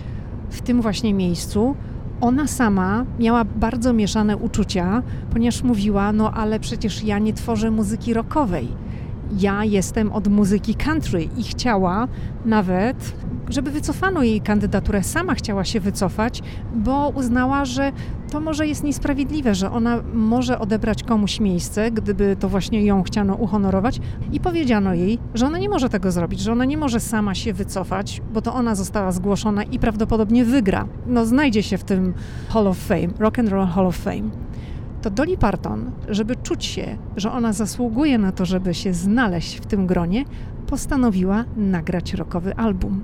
w 0.50 0.62
tym 0.62 0.82
właśnie 0.82 1.14
miejscu, 1.14 1.76
ona 2.24 2.48
sama 2.48 3.06
miała 3.20 3.46
bardzo 3.46 3.94
mieszane 3.94 4.38
uczucia, 4.38 5.04
ponieważ 5.34 5.64
mówiła: 5.64 6.12
No, 6.12 6.32
ale 6.32 6.60
przecież 6.60 7.04
ja 7.04 7.20
nie 7.20 7.34
tworzę 7.34 7.72
muzyki 7.72 8.14
rockowej. 8.14 8.68
Ja 9.40 9.64
jestem 9.64 10.12
od 10.12 10.28
muzyki 10.28 10.76
country 10.76 11.28
i 11.38 11.44
chciała 11.44 12.08
nawet 12.46 13.14
żeby 13.50 13.72
wycofano 13.72 14.24
jej 14.24 14.42
kandydaturę. 14.42 15.04
Sama 15.04 15.36
chciała 15.36 15.64
się 15.64 15.80
wycofać, 15.80 16.42
bo 16.76 17.10
uznała, 17.16 17.66
że 17.66 17.92
to 18.32 18.40
może 18.40 18.68
jest 18.68 18.84
niesprawiedliwe, 18.84 19.56
że 19.56 19.72
ona 19.72 20.04
może 20.14 20.60
odebrać 20.60 21.04
komuś 21.04 21.40
miejsce, 21.40 21.92
gdyby 21.92 22.36
to 22.40 22.50
właśnie 22.50 22.86
ją 22.86 23.04
chciano 23.04 23.36
uhonorować. 23.36 24.00
I 24.32 24.40
powiedziano 24.40 24.94
jej, 24.94 25.20
że 25.34 25.46
ona 25.46 25.58
nie 25.58 25.70
może 25.70 25.90
tego 25.90 26.12
zrobić, 26.12 26.40
że 26.40 26.52
ona 26.52 26.66
nie 26.66 26.78
może 26.78 27.00
sama 27.00 27.36
się 27.36 27.54
wycofać, 27.54 28.22
bo 28.34 28.42
to 28.42 28.54
ona 28.54 28.76
została 28.76 29.12
zgłoszona 29.12 29.64
i 29.64 29.80
prawdopodobnie 29.80 30.46
wygra. 30.46 30.88
No, 31.08 31.26
znajdzie 31.26 31.64
się 31.64 31.78
w 31.78 31.84
tym 31.84 32.14
Hall 32.50 32.68
of 32.68 32.78
Fame, 32.78 33.08
Rock 33.20 33.40
and 33.40 33.50
Roll 33.50 33.68
Hall 33.68 33.88
of 33.88 33.98
Fame 33.98 34.53
to 35.04 35.10
Dolly 35.10 35.38
Parton, 35.38 35.92
żeby 36.10 36.36
czuć 36.36 36.66
się, 36.66 36.98
że 37.18 37.32
ona 37.32 37.54
zasługuje 37.54 38.18
na 38.18 38.32
to, 38.32 38.46
żeby 38.46 38.74
się 38.74 38.94
znaleźć 38.94 39.58
w 39.58 39.66
tym 39.66 39.88
gronie, 39.88 40.26
postanowiła 40.68 41.46
nagrać 41.58 42.14
rokowy 42.14 42.56
album 42.56 43.04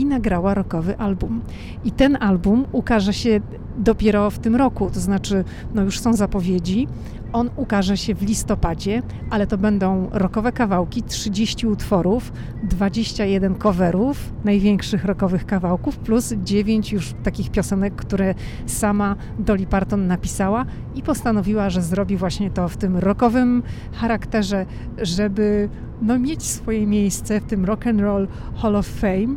i 0.00 0.06
nagrała 0.06 0.54
rockowy 0.54 0.98
album. 0.98 1.40
I 1.84 1.92
ten 1.92 2.18
album 2.20 2.64
ukaże 2.72 3.12
się 3.12 3.40
dopiero 3.78 4.30
w 4.30 4.38
tym 4.38 4.56
roku, 4.56 4.90
to 4.90 5.00
znaczy, 5.00 5.44
no 5.74 5.82
już 5.82 6.00
są 6.00 6.14
zapowiedzi. 6.14 6.88
On 7.32 7.50
ukaże 7.56 7.96
się 7.96 8.14
w 8.14 8.22
listopadzie, 8.22 9.02
ale 9.30 9.46
to 9.46 9.58
będą 9.58 10.08
rockowe 10.12 10.52
kawałki, 10.52 11.02
30 11.02 11.66
utworów, 11.66 12.32
21 12.62 13.54
coverów, 13.54 14.32
największych 14.44 15.04
rockowych 15.04 15.46
kawałków, 15.46 15.98
plus 15.98 16.34
9 16.44 16.92
już 16.92 17.14
takich 17.22 17.50
piosenek, 17.50 17.94
które 17.94 18.34
sama 18.66 19.16
Dolly 19.38 19.66
Parton 19.66 20.06
napisała 20.06 20.64
i 20.94 21.02
postanowiła, 21.02 21.70
że 21.70 21.82
zrobi 21.82 22.16
właśnie 22.16 22.50
to 22.50 22.68
w 22.68 22.76
tym 22.76 22.96
rockowym 22.96 23.62
charakterze, 23.92 24.66
żeby 25.02 25.68
no, 26.02 26.18
mieć 26.18 26.42
swoje 26.42 26.86
miejsce 26.86 27.40
w 27.40 27.44
tym 27.44 27.64
Rock 27.64 27.86
and 27.86 28.00
Roll 28.00 28.28
Hall 28.54 28.76
of 28.76 28.86
Fame 28.86 29.36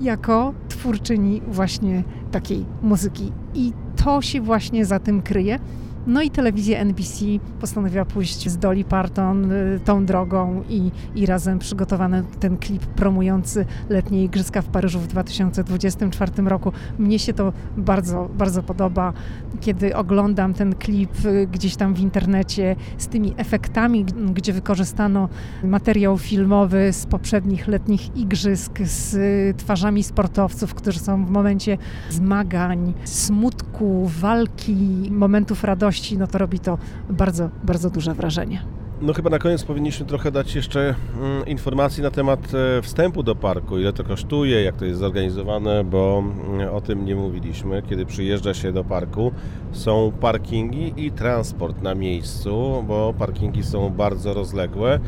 jako 0.00 0.54
twórczyni 0.68 1.42
właśnie 1.48 2.04
takiej 2.30 2.66
muzyki. 2.82 3.32
I 3.54 3.72
to 4.04 4.22
się 4.22 4.40
właśnie 4.40 4.84
za 4.84 4.98
tym 4.98 5.22
kryje. 5.22 5.58
No 6.06 6.22
i 6.22 6.30
telewizja 6.30 6.78
NBC 6.78 7.24
postanowiła 7.60 8.04
pójść 8.04 8.48
z 8.48 8.58
Dolly 8.58 8.84
Parton 8.84 9.52
y, 9.52 9.80
tą 9.84 10.04
drogą 10.04 10.62
i, 10.68 10.90
i 11.14 11.26
razem 11.26 11.58
przygotowano 11.58 12.16
ten 12.40 12.56
klip 12.56 12.86
promujący 12.86 13.66
letnie 13.88 14.24
Igrzyska 14.24 14.62
w 14.62 14.66
Paryżu 14.66 15.00
w 15.00 15.06
2024 15.06 16.32
roku. 16.44 16.72
Mnie 16.98 17.18
się 17.18 17.32
to 17.32 17.52
bardzo, 17.76 18.28
bardzo 18.38 18.62
podoba, 18.62 19.12
kiedy 19.60 19.96
oglądam 19.96 20.54
ten 20.54 20.74
klip 20.74 21.24
y, 21.24 21.48
gdzieś 21.52 21.76
tam 21.76 21.94
w 21.94 22.00
internecie 22.00 22.76
z 22.98 23.06
tymi 23.06 23.34
efektami, 23.36 24.04
gdzie 24.34 24.52
wykorzystano 24.52 25.28
materiał 25.64 26.18
filmowy 26.18 26.92
z 26.92 27.06
poprzednich 27.06 27.68
letnich 27.68 28.16
Igrzysk, 28.16 28.78
z 28.82 29.16
twarzami 29.56 30.02
sportowców, 30.02 30.74
którzy 30.74 30.98
są 30.98 31.26
w 31.26 31.30
momencie 31.30 31.78
zmagań, 32.10 32.94
smutku, 33.04 34.10
walki, 34.20 35.08
momentów 35.10 35.64
radości 35.64 35.95
no 36.18 36.26
to 36.26 36.38
robi 36.38 36.58
to 36.58 36.78
bardzo, 37.10 37.50
bardzo 37.64 37.90
duże 37.90 38.14
wrażenie. 38.14 38.62
No 39.00 39.12
chyba 39.12 39.30
na 39.30 39.38
koniec 39.38 39.64
powinniśmy 39.64 40.06
trochę 40.06 40.30
dać 40.30 40.54
jeszcze 40.54 40.94
mm, 41.20 41.46
informacji 41.46 42.02
na 42.02 42.10
temat 42.10 42.40
e, 42.54 42.82
wstępu 42.82 43.22
do 43.22 43.34
parku, 43.34 43.78
ile 43.78 43.92
to 43.92 44.04
kosztuje, 44.04 44.62
jak 44.62 44.76
to 44.76 44.84
jest 44.84 45.00
zorganizowane, 45.00 45.84
bo 45.84 46.24
mm, 46.48 46.74
o 46.74 46.80
tym 46.80 47.04
nie 47.04 47.16
mówiliśmy. 47.16 47.82
Kiedy 47.82 48.06
przyjeżdża 48.06 48.54
się 48.54 48.72
do 48.72 48.84
parku, 48.84 49.32
są 49.72 50.12
parkingi 50.20 50.94
i 50.96 51.12
transport 51.12 51.82
na 51.82 51.94
miejscu, 51.94 52.84
bo 52.88 53.14
parkingi 53.18 53.62
są 53.62 53.90
bardzo 53.90 54.34
rozległe. 54.34 55.00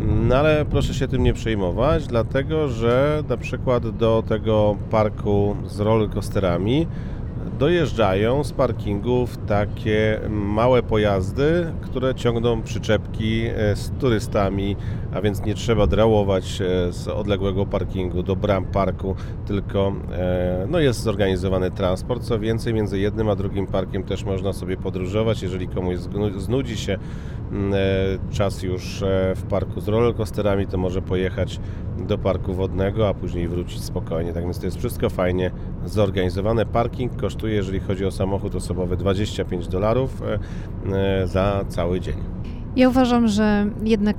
No 0.00 0.36
ale 0.36 0.64
proszę 0.70 0.94
się 0.94 1.08
tym 1.08 1.22
nie 1.22 1.34
przejmować, 1.34 2.06
dlatego 2.06 2.68
że 2.68 3.22
na 3.28 3.36
przykład 3.36 3.88
do 3.96 4.22
tego 4.28 4.76
parku 4.90 5.56
z 5.66 5.80
rollercoasterami 5.80 6.86
dojeżdżają 7.58 8.44
z 8.44 8.52
parkingów 8.52 9.38
takie 9.46 10.20
małe 10.28 10.82
pojazdy, 10.82 11.72
które 11.82 12.14
ciągną 12.14 12.62
przyczepki 12.62 13.46
e, 13.46 13.76
z 13.76 13.90
turystami, 13.90 14.76
a 15.16 15.20
więc 15.20 15.44
nie 15.44 15.54
trzeba 15.54 15.86
drałować 15.86 16.60
e, 16.60 16.92
z 16.92 17.08
odległego 17.08 17.66
parkingu 17.66 18.22
do 18.22 18.36
bram 18.36 18.64
parku, 18.64 19.14
tylko 19.46 19.92
e, 20.12 20.66
no 20.70 20.78
jest 20.78 21.00
zorganizowany 21.00 21.70
transport. 21.70 22.22
Co 22.22 22.38
więcej, 22.38 22.74
między 22.74 22.98
jednym 22.98 23.28
a 23.28 23.36
drugim 23.36 23.66
parkiem 23.66 24.02
też 24.02 24.24
można 24.24 24.52
sobie 24.52 24.76
podróżować. 24.76 25.42
Jeżeli 25.42 25.68
komuś 25.68 25.96
znudzi 26.36 26.76
się 26.76 26.98
czas 28.30 28.62
już 28.62 29.04
w 29.36 29.42
parku 29.42 29.80
z 29.80 29.88
rollercoasterami, 29.88 30.66
to 30.66 30.78
może 30.78 31.02
pojechać 31.02 31.60
do 31.98 32.18
parku 32.18 32.54
wodnego, 32.54 33.08
a 33.08 33.14
później 33.14 33.48
wrócić 33.48 33.82
spokojnie. 33.82 34.32
Tak 34.32 34.44
więc 34.44 34.58
to 34.58 34.66
jest 34.66 34.78
wszystko 34.78 35.10
fajnie 35.10 35.50
zorganizowane. 35.84 36.66
Parking 36.66 37.16
kosztuje, 37.16 37.54
jeżeli 37.54 37.80
chodzi 37.80 38.04
o 38.04 38.10
samochód 38.10 38.54
osobowy, 38.54 38.96
25 38.96 39.68
dolarów 39.68 40.22
e, 40.22 40.38
e, 40.96 41.26
za 41.26 41.64
cały 41.68 42.00
dzień. 42.00 42.16
Ja 42.76 42.88
uważam, 42.88 43.28
że 43.28 43.70
jednak 43.84 44.16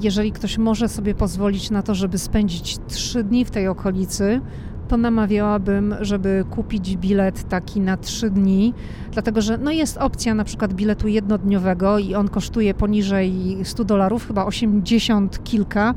jeżeli 0.00 0.32
ktoś 0.32 0.58
może 0.58 0.88
sobie 0.88 1.14
pozwolić 1.14 1.70
na 1.70 1.82
to, 1.82 1.94
żeby 1.94 2.18
spędzić 2.18 2.78
trzy 2.88 3.24
dni 3.24 3.44
w 3.44 3.50
tej 3.50 3.68
okolicy, 3.68 4.40
to 4.88 4.96
namawiałabym, 4.96 5.94
żeby 6.00 6.44
kupić 6.50 6.96
bilet 6.96 7.48
taki 7.48 7.80
na 7.80 7.96
trzy 7.96 8.30
dni, 8.30 8.74
dlatego 9.12 9.40
że 9.40 9.58
no 9.58 9.70
jest 9.70 9.96
opcja 9.96 10.34
na 10.34 10.44
przykład 10.44 10.74
biletu 10.74 11.08
jednodniowego 11.08 11.98
i 11.98 12.14
on 12.14 12.28
kosztuje 12.28 12.74
poniżej 12.74 13.56
100 13.62 13.84
dolarów, 13.84 14.26
chyba 14.26 14.44
80 14.44 15.44
kilka, 15.44 15.94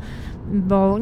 bo 0.53 0.97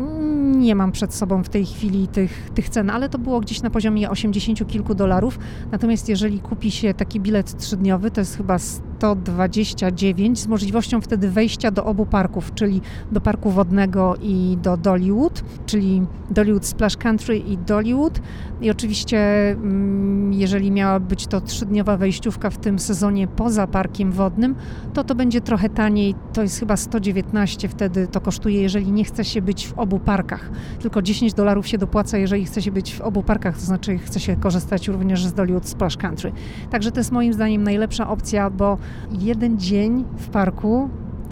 nie 0.55 0.75
mam 0.75 0.91
przed 0.91 1.13
sobą 1.13 1.43
w 1.43 1.49
tej 1.49 1.65
chwili 1.65 2.07
tych, 2.07 2.49
tych 2.53 2.69
cen, 2.69 2.89
ale 2.89 3.09
to 3.09 3.17
było 3.17 3.39
gdzieś 3.39 3.61
na 3.61 3.69
poziomie 3.69 4.09
80 4.09 4.67
kilku 4.67 4.95
dolarów. 4.95 5.39
Natomiast 5.71 6.09
jeżeli 6.09 6.39
kupi 6.39 6.71
się 6.71 6.93
taki 6.93 7.19
bilet 7.19 7.57
trzydniowy, 7.57 8.11
to 8.11 8.21
jest 8.21 8.37
chyba 8.37 8.57
129 9.05 10.39
z 10.39 10.47
możliwością 10.47 11.01
wtedy 11.01 11.29
wejścia 11.29 11.71
do 11.71 11.85
obu 11.85 12.05
parków, 12.05 12.53
czyli 12.53 12.81
do 13.11 13.21
parku 13.21 13.51
wodnego 13.51 14.15
i 14.21 14.57
do 14.61 14.77
Dollywood, 14.77 15.43
czyli 15.65 16.01
Dollywood 16.31 16.65
Splash 16.65 16.97
Country 16.97 17.37
i 17.37 17.57
Dollywood. 17.57 18.19
I 18.61 18.71
oczywiście, 18.71 19.17
mm, 19.51 20.33
jeżeli 20.33 20.71
miała 20.71 20.99
być 20.99 21.27
to 21.27 21.41
trzydniowa 21.41 21.97
wejściówka 21.97 22.49
w 22.49 22.57
tym 22.57 22.79
sezonie 22.79 23.27
poza 23.27 23.67
parkiem 23.67 24.11
wodnym, 24.11 24.55
to 24.93 25.03
to 25.03 25.15
będzie 25.15 25.41
trochę 25.41 25.69
taniej. 25.69 26.15
To 26.33 26.41
jest 26.41 26.59
chyba 26.59 26.77
119 26.77 27.67
wtedy 27.67 28.07
to 28.07 28.21
kosztuje, 28.21 28.61
jeżeli 28.61 28.91
nie 28.91 29.03
chce 29.03 29.25
się 29.25 29.41
być 29.41 29.67
w 29.67 29.73
obu 29.79 29.99
parkach. 29.99 30.51
Tylko 30.79 31.01
10 31.01 31.33
dolarów 31.33 31.67
się 31.67 31.77
dopłaca, 31.77 32.17
jeżeli 32.17 32.45
chce 32.45 32.61
się 32.61 32.71
być 32.71 32.95
w 32.95 33.01
obu 33.01 33.23
parkach, 33.23 33.57
to 33.57 33.65
znaczy 33.65 33.97
chce 33.97 34.19
się 34.19 34.35
korzystać 34.35 34.87
również 34.87 35.25
z 35.25 35.33
Dollywood 35.33 35.69
Splash 35.69 35.97
Country. 35.97 36.31
Także 36.69 36.91
to 36.91 36.99
jest 36.99 37.11
moim 37.11 37.33
zdaniem 37.33 37.63
najlepsza 37.63 38.09
opcja, 38.09 38.49
bo 38.49 38.77
jeden 39.11 39.59
dzień 39.59 40.05
w 40.17 40.29
parku 40.29 40.89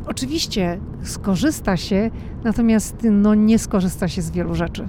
oczywiście 0.08 0.80
skorzysta 1.04 1.78
się, 1.78 2.12
natomiast 2.44 2.96
no, 3.12 3.36
nie 3.36 3.60
skorzysta 3.60 4.08
się 4.08 4.22
z 4.22 4.32
wielu 4.32 4.56
rzeczy. 4.56 4.88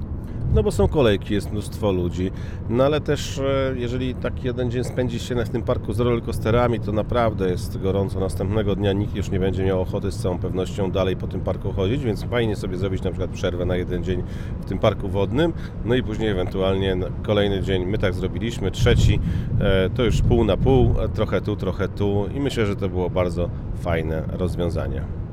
No 0.55 0.63
bo 0.63 0.71
są 0.71 0.89
kolejki, 0.89 1.35
jest 1.35 1.53
mnóstwo 1.53 1.93
ludzi, 1.93 2.31
no 2.69 2.85
ale 2.85 3.01
też 3.01 3.39
e, 3.39 3.75
jeżeli 3.77 4.15
taki 4.15 4.47
jeden 4.47 4.71
dzień 4.71 4.85
spędzi 4.85 5.19
się 5.19 5.35
w 5.45 5.49
tym 5.49 5.63
parku 5.63 5.93
z 5.93 6.01
rollercoasterami, 6.01 6.81
to 6.81 6.93
naprawdę 6.93 7.51
jest 7.51 7.83
gorąco. 7.83 8.21
Następnego 8.21 8.77
dnia. 8.77 8.93
Nikt 8.93 9.17
już 9.17 9.31
nie 9.31 9.41
będzie 9.41 9.65
miał 9.65 9.81
ochoty 9.81 10.13
z 10.13 10.17
całą 10.17 10.39
pewnością 10.39 10.91
dalej 10.91 11.17
po 11.17 11.27
tym 11.27 11.41
parku 11.41 11.73
chodzić, 11.73 12.05
więc 12.05 12.25
fajnie 12.25 12.57
sobie 12.57 12.77
zrobić 12.77 13.03
na 13.03 13.11
przykład 13.11 13.31
przerwę 13.31 13.65
na 13.65 13.77
jeden 13.77 14.05
dzień 14.05 14.23
w 14.61 14.65
tym 14.65 14.79
parku 14.79 15.09
wodnym, 15.09 15.53
no 15.85 15.95
i 15.95 16.03
później 16.03 16.29
ewentualnie 16.29 16.97
kolejny 17.23 17.63
dzień, 17.63 17.87
my 17.87 17.99
tak 17.99 18.15
zrobiliśmy, 18.15 18.71
trzeci, 18.71 19.21
e, 19.61 19.91
to 19.91 20.05
już 20.05 20.23
pół 20.23 20.45
na 20.45 20.57
pół, 20.57 20.95
trochę 21.15 21.41
tu, 21.41 21.57
trochę 21.57 21.89
tu. 21.89 22.27
I 22.35 22.41
myślę, 22.41 22.67
że 22.67 22.77
to 22.77 22.89
było 22.89 23.11
bardzo 23.11 23.51
fajne 23.81 24.23
rozwiązanie 24.33 25.24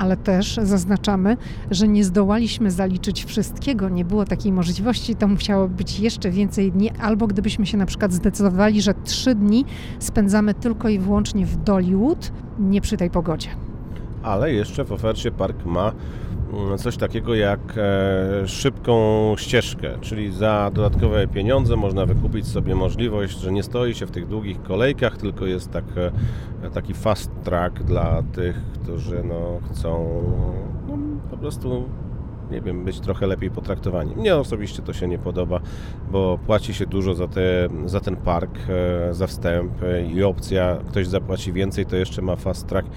ale 0.00 0.16
też 0.16 0.60
zaznaczamy, 0.62 1.36
że 1.70 1.88
nie 1.88 2.04
zdołaliśmy 2.04 2.70
zaliczyć 2.70 3.24
wszystkiego, 3.24 3.88
nie 3.88 4.04
było 4.04 4.24
takiej 4.24 4.52
możliwości, 4.52 5.16
to 5.16 5.28
musiało 5.28 5.68
być 5.68 6.00
jeszcze 6.00 6.30
więcej 6.30 6.72
dni, 6.72 6.90
albo 7.00 7.26
gdybyśmy 7.26 7.66
się 7.66 7.76
na 7.76 7.86
przykład 7.86 8.12
zdecydowali, 8.12 8.82
że 8.82 8.94
trzy 9.04 9.34
dni 9.34 9.64
spędzamy 9.98 10.54
tylko 10.54 10.88
i 10.88 10.98
wyłącznie 10.98 11.46
w 11.46 11.56
Dollywood, 11.56 12.32
nie 12.58 12.80
przy 12.80 12.96
tej 12.96 13.10
pogodzie. 13.10 13.48
Ale 14.22 14.52
jeszcze 14.52 14.84
w 14.84 14.92
ofercie 14.92 15.30
park 15.30 15.64
ma 15.66 15.92
coś 16.78 16.96
takiego 16.96 17.34
jak 17.34 17.60
e, 17.76 18.48
szybką 18.48 19.34
ścieżkę, 19.36 19.98
czyli 20.00 20.32
za 20.32 20.70
dodatkowe 20.74 21.28
pieniądze 21.28 21.76
można 21.76 22.06
wykupić 22.06 22.46
sobie 22.46 22.74
możliwość, 22.74 23.38
że 23.38 23.52
nie 23.52 23.62
stoi 23.62 23.94
się 23.94 24.06
w 24.06 24.10
tych 24.10 24.28
długich 24.28 24.62
kolejkach, 24.62 25.16
tylko 25.16 25.46
jest 25.46 25.70
tak, 25.70 25.84
e, 26.62 26.70
taki 26.70 26.94
fast 26.94 27.30
track 27.44 27.82
dla 27.82 28.22
tych, 28.22 28.56
którzy 28.56 29.24
no, 29.24 29.60
chcą 29.70 30.22
no, 30.88 30.98
po 31.30 31.36
prostu 31.36 31.84
nie 32.50 32.60
wiem, 32.60 32.84
być 32.84 33.00
trochę 33.00 33.26
lepiej 33.26 33.50
potraktowani. 33.50 34.16
Mnie 34.16 34.36
osobiście 34.36 34.82
to 34.82 34.92
się 34.92 35.08
nie 35.08 35.18
podoba, 35.18 35.60
bo 36.10 36.38
płaci 36.46 36.74
się 36.74 36.86
dużo 36.86 37.14
za, 37.14 37.28
te, 37.28 37.68
za 37.86 38.00
ten 38.00 38.16
park, 38.16 38.50
e, 38.68 39.14
za 39.14 39.26
wstęp 39.26 39.72
i 40.14 40.22
opcja, 40.22 40.76
ktoś 40.88 41.06
zapłaci 41.06 41.52
więcej, 41.52 41.86
to 41.86 41.96
jeszcze 41.96 42.22
ma 42.22 42.36
fast 42.36 42.66
track 42.66 42.88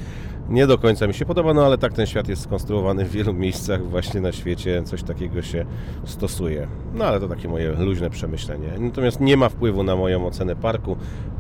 nie 0.54 0.68
do 0.68 0.78
końca 0.78 1.08
mi 1.08 1.14
się 1.14 1.26
podoba, 1.26 1.54
no 1.54 1.66
ale 1.66 1.78
tak 1.78 1.94
ten 1.94 2.06
świat 2.06 2.28
jest 2.28 2.42
skonstruowany 2.42 3.06
w 3.06 3.12
wielu 3.12 3.34
miejscach 3.34 3.88
właśnie 3.90 4.22
na 4.22 4.32
świecie, 4.32 4.84
coś 4.84 5.04
takiego 5.04 5.42
się 5.42 5.66
stosuje. 6.06 6.68
No 6.94 7.06
ale 7.06 7.20
to 7.20 7.28
takie 7.28 7.48
moje 7.48 7.72
luźne 7.72 8.10
przemyślenie. 8.10 8.68
Natomiast 8.80 9.20
nie 9.20 9.38
ma 9.38 9.50
wpływu 9.50 9.84
na 9.84 9.96
moją 9.96 10.26
ocenę 10.26 10.56
parku. 10.56 10.98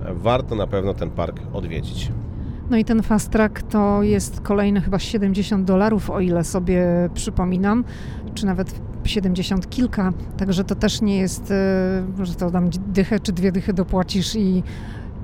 Warto 0.09 0.55
na 0.55 0.67
pewno 0.67 0.93
ten 0.93 1.09
park 1.09 1.39
odwiedzić. 1.53 2.11
No 2.69 2.77
i 2.77 2.85
ten 2.85 3.03
fast 3.03 3.29
track 3.29 3.61
to 3.61 4.03
jest 4.03 4.41
kolejne 4.41 4.81
chyba 4.81 4.99
70 4.99 5.67
dolarów, 5.67 6.09
o 6.09 6.19
ile 6.19 6.43
sobie 6.43 6.85
przypominam, 7.13 7.83
czy 8.33 8.45
nawet 8.45 8.81
70 9.03 9.69
kilka, 9.69 10.13
także 10.37 10.63
to 10.63 10.75
też 10.75 11.01
nie 11.01 11.17
jest, 11.17 11.51
e, 11.51 12.25
że 12.25 12.35
to 12.35 12.51
tam 12.51 12.69
dychę 12.87 13.19
czy 13.19 13.31
dwie 13.31 13.51
dychy 13.51 13.73
dopłacisz 13.73 14.35
i, 14.35 14.63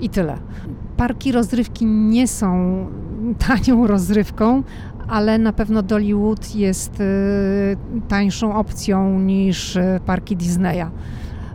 i 0.00 0.08
tyle. 0.08 0.38
Parki 0.96 1.32
rozrywki 1.32 1.86
nie 1.86 2.28
są 2.28 2.86
tanią 3.48 3.86
rozrywką, 3.86 4.62
ale 5.08 5.38
na 5.38 5.52
pewno 5.52 5.82
Dollywood 5.82 6.54
jest 6.54 7.00
y, 7.00 7.76
tańszą 8.08 8.54
opcją 8.56 9.20
niż 9.20 9.76
y, 9.76 10.00
parki 10.06 10.36
Disneya. 10.36 10.86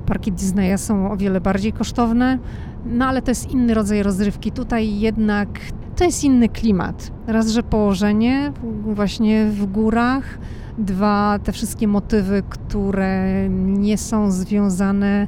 Parki 0.06 0.32
Disneya 0.32 0.78
są 0.78 1.12
o 1.12 1.18
wiele 1.18 1.42
bardziej 1.42 1.74
kosztowne, 1.74 2.40
no 2.86 3.06
ale 3.06 3.22
to 3.22 3.32
jest 3.32 3.52
inny 3.52 3.74
rodzaj 3.74 4.04
rozrywki. 4.04 4.52
Tutaj 4.52 5.00
jednak 5.00 5.50
to 5.96 6.04
jest 6.04 6.24
inny 6.24 6.50
klimat. 6.50 7.12
Raz, 7.28 7.50
że 7.50 7.64
położenie 7.64 8.52
właśnie 8.86 9.46
w 9.46 9.66
górach, 9.66 10.38
dwa, 10.78 11.40
te 11.44 11.52
wszystkie 11.52 11.88
motywy, 11.88 12.44
które 12.50 13.50
nie 13.50 13.98
są 13.98 14.32
związane 14.32 15.28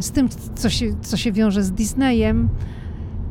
z 0.00 0.10
tym, 0.10 0.28
co 0.54 0.70
się, 0.70 0.86
co 1.00 1.16
się 1.16 1.32
wiąże 1.32 1.62
z 1.62 1.72
Disneyem. 1.72 2.48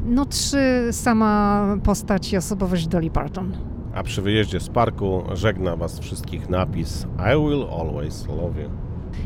No 0.06 0.26
trzy, 0.26 0.88
sama 0.92 1.66
postać 1.84 2.34
i 2.34 2.38
osobowość 2.38 2.88
Dolly 2.88 3.10
Parton. 3.10 3.58
A 3.96 4.04
przy 4.04 4.22
wyjeździe 4.22 4.60
z 4.60 4.70
parku 4.70 5.24
żegna 5.34 5.76
Was 5.76 6.00
wszystkich 6.00 6.50
napis 6.50 7.08
I 7.20 7.50
will 7.50 7.66
always 7.80 8.28
love 8.28 8.62
you. 8.62 8.70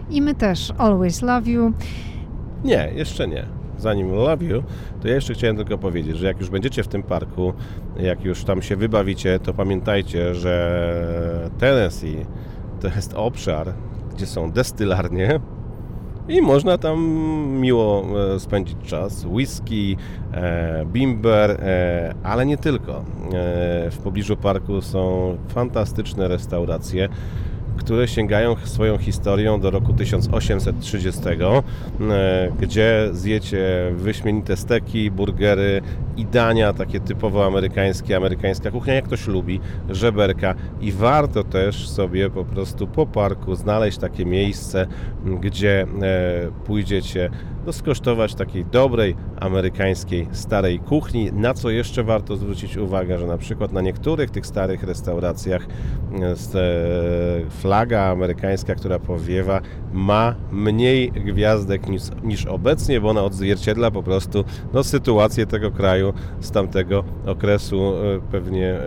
I 0.10 0.22
my 0.22 0.36
też 0.36 0.74
always 0.78 1.22
love 1.22 1.50
you. 1.50 1.74
Nie, 2.64 2.92
jeszcze 2.96 3.28
nie. 3.28 3.46
Zanim 3.78 4.12
love 4.12 4.46
you, 4.46 4.64
to 5.02 5.08
ja 5.08 5.16
jeszcze 5.16 5.34
chciałem 5.34 5.56
tylko 5.56 5.78
powiedzieć, 5.78 6.18
że 6.18 6.28
jak 6.28 6.40
już 6.40 6.50
będziecie 6.50 6.84
w 6.84 6.88
tym 6.88 7.04
parku, 7.04 7.54
jak 8.00 8.24
już 8.26 8.44
tam 8.44 8.62
się 8.62 8.76
wybawicie, 8.76 9.40
to 9.40 9.54
pamiętajcie, 9.54 10.36
że 10.36 11.50
Tennessee 11.58 12.26
to 12.82 12.88
jest 12.88 13.14
obszar, 13.14 13.74
gdzie 14.16 14.26
są 14.26 14.52
destylarnie, 14.52 15.40
i 16.30 16.42
można 16.42 16.78
tam 16.78 17.00
miło 17.62 18.06
e, 18.36 18.40
spędzić 18.40 18.78
czas. 18.86 19.26
Whisky, 19.26 19.98
e, 20.34 20.86
bimber, 20.86 21.52
e, 21.52 22.14
ale 22.24 22.46
nie 22.46 22.58
tylko. 22.58 23.04
W 23.92 23.98
pobliżu 24.04 24.38
parku 24.38 24.82
są 24.82 25.38
fantastyczne 25.48 26.28
restauracje, 26.28 27.10
które 27.80 28.08
sięgają 28.08 28.56
swoją 28.64 28.98
historią 28.98 29.60
do 29.60 29.72
roku 29.72 29.94
1830, 29.94 31.22
e, 31.30 32.52
gdzie 32.60 33.10
zjecie 33.12 33.92
wyśmienite 33.96 34.58
steki, 34.58 35.12
burgery 35.12 35.82
i 36.18 36.26
dania 36.26 36.74
takie 36.74 37.00
typowo 37.00 37.46
amerykańskie, 37.46 38.18
amerykańska 38.18 38.72
kuchnia, 38.72 38.94
jak 38.94 39.06
ktoś 39.06 39.28
lubi, 39.28 39.60
żeberka. 39.90 40.56
I 40.82 40.92
warto 40.92 41.44
też 41.44 41.90
sobie 41.90 42.30
po 42.30 42.46
prostu 42.46 42.88
po 42.88 43.06
parku 43.06 43.56
znaleźć 43.56 43.98
takie 43.98 44.26
miejsce, 44.26 44.88
gdzie 45.42 45.82
e, 45.82 45.86
pójdziecie 46.66 47.30
no, 47.66 47.74
skosztować 47.74 48.36
takiej 48.36 48.66
dobrej 48.66 49.16
amerykańskiej 49.40 50.28
starej 50.32 50.80
kuchni. 50.80 51.32
Na 51.34 51.54
co 51.54 51.70
jeszcze 51.70 52.04
warto 52.04 52.38
zwrócić 52.38 52.78
uwagę, 52.78 53.20
że 53.20 53.28
na 53.28 53.38
przykład 53.38 53.72
na 53.72 53.82
niektórych 53.82 54.30
tych 54.30 54.46
starych 54.46 54.84
restauracjach 54.84 55.68
e, 56.22 56.36
flaga 57.50 58.02
amerykańska, 58.02 58.76
która 58.76 59.00
powiewa, 59.00 59.62
ma 59.94 60.36
mniej 60.52 61.12
gwiazdek 61.12 61.90
niż, 61.90 62.04
niż 62.24 62.46
obecnie, 62.46 63.02
bo 63.02 63.10
ona 63.10 63.24
odzwierciedla 63.24 63.92
po 63.92 64.04
prostu 64.04 64.44
no, 64.74 64.84
sytuację 64.84 65.46
tego 65.46 65.72
kraju 65.72 66.14
z 66.40 66.52
tamtego 66.52 67.04
okresu. 67.26 67.94
E, 68.18 68.32
pewnie 68.32 68.74
e, 68.74 68.80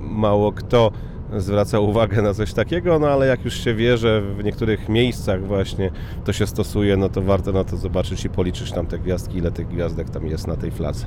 mało 0.00 0.52
kto 0.52 0.92
zwraca 1.36 1.80
uwagę 1.80 2.22
na 2.22 2.34
coś 2.34 2.52
takiego, 2.52 2.98
no 2.98 3.06
ale 3.06 3.26
jak 3.26 3.44
już 3.44 3.54
się 3.54 3.74
wie, 3.74 3.96
że 3.96 4.22
w 4.22 4.44
niektórych 4.44 4.88
miejscach 4.88 5.46
właśnie 5.46 5.90
to 6.24 6.32
się 6.32 6.46
stosuje, 6.46 6.96
no 6.96 7.08
to 7.08 7.22
warto 7.22 7.52
na 7.52 7.64
to 7.64 7.76
zobaczyć 7.76 8.24
i 8.24 8.28
policzyć 8.28 8.72
tam 8.72 8.86
te 8.86 8.98
gwiazdki, 8.98 9.38
ile 9.38 9.50
tych 9.50 9.68
gwiazdek 9.68 10.10
tam 10.10 10.26
jest 10.26 10.46
na 10.46 10.56
tej 10.56 10.70
fladze. 10.70 11.06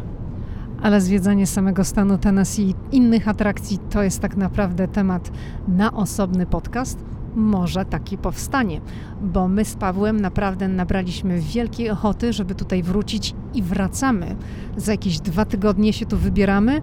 Ale 0.81 1.01
zwiedzanie 1.01 1.47
samego 1.47 1.83
stanu 1.83 2.17
Tennessee 2.17 2.61
i 2.69 2.75
innych 2.95 3.27
atrakcji 3.27 3.77
to 3.89 4.03
jest 4.03 4.19
tak 4.19 4.35
naprawdę 4.35 4.87
temat 4.87 5.31
na 5.67 5.93
osobny 5.93 6.45
podcast. 6.45 6.99
Może 7.35 7.85
taki 7.85 8.17
powstanie, 8.17 8.81
bo 9.21 9.47
my 9.47 9.65
z 9.65 9.75
Pawłem 9.75 10.21
naprawdę 10.21 10.67
nabraliśmy 10.67 11.39
wielkiej 11.39 11.89
ochoty, 11.89 12.33
żeby 12.33 12.55
tutaj 12.55 12.83
wrócić 12.83 13.35
i 13.53 13.61
wracamy. 13.63 14.35
Za 14.77 14.91
jakieś 14.91 15.19
dwa 15.19 15.45
tygodnie 15.45 15.93
się 15.93 16.05
tu 16.05 16.17
wybieramy 16.17 16.81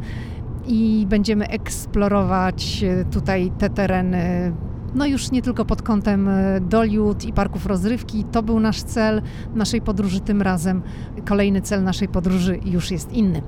i 0.66 1.06
będziemy 1.08 1.48
eksplorować 1.48 2.84
e, 2.84 3.04
tutaj 3.04 3.52
te 3.58 3.70
tereny. 3.70 4.52
No 4.94 5.06
już 5.06 5.30
nie 5.30 5.42
tylko 5.42 5.64
pod 5.64 5.82
kątem 5.82 6.28
e, 6.28 6.60
Doliud 6.60 7.24
i 7.24 7.32
parków 7.32 7.66
rozrywki, 7.66 8.24
to 8.24 8.42
był 8.42 8.60
nasz 8.60 8.82
cel 8.82 9.22
naszej 9.54 9.80
podróży 9.80 10.20
tym 10.20 10.42
razem. 10.42 10.82
Kolejny 11.28 11.60
cel 11.60 11.82
naszej 11.82 12.08
podróży 12.08 12.58
już 12.64 12.90
jest 12.90 13.12
inny. 13.12 13.42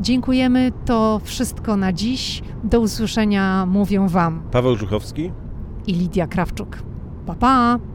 Dziękujemy, 0.00 0.72
to 0.84 1.20
wszystko 1.24 1.76
na 1.76 1.92
dziś. 1.92 2.42
Do 2.64 2.80
usłyszenia 2.80 3.66
mówią 3.66 4.08
Wam 4.08 4.42
Paweł 4.50 4.76
Żuchowski 4.76 5.30
i 5.86 5.92
Lidia 5.92 6.26
Krawczuk. 6.26 6.82
Pa, 7.26 7.34
pa! 7.34 7.91